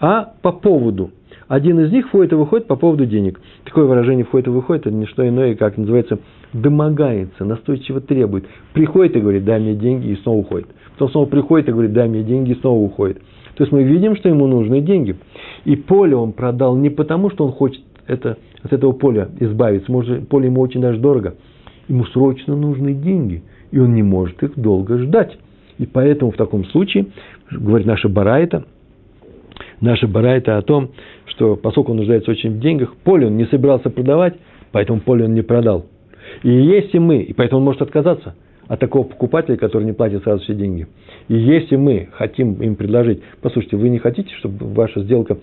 а 0.00 0.32
по 0.42 0.52
поводу. 0.52 1.10
Один 1.48 1.80
из 1.80 1.90
них 1.90 2.08
входит 2.08 2.32
и 2.32 2.36
выходит 2.36 2.66
по 2.66 2.76
поводу 2.76 3.06
денег. 3.06 3.40
Такое 3.64 3.86
выражение 3.86 4.24
входит 4.24 4.48
и 4.48 4.50
выходит, 4.50 4.86
это 4.86 4.94
не 4.94 5.06
что 5.06 5.26
иное, 5.26 5.54
как 5.54 5.78
называется, 5.78 6.18
домогается, 6.52 7.44
настойчиво 7.44 8.00
требует. 8.00 8.44
Приходит 8.74 9.16
и 9.16 9.20
говорит, 9.20 9.44
дай 9.44 9.58
мне 9.58 9.74
деньги, 9.74 10.08
и 10.08 10.16
снова 10.16 10.38
уходит. 10.38 10.68
Потом 10.92 11.10
снова 11.10 11.26
приходит 11.26 11.68
и 11.68 11.72
говорит, 11.72 11.92
дай 11.92 12.08
мне 12.08 12.22
деньги, 12.22 12.52
и 12.52 12.60
снова 12.60 12.78
уходит. 12.78 13.22
То 13.54 13.64
есть 13.64 13.72
мы 13.72 13.82
видим, 13.82 14.14
что 14.16 14.28
ему 14.28 14.46
нужны 14.46 14.80
деньги. 14.80 15.16
И 15.64 15.74
поле 15.74 16.14
он 16.14 16.32
продал 16.32 16.76
не 16.76 16.90
потому, 16.90 17.30
что 17.30 17.46
он 17.46 17.52
хочет 17.52 17.82
это, 18.06 18.36
от 18.62 18.72
этого 18.72 18.92
поля 18.92 19.28
избавиться. 19.40 19.90
Может, 19.90 20.28
поле 20.28 20.46
ему 20.46 20.60
очень 20.60 20.80
даже 20.80 20.98
дорого. 20.98 21.34
Ему 21.88 22.04
срочно 22.06 22.54
нужны 22.54 22.92
деньги, 22.92 23.42
и 23.70 23.78
он 23.78 23.94
не 23.94 24.02
может 24.02 24.42
их 24.42 24.52
долго 24.58 24.98
ждать. 24.98 25.38
И 25.78 25.86
поэтому 25.86 26.30
в 26.30 26.36
таком 26.36 26.66
случае, 26.66 27.06
говорит 27.50 27.86
наша 27.86 28.08
Барайта, 28.08 28.64
наша 29.80 30.06
барайта 30.06 30.58
о 30.58 30.62
том, 30.62 30.90
что 31.26 31.56
поскольку 31.56 31.92
он 31.92 31.98
нуждается 31.98 32.30
очень 32.30 32.50
в 32.50 32.60
деньгах, 32.60 32.94
поле 33.04 33.26
он 33.26 33.36
не 33.36 33.46
собирался 33.46 33.90
продавать, 33.90 34.34
поэтому 34.72 35.00
поле 35.00 35.24
он 35.24 35.34
не 35.34 35.42
продал. 35.42 35.86
И 36.42 36.50
если 36.50 36.98
мы, 36.98 37.22
и 37.22 37.32
поэтому 37.32 37.60
он 37.60 37.64
может 37.64 37.82
отказаться 37.82 38.34
от 38.66 38.80
такого 38.80 39.04
покупателя, 39.04 39.56
который 39.56 39.84
не 39.84 39.92
платит 39.92 40.22
сразу 40.22 40.42
все 40.44 40.54
деньги. 40.54 40.86
И 41.28 41.34
если 41.34 41.76
мы 41.76 42.08
хотим 42.12 42.62
им 42.62 42.76
предложить, 42.76 43.22
послушайте, 43.40 43.76
вы 43.76 43.88
не 43.88 43.98
хотите, 43.98 44.34
чтобы 44.36 44.66
ваша 44.66 45.00
сделка 45.02 45.38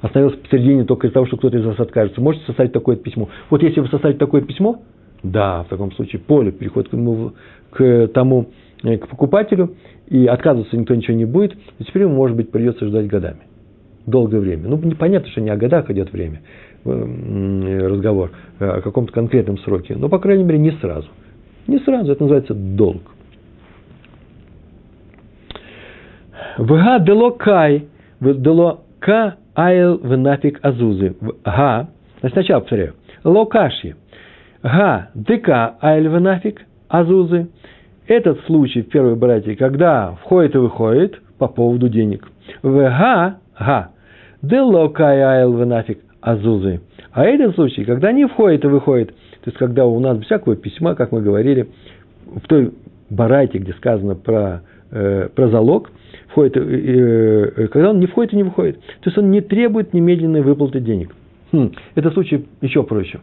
остановился 0.00 0.38
посередине 0.38 0.84
только 0.84 1.06
из-за 1.06 1.14
того, 1.14 1.26
что 1.26 1.36
кто-то 1.36 1.58
из 1.58 1.64
вас 1.64 1.78
откажется. 1.80 2.20
Можете 2.20 2.46
составить 2.46 2.72
такое 2.72 2.96
письмо? 2.96 3.28
Вот 3.50 3.62
если 3.62 3.80
вы 3.80 3.88
составите 3.88 4.18
такое 4.18 4.42
письмо, 4.42 4.82
да, 5.22 5.64
в 5.64 5.68
таком 5.68 5.92
случае 5.92 6.20
поле 6.20 6.52
переходит 6.52 6.90
к, 6.90 6.92
ему, 6.92 7.32
к 7.70 8.08
тому, 8.08 8.50
к 8.82 9.08
покупателю, 9.08 9.74
и 10.08 10.26
отказываться 10.26 10.76
никто 10.76 10.94
ничего 10.94 11.16
не 11.16 11.24
будет, 11.24 11.56
и 11.78 11.84
теперь 11.84 12.02
ему, 12.02 12.14
может 12.14 12.36
быть, 12.36 12.50
придется 12.50 12.86
ждать 12.86 13.06
годами. 13.06 13.40
Долгое 14.06 14.38
время. 14.38 14.68
Ну, 14.68 14.78
непонятно, 14.78 15.28
что 15.30 15.40
не 15.40 15.50
о 15.50 15.56
годах 15.56 15.90
идет 15.90 16.12
время, 16.12 16.42
э, 16.84 17.88
разговор, 17.88 18.30
а 18.60 18.76
о 18.76 18.80
каком-то 18.80 19.12
конкретном 19.12 19.58
сроке. 19.58 19.96
Но, 19.96 20.08
по 20.08 20.18
крайней 20.18 20.44
мере, 20.44 20.58
не 20.58 20.72
сразу. 20.72 21.08
Не 21.66 21.78
сразу, 21.80 22.12
это 22.12 22.22
называется 22.22 22.54
долг. 22.54 23.02
Вга 26.58 27.00
дело 27.00 27.30
кай, 27.30 27.88
дело 28.20 28.80
ка 29.00 29.36
айл 29.54 29.98
венафик 29.98 30.58
азузы. 30.62 31.16
Га, 31.44 31.88
сначала 32.20 32.60
повторяю. 32.60 32.94
Локаши. 33.24 33.96
Га 34.62 35.10
дека 35.14 35.76
айл 35.80 36.10
венафик 36.12 36.64
азузы. 36.88 37.48
Этот 38.06 38.40
случай 38.46 38.82
в 38.82 38.88
первой 38.88 39.16
братье, 39.16 39.56
когда 39.56 40.12
входит 40.22 40.54
и 40.54 40.58
выходит 40.58 41.20
по 41.38 41.48
поводу 41.48 41.88
денег. 41.88 42.28
Вга, 42.62 43.38
га, 43.58 43.90
дело 44.42 44.88
кай 44.88 45.20
айл 45.22 45.56
венафик 45.56 45.98
азузы. 46.20 46.80
А 47.12 47.24
этот 47.24 47.54
случай, 47.54 47.84
когда 47.84 48.12
не 48.12 48.26
входит 48.26 48.64
и 48.64 48.68
выходит, 48.68 49.08
то 49.08 49.50
есть 49.50 49.58
когда 49.58 49.86
у 49.86 49.98
нас 49.98 50.20
всякого 50.20 50.54
письма, 50.54 50.94
как 50.94 51.12
мы 51.12 51.20
говорили, 51.20 51.68
в 52.26 52.46
той 52.46 52.72
барайте, 53.10 53.58
где 53.58 53.72
сказано 53.72 54.14
про, 54.14 54.62
э, 54.90 55.28
про 55.34 55.48
залог, 55.48 55.90
входит, 56.28 56.56
э, 56.56 57.68
когда 57.72 57.90
он 57.90 58.00
не 58.00 58.06
входит 58.06 58.34
и 58.34 58.36
не 58.36 58.42
выходит. 58.44 58.78
То 58.80 59.06
есть 59.06 59.18
он 59.18 59.30
не 59.30 59.40
требует 59.40 59.94
немедленной 59.94 60.42
выплаты 60.42 60.80
денег. 60.80 61.14
Хм, 61.52 61.72
это 61.94 62.10
случай 62.10 62.46
еще 62.60 62.82
проще. 62.82 63.20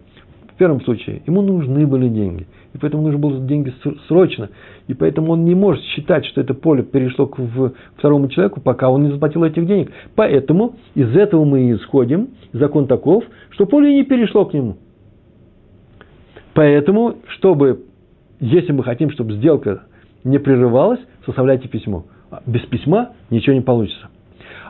Первом 0.63 0.79
случае 0.79 1.21
ему 1.27 1.41
нужны 1.41 1.85
были 1.85 2.07
деньги. 2.07 2.47
И 2.73 2.77
поэтому 2.77 3.03
нужны 3.03 3.17
были 3.17 3.45
деньги 3.45 3.73
срочно. 4.07 4.49
И 4.87 4.93
поэтому 4.93 5.33
он 5.33 5.43
не 5.43 5.55
может 5.55 5.83
считать, 5.83 6.25
что 6.25 6.39
это 6.39 6.53
поле 6.53 6.83
перешло 6.83 7.27
к 7.27 7.37
второму 7.97 8.29
человеку, 8.29 8.61
пока 8.61 8.89
он 8.89 9.03
не 9.03 9.11
заплатил 9.11 9.43
этих 9.43 9.67
денег. 9.67 9.91
Поэтому 10.15 10.75
из 10.95 11.13
этого 11.17 11.43
мы 11.43 11.63
и 11.63 11.73
исходим. 11.73 12.29
Закон 12.53 12.87
таков, 12.87 13.25
что 13.49 13.65
поле 13.65 13.93
не 13.93 14.05
перешло 14.05 14.45
к 14.45 14.53
нему. 14.53 14.77
Поэтому, 16.53 17.15
чтобы, 17.27 17.83
если 18.39 18.71
мы 18.71 18.85
хотим, 18.85 19.11
чтобы 19.11 19.33
сделка 19.33 19.83
не 20.23 20.37
прерывалась, 20.37 21.01
составляйте 21.25 21.67
письмо. 21.67 22.05
Без 22.45 22.61
письма 22.61 23.09
ничего 23.29 23.53
не 23.53 23.61
получится. 23.61 24.07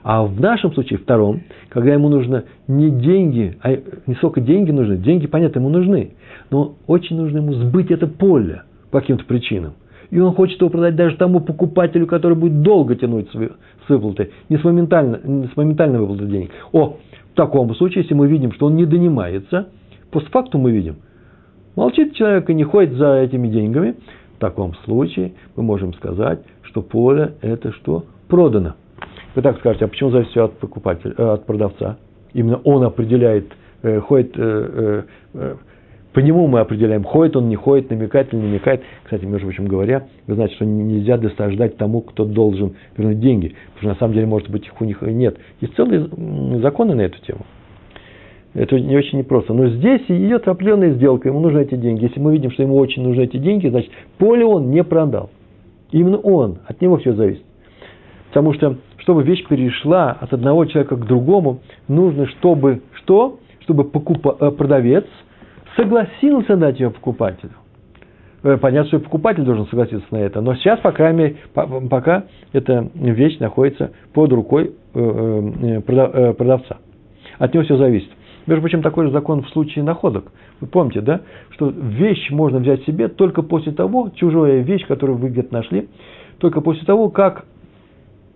А 0.03 0.23
в 0.23 0.39
нашем 0.39 0.73
случае, 0.73 0.99
втором, 0.99 1.41
когда 1.69 1.93
ему 1.93 2.09
нужно 2.09 2.43
не 2.67 2.89
деньги, 2.89 3.57
а 3.61 3.71
не 4.05 4.15
сколько 4.15 4.41
деньги 4.41 4.71
нужны, 4.71 4.97
деньги, 4.97 5.27
понятно, 5.27 5.59
ему 5.59 5.69
нужны, 5.69 6.11
но 6.51 6.75
очень 6.87 7.15
нужно 7.15 7.37
ему 7.37 7.53
сбыть 7.53 7.91
это 7.91 8.07
поле 8.07 8.63
по 8.91 8.99
каким-то 8.99 9.25
причинам. 9.25 9.73
И 10.11 10.19
он 10.19 10.35
хочет 10.35 10.59
его 10.59 10.69
продать 10.69 10.95
даже 10.95 11.15
тому 11.15 11.39
покупателю, 11.39 12.05
который 12.05 12.37
будет 12.37 12.61
долго 12.61 12.95
тянуть 12.95 13.29
с 13.31 13.89
выплатой, 13.89 14.31
не 14.49 14.57
с, 14.57 14.63
моментально, 14.63 15.19
не 15.23 15.47
с 15.47 15.57
моментальной 15.57 15.99
выплатой 15.99 16.27
денег. 16.27 16.51
О, 16.71 16.97
в 17.31 17.35
таком 17.35 17.73
случае, 17.73 18.03
если 18.03 18.13
мы 18.13 18.27
видим, 18.27 18.51
что 18.51 18.67
он 18.67 18.75
не 18.75 18.85
донимается, 18.85 19.69
постфактум 20.11 20.61
мы 20.61 20.71
видим, 20.71 20.97
молчит 21.75 22.13
человек 22.13 22.47
и 22.49 22.53
не 22.53 22.63
ходит 22.63 22.93
за 22.93 23.21
этими 23.21 23.47
деньгами, 23.47 23.95
в 24.35 24.39
таком 24.39 24.75
случае 24.85 25.33
мы 25.55 25.63
можем 25.63 25.93
сказать, 25.95 26.41
что 26.61 26.83
поле 26.83 27.33
это 27.41 27.71
что? 27.71 28.05
Продано. 28.27 28.75
Вы 29.35 29.41
так 29.41 29.57
скажете, 29.59 29.85
а 29.85 29.87
почему 29.87 30.11
зависит 30.11 30.31
все 30.31 30.45
от 30.45 30.53
покупателя, 30.59 31.13
э, 31.17 31.23
от 31.23 31.45
продавца? 31.45 31.97
Именно 32.33 32.57
он 32.63 32.83
определяет, 32.83 33.51
э, 33.81 33.99
ходит, 33.99 34.33
э, 34.37 35.03
по 36.13 36.19
нему 36.19 36.45
мы 36.45 36.59
определяем, 36.59 37.03
ходит 37.03 37.35
он, 37.35 37.49
не 37.49 37.55
ходит, 37.55 37.89
намекает 37.89 38.31
или 38.31 38.39
не 38.39 38.47
намекает. 38.49 38.83
Кстати, 39.03 39.25
между 39.25 39.47
прочим 39.47 39.65
говоря, 39.65 40.05
вы 40.27 40.35
знаете, 40.35 40.55
что 40.55 40.65
нельзя 40.65 41.17
досаждать 41.17 41.77
тому, 41.77 42.01
кто 42.01 42.23
должен 42.25 42.75
вернуть 42.95 43.19
деньги. 43.19 43.55
Потому 43.73 43.79
что 43.79 43.87
на 43.87 43.95
самом 43.95 44.13
деле, 44.13 44.27
может 44.27 44.49
быть, 44.51 44.67
их 44.67 44.79
у 44.79 44.85
них 44.85 45.01
и 45.01 45.11
нет. 45.11 45.37
Есть 45.59 45.75
целые 45.75 46.07
законы 46.61 46.93
на 46.93 47.01
эту 47.01 47.19
тему. 47.21 47.41
Это 48.53 48.79
не 48.79 48.95
очень 48.95 49.17
непросто. 49.17 49.53
Но 49.53 49.67
здесь 49.69 50.03
идет 50.07 50.47
определенная 50.47 50.91
сделка, 50.91 51.27
ему 51.27 51.39
нужны 51.39 51.61
эти 51.61 51.75
деньги. 51.75 52.03
Если 52.03 52.19
мы 52.19 52.33
видим, 52.33 52.51
что 52.51 52.61
ему 52.61 52.75
очень 52.75 53.01
нужны 53.01 53.23
эти 53.23 53.37
деньги, 53.37 53.67
значит, 53.67 53.89
поле 54.19 54.45
он 54.45 54.69
не 54.69 54.83
продал. 54.83 55.31
Именно 55.91 56.19
он, 56.19 56.59
от 56.67 56.79
него 56.79 56.97
все 56.97 57.13
зависит. 57.13 57.43
Потому 58.27 58.53
что, 58.53 58.77
чтобы 59.03 59.23
вещь 59.23 59.45
перешла 59.47 60.11
от 60.11 60.33
одного 60.33 60.65
человека 60.65 60.95
к 60.95 61.05
другому, 61.05 61.59
нужно, 61.87 62.25
чтобы 62.27 62.81
что? 62.93 63.39
Чтобы 63.61 63.83
покупа, 63.83 64.35
э, 64.39 64.51
продавец 64.51 65.05
согласился 65.75 66.55
дать 66.55 66.79
ее 66.79 66.89
покупателю. 66.89 67.51
Э, 68.43 68.57
понятно, 68.57 68.87
что 68.87 68.99
покупатель 68.99 69.43
должен 69.43 69.67
согласиться 69.67 70.07
на 70.11 70.17
это. 70.17 70.41
Но 70.41 70.55
сейчас, 70.55 70.79
по 70.79 70.91
крайней 70.91 71.17
мере, 71.17 71.35
пока 71.89 72.25
эта 72.53 72.89
вещь 72.93 73.39
находится 73.39 73.91
под 74.13 74.31
рукой 74.31 74.73
э, 74.93 75.81
продавца. 75.85 76.77
От 77.39 77.53
него 77.53 77.65
все 77.65 77.77
зависит. 77.77 78.09
Между 78.45 78.61
прочим, 78.61 78.81
такой 78.81 79.05
же 79.05 79.11
закон 79.11 79.43
в 79.43 79.49
случае 79.49 79.83
находок. 79.83 80.31
Вы 80.59 80.67
помните, 80.67 81.01
да, 81.01 81.21
что 81.51 81.69
вещь 81.69 82.29
можно 82.29 82.59
взять 82.59 82.83
себе 82.83 83.07
только 83.07 83.41
после 83.41 83.71
того, 83.71 84.11
чужая 84.15 84.61
вещь, 84.61 84.85
которую 84.85 85.17
вы 85.17 85.29
где-то 85.29 85.53
нашли, 85.53 85.89
только 86.39 86.59
после 86.59 86.85
того, 86.85 87.09
как 87.09 87.45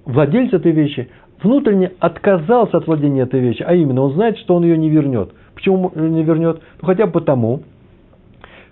владелец 0.08 0.54
этой 0.54 0.72
вещи 0.72 1.10
внутренне 1.42 1.92
отказался 2.00 2.78
от 2.78 2.88
владения 2.88 3.22
этой 3.22 3.40
вещи, 3.40 3.64
а 3.66 3.76
именно 3.76 4.02
он 4.02 4.14
знает, 4.14 4.38
что 4.40 4.56
он 4.56 4.64
ее 4.64 4.78
не 4.78 4.90
вернет. 4.90 5.32
Почему 5.54 5.92
не 5.96 6.24
вернет? 6.24 6.62
Ну, 6.82 6.88
хотя 6.88 7.06
бы 7.06 7.12
потому, 7.12 7.62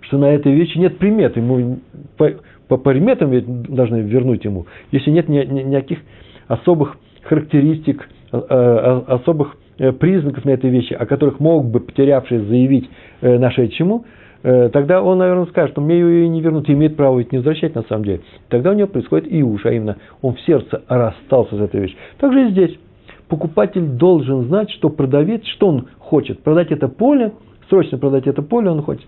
что 0.00 0.18
на 0.18 0.26
этой 0.26 0.52
вещи 0.52 0.78
нет 0.78 0.98
примет. 0.98 1.36
Ему 1.36 1.78
по, 2.16 2.32
по 2.68 2.76
приметам 2.76 3.30
должны 3.64 4.00
вернуть 4.00 4.44
ему. 4.44 4.66
Если 4.90 5.10
нет 5.10 5.28
ни, 5.28 5.38
ни, 5.38 5.62
никаких 5.62 5.98
особых 6.48 6.96
характеристик, 7.22 8.08
э, 8.32 8.40
э, 8.48 9.02
особых 9.06 9.56
Э, 9.78 9.92
признаков 9.92 10.46
на 10.46 10.50
этой 10.50 10.70
вещи, 10.70 10.94
о 10.94 11.04
которых 11.04 11.38
мог 11.38 11.66
бы 11.66 11.80
потерявший 11.80 12.38
заявить 12.38 12.88
э, 13.20 13.38
нашедшему, 13.38 14.06
тогда 14.72 15.02
он, 15.02 15.18
наверное, 15.18 15.46
скажет, 15.46 15.72
что 15.72 15.80
мне 15.80 15.98
ее 15.98 16.28
не 16.28 16.40
вернут, 16.40 16.68
и 16.68 16.72
имеет 16.72 16.96
право 16.96 17.18
ведь 17.18 17.32
не 17.32 17.38
возвращать 17.38 17.74
на 17.74 17.82
самом 17.82 18.04
деле. 18.04 18.20
Тогда 18.48 18.70
у 18.70 18.74
него 18.74 18.86
происходит 18.86 19.32
и 19.32 19.42
уж, 19.42 19.66
а 19.66 19.72
именно 19.72 19.96
он 20.22 20.34
в 20.34 20.40
сердце 20.42 20.82
расстался 20.88 21.56
с 21.56 21.60
этой 21.60 21.80
вещью. 21.80 21.98
Также 22.18 22.46
и 22.46 22.50
здесь. 22.50 22.78
Покупатель 23.28 23.84
должен 23.84 24.44
знать, 24.44 24.70
что 24.70 24.88
продавец, 24.88 25.44
что 25.46 25.66
он 25.66 25.88
хочет. 25.98 26.44
Продать 26.44 26.70
это 26.70 26.86
поле, 26.86 27.32
срочно 27.68 27.98
продать 27.98 28.28
это 28.28 28.40
поле 28.42 28.70
он 28.70 28.82
хочет. 28.82 29.06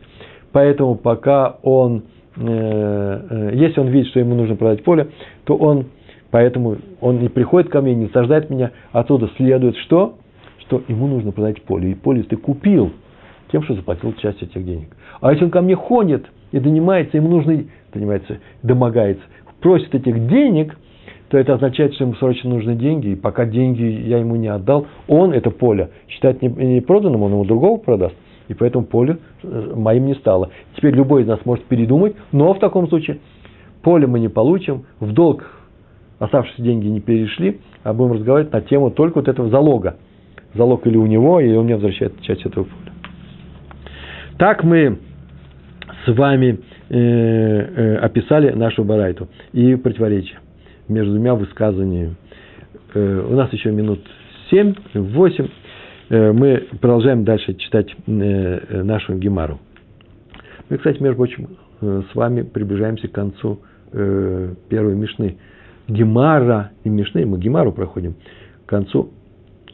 Поэтому 0.51 0.97
пока 0.97 1.57
он, 1.63 2.03
если 2.37 3.81
он 3.81 3.89
видит, 3.89 4.09
что 4.09 4.19
ему 4.19 4.35
нужно 4.35 4.57
продать 4.57 4.83
поле, 4.83 5.09
то 5.45 5.55
он, 5.55 5.85
поэтому 6.33 6.79
он 7.01 7.21
не 7.21 7.29
приходит 7.29 7.71
ко 7.71 7.81
мне, 7.81 7.95
не 7.95 8.09
саждает 8.09 8.51
меня. 8.51 8.73
Отсюда 8.91 9.31
следует 9.37 9.77
что? 9.77 10.17
что 10.69 10.83
ему 10.87 11.07
нужно 11.07 11.33
продать 11.33 11.63
поле. 11.63 11.91
И 11.91 11.95
поле 11.95 12.23
ты 12.23 12.37
купил 12.37 12.93
тем, 13.51 13.63
что 13.63 13.75
заплатил 13.75 14.13
часть 14.15 14.43
этих 14.43 14.65
денег. 14.65 14.95
А 15.21 15.33
если 15.33 15.45
он 15.45 15.51
ко 15.51 15.61
мне 15.61 15.75
ходит 15.75 16.27
и 16.53 16.59
донимается, 16.59 17.17
ему 17.17 17.29
нужно, 17.29 17.65
донимается, 17.93 18.39
домогается, 18.63 19.23
просит 19.61 19.95
этих 19.95 20.29
денег, 20.29 20.77
то 21.29 21.37
это 21.37 21.55
означает, 21.55 21.95
что 21.95 22.05
ему 22.05 22.15
срочно 22.15 22.49
нужны 22.51 22.75
деньги, 22.75 23.09
и 23.09 23.17
пока 23.17 23.45
деньги 23.45 23.83
я 23.83 24.19
ему 24.19 24.37
не 24.37 24.49
отдал, 24.49 24.87
он 25.09 25.33
это 25.33 25.51
поле 25.51 25.91
считает 26.09 26.41
не 26.43 26.81
проданным, 26.81 27.23
он 27.23 27.33
ему 27.33 27.45
другого 27.45 27.79
продаст. 27.79 28.15
И 28.49 28.55
поэтому 28.55 28.87
поле 28.87 29.19
э, 29.43 29.73
моим 29.77 30.07
не 30.07 30.15
стало. 30.15 30.51
Теперь 30.75 30.95
любой 30.95 31.23
из 31.23 31.27
нас 31.27 31.39
может 31.45 31.67
передумать, 31.67 32.15
но 32.33 32.55
в 32.55 32.59
таком 32.59 32.89
случае 32.89 33.19
поле 33.83 34.07
мы 34.07 34.21
не 34.21 34.29
получим, 34.29 34.87
в 35.01 35.13
долг 35.13 35.45
оставшиеся 36.19 36.63
деньги 36.63 36.87
не 36.87 37.01
перешли, 37.01 37.61
а 37.83 37.93
будем 37.93 38.13
разговаривать 38.13 38.53
на 38.53 38.63
тему 38.63 38.91
только 38.91 39.19
вот 39.19 39.29
этого 39.29 39.51
залога– 39.51 39.97
залог 40.55 40.87
или 40.87 40.97
у 40.97 41.07
него, 41.07 41.41
и 41.41 41.55
он 41.55 41.65
мне 41.65 41.75
возвращает 41.75 42.21
часть 42.23 42.45
этого 42.45 42.65
поля. 42.65 42.93
Так 44.39 44.65
мы 44.65 44.99
с 46.09 46.17
вами 46.17 46.61
э, 46.89 46.97
э, 46.97 47.97
описали 47.97 48.51
нашу 48.51 48.85
барайту 48.85 49.29
и 49.53 49.77
противоречие 49.77 50.39
между 50.89 51.13
двумя 51.13 51.35
высказываниями. 51.35 52.17
Э, 52.95 53.27
у 53.29 53.35
нас 53.35 53.53
еще 53.53 53.71
минут 53.71 54.01
7-8. 54.51 55.51
Э, 56.09 56.33
мы 56.33 56.67
продолжаем 56.81 57.25
дальше 57.25 57.55
читать 57.55 57.95
нашу 58.07 59.15
гемару. 59.19 59.61
Мы, 60.71 60.79
кстати, 60.79 61.03
между 61.03 61.17
прочим, 61.17 61.49
с 61.81 62.15
вами 62.15 62.43
приближаемся 62.43 63.09
к 63.09 63.13
концу 63.13 63.61
первой 63.91 64.95
мишны. 64.95 65.39
Гемара 65.87 66.73
и 66.85 66.91
мишны, 66.91 67.25
мы 67.25 67.39
гемару 67.39 67.73
проходим 67.73 68.17
к 68.67 68.69
концу 68.69 69.11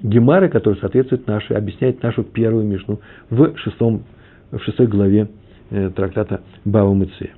Гемары, 0.02 0.48
который 0.50 0.78
соответствует 0.80 1.26
нашей, 1.26 1.56
объясняет 1.56 2.02
нашу 2.02 2.24
первую 2.24 2.64
Мишну 2.66 3.00
в, 3.30 3.56
шестом, 3.56 4.04
в 4.50 4.58
шестой 4.60 4.86
главе 4.86 5.28
трактата 5.70 6.40
Бава 6.64 6.92
Мыция. 6.92 7.30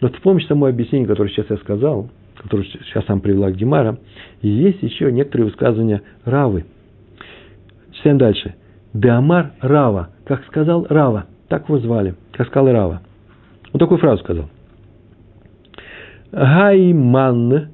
Вот 0.00 0.14
с 0.14 0.20
помощью 0.20 0.48
тому 0.48 0.66
объяснения, 0.66 1.06
которое 1.06 1.30
сейчас 1.30 1.46
я 1.50 1.56
сказал, 1.56 2.08
которое 2.36 2.64
сейчас 2.64 3.04
сам 3.06 3.20
привела 3.20 3.50
Гемара, 3.50 3.98
есть 4.42 4.82
еще 4.82 5.10
некоторые 5.10 5.46
высказывания 5.46 6.02
Равы, 6.24 6.64
Читаем 7.98 8.18
дальше. 8.18 8.54
Деамар 8.94 9.52
Рава, 9.60 10.10
как 10.24 10.44
сказал 10.46 10.86
Рава, 10.88 11.26
так 11.48 11.68
его 11.68 11.78
звали, 11.78 12.14
как 12.32 12.46
сказал 12.46 12.72
Рава. 12.72 13.02
Вот 13.72 13.80
такую 13.80 13.98
фразу 13.98 14.22
сказал. 14.22 14.48
Гайман 16.30 17.68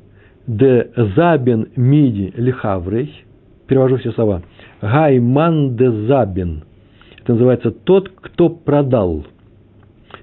де 0.46 0.90
забен 1.14 1.68
миди 1.76 2.32
лихаврей. 2.36 3.24
Перевожу 3.66 3.98
все 3.98 4.12
слова. 4.12 4.42
Гайман 4.80 5.76
де 5.76 5.90
забен. 5.90 6.64
Это 7.20 7.32
называется 7.32 7.70
тот, 7.70 8.08
кто 8.08 8.48
продал. 8.48 9.26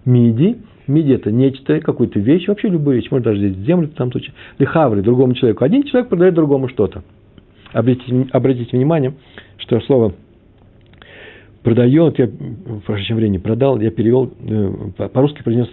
Миди. 0.06 0.58
Миди– 0.88 1.12
это 1.14 1.32
нечто, 1.32 1.80
какую-то 1.80 2.20
вещь, 2.20 2.48
вообще 2.48 2.70
любую 2.70 2.98
вещь. 2.98 3.10
Может, 3.12 3.26
даже 3.26 3.40
здесь 3.40 3.66
землю 3.66 3.88
в 3.88 3.94
том 3.94 4.12
случае. 4.12 4.34
Лихаврей, 4.60 5.04
другому 5.04 5.34
человеку. 5.34 5.64
Один 5.64 5.84
человек 5.84 6.10
продает 6.10 6.34
другому 6.34 6.68
что-то. 6.68 7.04
Обратите, 7.72 8.28
обратите 8.32 8.76
внимание, 8.76 9.14
что 9.58 9.80
слово 9.82 10.14
продает, 11.64 12.20
я 12.20 12.28
в 12.28 12.82
прошедшем 12.82 13.18
времени 13.18 13.38
продал, 13.38 13.80
я 13.80 13.92
перевел, 13.92 14.34
э, 14.40 15.08
по-русски 15.10 15.44
произнес, 15.44 15.70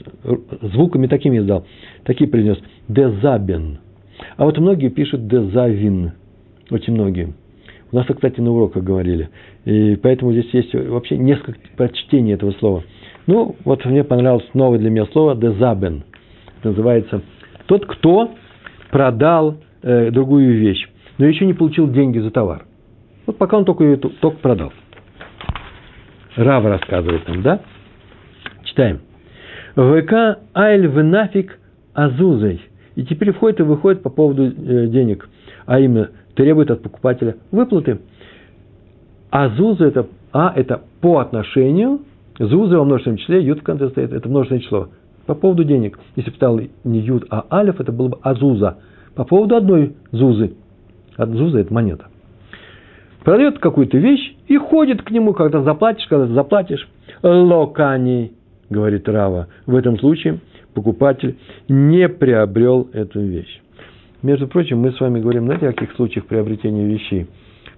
звуками 0.60 1.06
такими 1.06 1.38
издал, 1.38 1.66
такие 2.04 2.28
произнес, 2.28 2.58
дезабен. 2.88 3.78
А 4.36 4.44
вот 4.44 4.58
многие 4.58 4.90
пишут 4.90 5.26
дезавин, 5.26 6.12
очень 6.70 6.92
многие. 6.92 7.34
У 7.90 7.96
нас, 7.96 8.06
кстати, 8.06 8.40
на 8.40 8.52
уроках 8.52 8.84
говорили. 8.84 9.30
И 9.64 9.96
поэтому 9.96 10.32
здесь 10.32 10.52
есть 10.52 10.74
вообще 10.74 11.16
несколько 11.16 11.58
прочтений 11.76 12.32
этого 12.34 12.52
слова. 12.52 12.84
Ну, 13.28 13.56
вот 13.66 13.84
мне 13.84 14.04
понравилось 14.04 14.48
новое 14.54 14.78
для 14.78 14.88
меня 14.88 15.04
слово 15.12 15.36
дезабен. 15.36 16.02
Это 16.58 16.70
называется 16.70 17.20
тот, 17.66 17.84
кто 17.84 18.30
продал 18.90 19.58
э, 19.82 20.10
другую 20.10 20.58
вещь, 20.58 20.88
но 21.18 21.26
еще 21.26 21.44
не 21.44 21.52
получил 21.52 21.90
деньги 21.90 22.18
за 22.20 22.30
товар. 22.30 22.64
Вот 23.26 23.36
пока 23.36 23.58
он 23.58 23.66
только 23.66 23.84
ее 23.84 23.98
только 23.98 24.38
продал. 24.38 24.72
Рав 26.36 26.64
рассказывает 26.64 27.28
нам, 27.28 27.42
да? 27.42 27.60
Читаем. 28.64 29.00
ВК 29.74 30.40
айль 30.54 30.86
венафик 30.86 31.58
азузой. 31.92 32.62
И 32.94 33.04
теперь 33.04 33.32
входит 33.32 33.60
и 33.60 33.62
выходит 33.62 34.02
по 34.02 34.08
поводу 34.08 34.46
э, 34.46 34.86
денег. 34.86 35.28
А 35.66 35.78
именно, 35.78 36.12
требует 36.34 36.70
от 36.70 36.82
покупателя 36.82 37.36
выплаты. 37.50 38.00
Азуза 39.28 39.84
это 39.84 40.06
А 40.32 40.50
это 40.56 40.80
по 41.02 41.18
отношению. 41.18 42.00
Зуза 42.38 42.78
во 42.78 42.84
множественном 42.84 43.18
числе, 43.18 43.42
ют 43.42 43.60
в 43.60 43.62
конце 43.62 43.88
стоит, 43.90 44.12
это 44.12 44.28
множественное 44.28 44.62
число. 44.62 44.88
По 45.26 45.34
поводу 45.34 45.64
денег. 45.64 45.98
Если 46.16 46.30
бы 46.30 46.36
стал 46.36 46.60
не 46.84 47.00
ют, 47.00 47.26
а 47.30 47.44
алиф, 47.50 47.80
это 47.80 47.92
было 47.92 48.08
бы 48.08 48.18
азуза. 48.22 48.78
По 49.14 49.24
поводу 49.24 49.56
одной 49.56 49.94
зузы. 50.12 50.54
Зуза– 51.18 51.58
это 51.60 51.74
монета 51.74 52.06
продает 53.28 53.58
какую-то 53.58 53.98
вещь 53.98 54.36
и 54.46 54.56
ходит 54.56 55.02
к 55.02 55.10
нему, 55.10 55.34
когда 55.34 55.60
заплатишь, 55.60 56.06
когда 56.06 56.26
заплатишь. 56.28 56.88
Локани, 57.22 58.32
говорит 58.70 59.06
Рава. 59.06 59.48
В 59.66 59.76
этом 59.76 59.98
случае 59.98 60.40
покупатель 60.72 61.36
не 61.68 62.08
приобрел 62.08 62.88
эту 62.94 63.20
вещь. 63.20 63.60
Между 64.22 64.48
прочим, 64.48 64.78
мы 64.78 64.92
с 64.92 65.00
вами 65.00 65.20
говорим, 65.20 65.44
знаете, 65.44 65.68
о 65.68 65.72
каких 65.74 65.92
случаях 65.96 66.24
приобретения 66.24 66.86
вещей? 66.86 67.26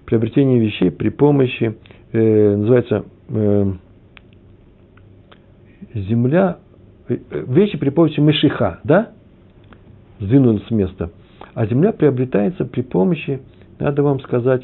Приобретение 0.05 0.57
вещей 0.57 0.89
при 0.89 1.09
помощи, 1.09 1.75
э, 2.13 2.55
называется, 2.55 3.03
э, 3.27 3.71
земля, 5.93 6.57
э, 7.07 7.17
вещи 7.31 7.77
при 7.77 7.89
помощи 7.89 8.19
мышиха, 8.19 8.79
да? 8.83 9.09
Сдвинут 10.19 10.63
с 10.67 10.71
места. 10.71 11.11
А 11.53 11.65
земля 11.65 11.91
приобретается 11.91 12.65
при 12.65 12.81
помощи, 12.81 13.41
надо 13.79 14.03
вам 14.03 14.19
сказать, 14.21 14.63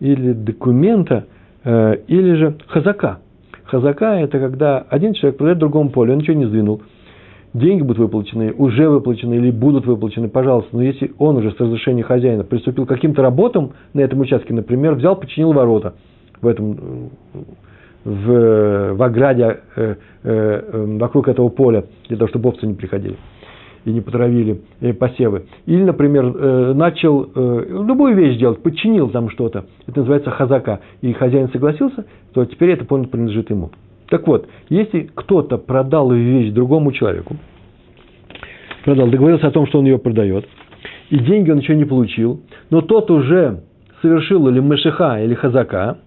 или 0.00 0.32
документа, 0.32 1.26
э, 1.64 1.96
или 2.06 2.34
же 2.34 2.56
хазака. 2.68 3.18
Хазака– 3.64 4.14
это 4.20 4.38
когда 4.38 4.78
один 4.78 5.14
человек 5.14 5.38
продает 5.38 5.58
другому 5.58 5.90
поле, 5.90 6.12
он 6.12 6.18
ничего 6.18 6.36
не 6.36 6.46
сдвинул. 6.46 6.82
Деньги 7.54 7.82
будут 7.82 7.98
выплачены, 7.98 8.52
уже 8.52 8.88
выплачены 8.88 9.34
или 9.34 9.50
будут 9.50 9.86
выплачены, 9.86 10.28
пожалуйста. 10.28 10.76
Но 10.76 10.82
если 10.82 11.12
он 11.18 11.38
уже 11.38 11.52
с 11.52 11.58
разрешения 11.58 12.02
хозяина 12.02 12.44
приступил 12.44 12.84
к 12.84 12.88
каким-то 12.88 13.22
работам 13.22 13.72
на 13.94 14.00
этом 14.00 14.20
участке, 14.20 14.52
например, 14.52 14.94
взял, 14.94 15.16
починил 15.16 15.52
ворота 15.52 15.94
в 16.40 16.46
этом 16.46 17.10
в, 18.04 18.94
в 18.94 19.02
ограде 19.02 19.60
э, 19.76 19.94
э, 20.22 20.96
вокруг 20.98 21.28
этого 21.28 21.48
поля, 21.48 21.84
для 22.08 22.16
того, 22.16 22.28
чтобы 22.28 22.48
овцы 22.50 22.66
не 22.66 22.74
приходили 22.74 23.16
и 23.84 23.90
не 23.90 24.00
потравили 24.00 24.60
э, 24.80 24.92
посевы. 24.92 25.46
Или, 25.66 25.82
например, 25.82 26.24
э, 26.26 26.72
начал 26.74 27.30
э, 27.34 27.66
любую 27.68 28.14
вещь 28.14 28.38
делать, 28.38 28.62
подчинил 28.62 29.08
там 29.08 29.30
что-то. 29.30 29.64
Это 29.86 30.00
называется 30.00 30.30
хазака. 30.30 30.80
И 31.00 31.12
хозяин 31.12 31.48
согласился, 31.50 32.04
то 32.34 32.44
теперь 32.44 32.70
это 32.70 32.84
полностью 32.84 33.12
принадлежит 33.12 33.50
ему. 33.50 33.70
Так 34.08 34.26
вот, 34.26 34.48
если 34.68 35.10
кто-то 35.14 35.58
продал 35.58 36.12
вещь 36.12 36.52
другому 36.52 36.92
человеку, 36.92 37.36
продал, 38.84 39.08
договорился 39.08 39.46
о 39.46 39.50
том, 39.50 39.66
что 39.66 39.78
он 39.78 39.84
ее 39.84 39.98
продает, 39.98 40.46
и 41.10 41.18
деньги 41.18 41.50
он 41.50 41.58
еще 41.58 41.74
не 41.74 41.84
получил, 41.84 42.40
но 42.70 42.80
тот 42.80 43.10
уже 43.10 43.62
совершил 44.00 44.48
или 44.48 44.60
мышиха, 44.60 45.22
или 45.22 45.34
хазака, 45.34 45.98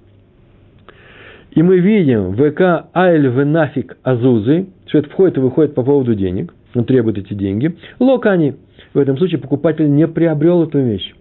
и 1.51 1.61
мы 1.61 1.79
видим 1.79 2.33
ВК 2.35 2.87
Айль 2.93 3.27
Венафик 3.27 3.97
Азузы, 4.03 4.67
что 4.87 4.99
это 4.99 5.09
входит 5.09 5.37
и 5.37 5.41
выходит 5.41 5.75
по 5.75 5.83
поводу 5.83 6.15
денег– 6.15 6.53
он 6.75 6.85
требует 6.85 7.17
эти 7.17 7.33
деньги. 7.33 7.75
Локани. 7.99 8.55
В 8.93 8.99
этом 8.99 9.17
случае 9.17 9.39
покупатель 9.39 9.89
не 9.89 10.07
приобрел 10.07 10.63
эту 10.63 10.79
вещь. 10.79 11.13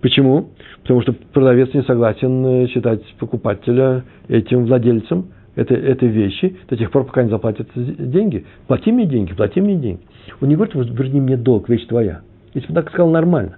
Почему? 0.00 0.50
Потому 0.82 1.00
что 1.02 1.14
продавец 1.32 1.72
не 1.72 1.82
согласен 1.82 2.44
э, 2.46 2.66
считать 2.68 3.02
покупателя 3.18 4.04
этим 4.28 4.66
владельцем 4.66 5.28
этой, 5.54 5.78
этой 5.78 6.08
вещи 6.08 6.56
до 6.68 6.76
тех 6.76 6.90
пор, 6.90 7.06
пока 7.06 7.22
не 7.22 7.30
заплатят 7.30 7.68
деньги. 7.74 8.44
Плати 8.66 8.92
мне 8.92 9.06
деньги, 9.06 9.32
плати 9.32 9.60
мне 9.60 9.76
деньги. 9.76 10.00
Он 10.40 10.48
не 10.48 10.56
говорит, 10.56 10.74
верни 10.74 11.20
мне 11.20 11.36
долг, 11.36 11.68
вещь 11.68 11.86
твоя. 11.86 12.20
Если 12.52 12.68
бы 12.68 12.74
так 12.74 12.90
сказал, 12.90 13.10
нормально. 13.10 13.56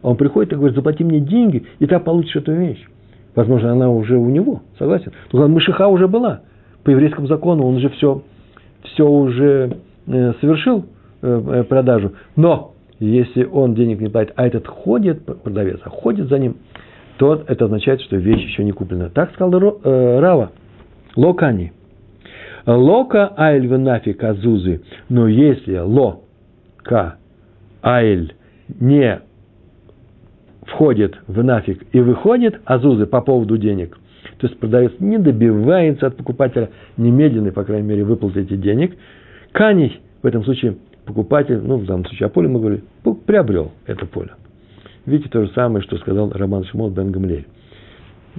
А 0.00 0.08
он 0.08 0.16
приходит 0.16 0.52
и 0.52 0.56
говорит, 0.56 0.74
заплати 0.74 1.04
мне 1.04 1.20
деньги, 1.20 1.64
и 1.78 1.86
ты 1.86 1.98
получишь 2.00 2.36
эту 2.36 2.52
вещь. 2.52 2.82
Возможно, 3.34 3.72
она 3.72 3.90
уже 3.90 4.16
у 4.16 4.28
него, 4.28 4.62
согласен. 4.78 5.12
Но 5.32 5.48
мышиха 5.48 5.88
уже 5.88 6.08
была. 6.08 6.42
По 6.84 6.90
еврейскому 6.90 7.26
закону 7.26 7.66
он 7.66 7.76
уже 7.76 7.88
все, 7.88 8.22
все 8.82 9.08
уже 9.08 9.78
Э, 10.06 10.34
совершил 10.40 10.84
э, 11.22 11.42
э, 11.46 11.64
продажу, 11.64 12.12
но 12.36 12.74
если 12.98 13.44
он 13.44 13.74
денег 13.74 14.00
не 14.00 14.08
платит, 14.08 14.34
а 14.36 14.46
этот 14.46 14.66
ходит, 14.66 15.24
продавец, 15.42 15.80
а 15.82 15.88
ходит 15.88 16.28
за 16.28 16.38
ним, 16.38 16.56
то 17.16 17.42
это 17.46 17.64
означает, 17.64 18.02
что 18.02 18.16
вещь 18.16 18.42
еще 18.44 18.64
не 18.64 18.72
куплена. 18.72 19.08
Так 19.08 19.32
сказал 19.32 19.58
Рава. 19.82 20.52
Локани. 21.16 21.72
Лока 22.66 23.32
айль 23.36 23.66
венафи 23.66 24.12
казузы. 24.12 24.82
Но 25.08 25.28
если 25.28 25.78
ло 25.78 26.20
ка 26.82 27.16
айль 27.82 28.34
не 28.80 29.20
входит 30.66 31.16
в 31.26 31.42
нафиг 31.42 31.82
и 31.92 32.00
выходит 32.00 32.60
азузы 32.64 33.06
по 33.06 33.20
поводу 33.20 33.58
денег, 33.58 33.98
то 34.38 34.46
есть 34.46 34.58
продавец 34.58 34.92
не 34.98 35.18
добивается 35.18 36.06
от 36.06 36.16
покупателя 36.16 36.70
немедленной, 36.96 37.52
по 37.52 37.64
крайней 37.64 37.86
мере, 37.86 38.04
выплаты 38.04 38.42
этих 38.42 38.60
денег, 38.60 38.96
Каний, 39.52 40.00
в 40.22 40.26
этом 40.26 40.44
случае 40.44 40.76
покупатель, 41.04 41.60
ну, 41.62 41.76
в 41.76 41.86
данном 41.86 42.04
случае 42.06 42.26
о 42.26 42.30
поле 42.30 42.48
мы 42.48 42.60
говорили, 42.60 42.82
приобрел 43.26 43.72
это 43.86 44.06
поле. 44.06 44.32
Видите, 45.06 45.28
то 45.28 45.44
же 45.44 45.52
самое, 45.52 45.82
что 45.82 45.98
сказал 45.98 46.30
Роман 46.30 46.64
Шимон 46.64 46.92
Бен 46.92 47.12
Гамлель. 47.12 47.46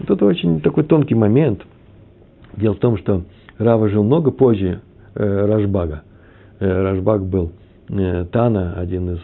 Тут 0.08 0.24
очень 0.24 0.62
такой 0.62 0.84
тонкий 0.84 1.16
момент. 1.16 1.62
Дело 2.58 2.74
в 2.74 2.80
том, 2.80 2.98
что 2.98 3.24
Рава 3.58 3.88
жил 3.88 4.04
много 4.04 4.32
позже 4.32 4.82
э, 5.14 5.46
Рашбага. 5.46 6.04
Э, 6.60 6.82
Рашбаг 6.82 7.24
был 7.26 7.52
э, 7.90 8.26
Тана, 8.32 8.74
один 8.78 9.12
из... 9.12 9.20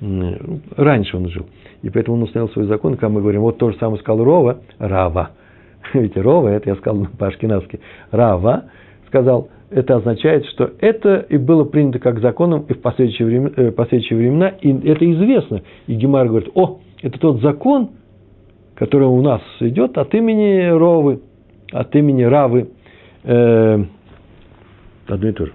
Э, 0.00 0.36
раньше 0.76 1.16
он 1.16 1.28
жил. 1.28 1.46
И 1.82 1.90
поэтому 1.90 2.16
он 2.16 2.22
установил 2.24 2.52
свой 2.52 2.66
закон, 2.66 2.94
когда 2.94 3.08
мы 3.08 3.20
говорим, 3.20 3.42
вот 3.42 3.58
то 3.58 3.70
же 3.70 3.78
самое 3.78 4.00
сказал 4.00 4.24
Рова, 4.24 4.58
Рава. 4.78 5.30
Видите, 5.94 6.20
Рова, 6.20 6.48
это 6.48 6.70
я 6.70 6.76
сказал 6.76 7.06
по-ашкенадски. 7.18 7.80
Рава 8.10 8.64
сказал, 9.06 9.48
это 9.70 9.96
означает, 9.96 10.46
что 10.46 10.70
это 10.80 11.26
и 11.28 11.36
было 11.36 11.64
принято 11.64 11.98
как 11.98 12.20
законом 12.20 12.66
и 12.68 12.74
в 12.74 12.80
последующие, 12.80 13.26
времена, 13.26 13.52
э, 13.56 13.70
последующие 13.70 14.18
времена, 14.18 14.48
и 14.48 14.72
это 14.88 15.10
известно. 15.12 15.62
И 15.86 15.94
Гемар 15.94 16.28
говорит, 16.28 16.50
о, 16.54 16.80
это 17.02 17.18
тот 17.18 17.40
закон, 17.40 17.90
который 18.74 19.06
у 19.06 19.20
нас 19.22 19.42
идет 19.60 19.96
от 19.96 20.14
имени 20.14 20.68
Ровы, 20.68 21.20
от 21.72 21.94
имени 21.94 22.22
Равы, 22.22 22.70
э, 23.24 23.84
одно 25.06 25.28
и 25.28 25.32
то 25.32 25.46
же. 25.46 25.52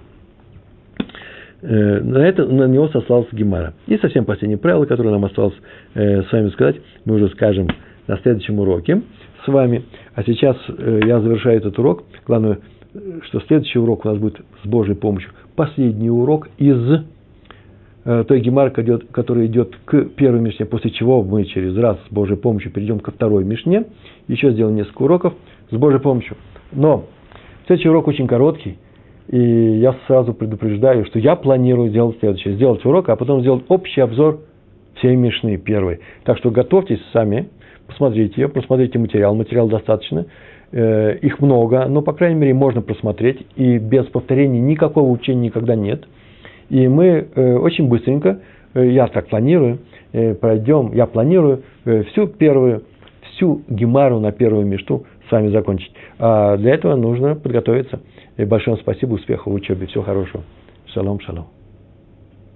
Э, 1.68 2.00
на, 2.00 2.20
это, 2.20 2.46
на 2.46 2.68
него 2.68 2.90
сослался 2.90 3.36
Гемара. 3.36 3.74
И 3.88 3.98
совсем 3.98 4.26
последнее 4.26 4.60
правило, 4.60 4.86
которое 4.86 5.10
нам 5.10 5.26
осталось 5.26 5.56
э, 5.96 6.22
с 6.22 6.32
вами 6.32 6.50
сказать, 6.50 6.76
мы 7.06 7.16
уже 7.16 7.30
скажем 7.30 7.68
на 8.08 8.18
следующем 8.18 8.60
уроке 8.60 9.02
с 9.44 9.48
вами. 9.48 9.84
А 10.14 10.24
сейчас 10.24 10.58
э, 10.68 11.00
я 11.06 11.20
завершаю 11.20 11.58
этот 11.58 11.80
урок. 11.80 12.04
Главное, 12.28 12.60
что 13.24 13.40
следующий 13.48 13.80
урок 13.80 14.06
у 14.06 14.10
нас 14.10 14.18
будет 14.20 14.42
с 14.64 14.68
Божьей 14.68 14.96
помощью. 14.96 15.32
Последний 15.56 16.10
урок 16.10 16.50
из 16.58 17.04
той 18.04 18.40
гемар, 18.40 18.70
который 18.70 19.48
идет 19.48 19.76
к 19.84 20.06
первой 20.16 20.40
Мишне, 20.40 20.68
после 20.68 20.92
чего 20.92 21.24
мы 21.24 21.44
через 21.46 21.76
раз 21.76 21.98
с 22.08 22.14
Божьей 22.14 22.38
помощью 22.38 22.72
перейдем 22.72 23.00
ко 23.00 23.10
второй 23.10 23.44
Мишне, 23.44 23.86
еще 24.28 24.52
сделаем 24.52 24.76
несколько 24.76 25.02
уроков 25.02 25.34
с 25.72 25.76
Божьей 25.76 26.00
помощью. 26.00 26.38
Но 26.72 27.06
следующий 27.66 27.90
урок 27.90 28.08
очень 28.08 28.28
короткий, 28.28 28.78
и 29.28 29.40
я 29.80 29.96
сразу 30.08 30.34
предупреждаю, 30.34 31.06
что 31.06 31.20
я 31.20 31.36
планирую 31.36 31.90
сделать 31.90 32.20
следующее. 32.20 32.56
Сделать 32.56 32.86
урок, 32.86 33.10
а 33.10 33.16
потом 33.16 33.42
сделать 33.42 33.64
общий 33.70 34.02
обзор 34.02 34.40
всей 34.96 35.16
Мишны 35.16 35.58
первой. 35.58 36.00
Так 36.24 36.38
что 36.38 36.52
готовьтесь 36.52 37.00
сами, 37.12 37.50
посмотрите 37.88 38.42
ее, 38.42 38.50
просмотрите 38.50 39.00
материал. 39.00 39.36
Материал 39.36 39.68
достаточно. 39.68 40.26
Э, 40.72 41.18
их 41.22 41.40
много, 41.40 41.86
но, 41.88 42.02
по 42.02 42.14
крайней 42.14 42.40
мере, 42.40 42.54
можно 42.54 42.82
просмотреть. 42.82 43.46
И 43.56 43.78
без 43.78 44.06
повторений 44.06 44.60
никакого 44.60 45.10
учения 45.10 45.48
никогда 45.48 45.76
нет. 45.76 46.04
И 46.70 46.88
мы 46.88 47.28
э, 47.34 47.56
очень 47.56 47.88
быстренько, 47.88 48.40
э, 48.74 48.90
я 48.90 49.08
так 49.08 49.28
планирую, 49.28 49.80
пройдем, 50.40 50.94
я 50.94 51.08
планирую 51.08 51.64
всю 51.84 52.28
первую, 52.28 52.84
всю 53.32 53.64
гемару 53.68 54.20
на 54.20 54.32
первую 54.32 54.66
мечту 54.66 55.06
с 55.28 55.32
вами 55.32 55.50
закончить. 55.50 55.92
А 56.20 56.56
для 56.56 56.74
этого 56.74 56.96
нужно 56.96 57.36
подготовиться. 57.36 58.00
И 58.38 58.46
большое 58.46 58.78
спасибо, 58.78 59.14
успехов 59.14 59.48
в 59.48 59.54
учебе, 59.54 59.88
всего 59.88 60.04
хорошего. 60.04 60.44
Шалом, 60.88 61.20
шалом. 61.20 61.55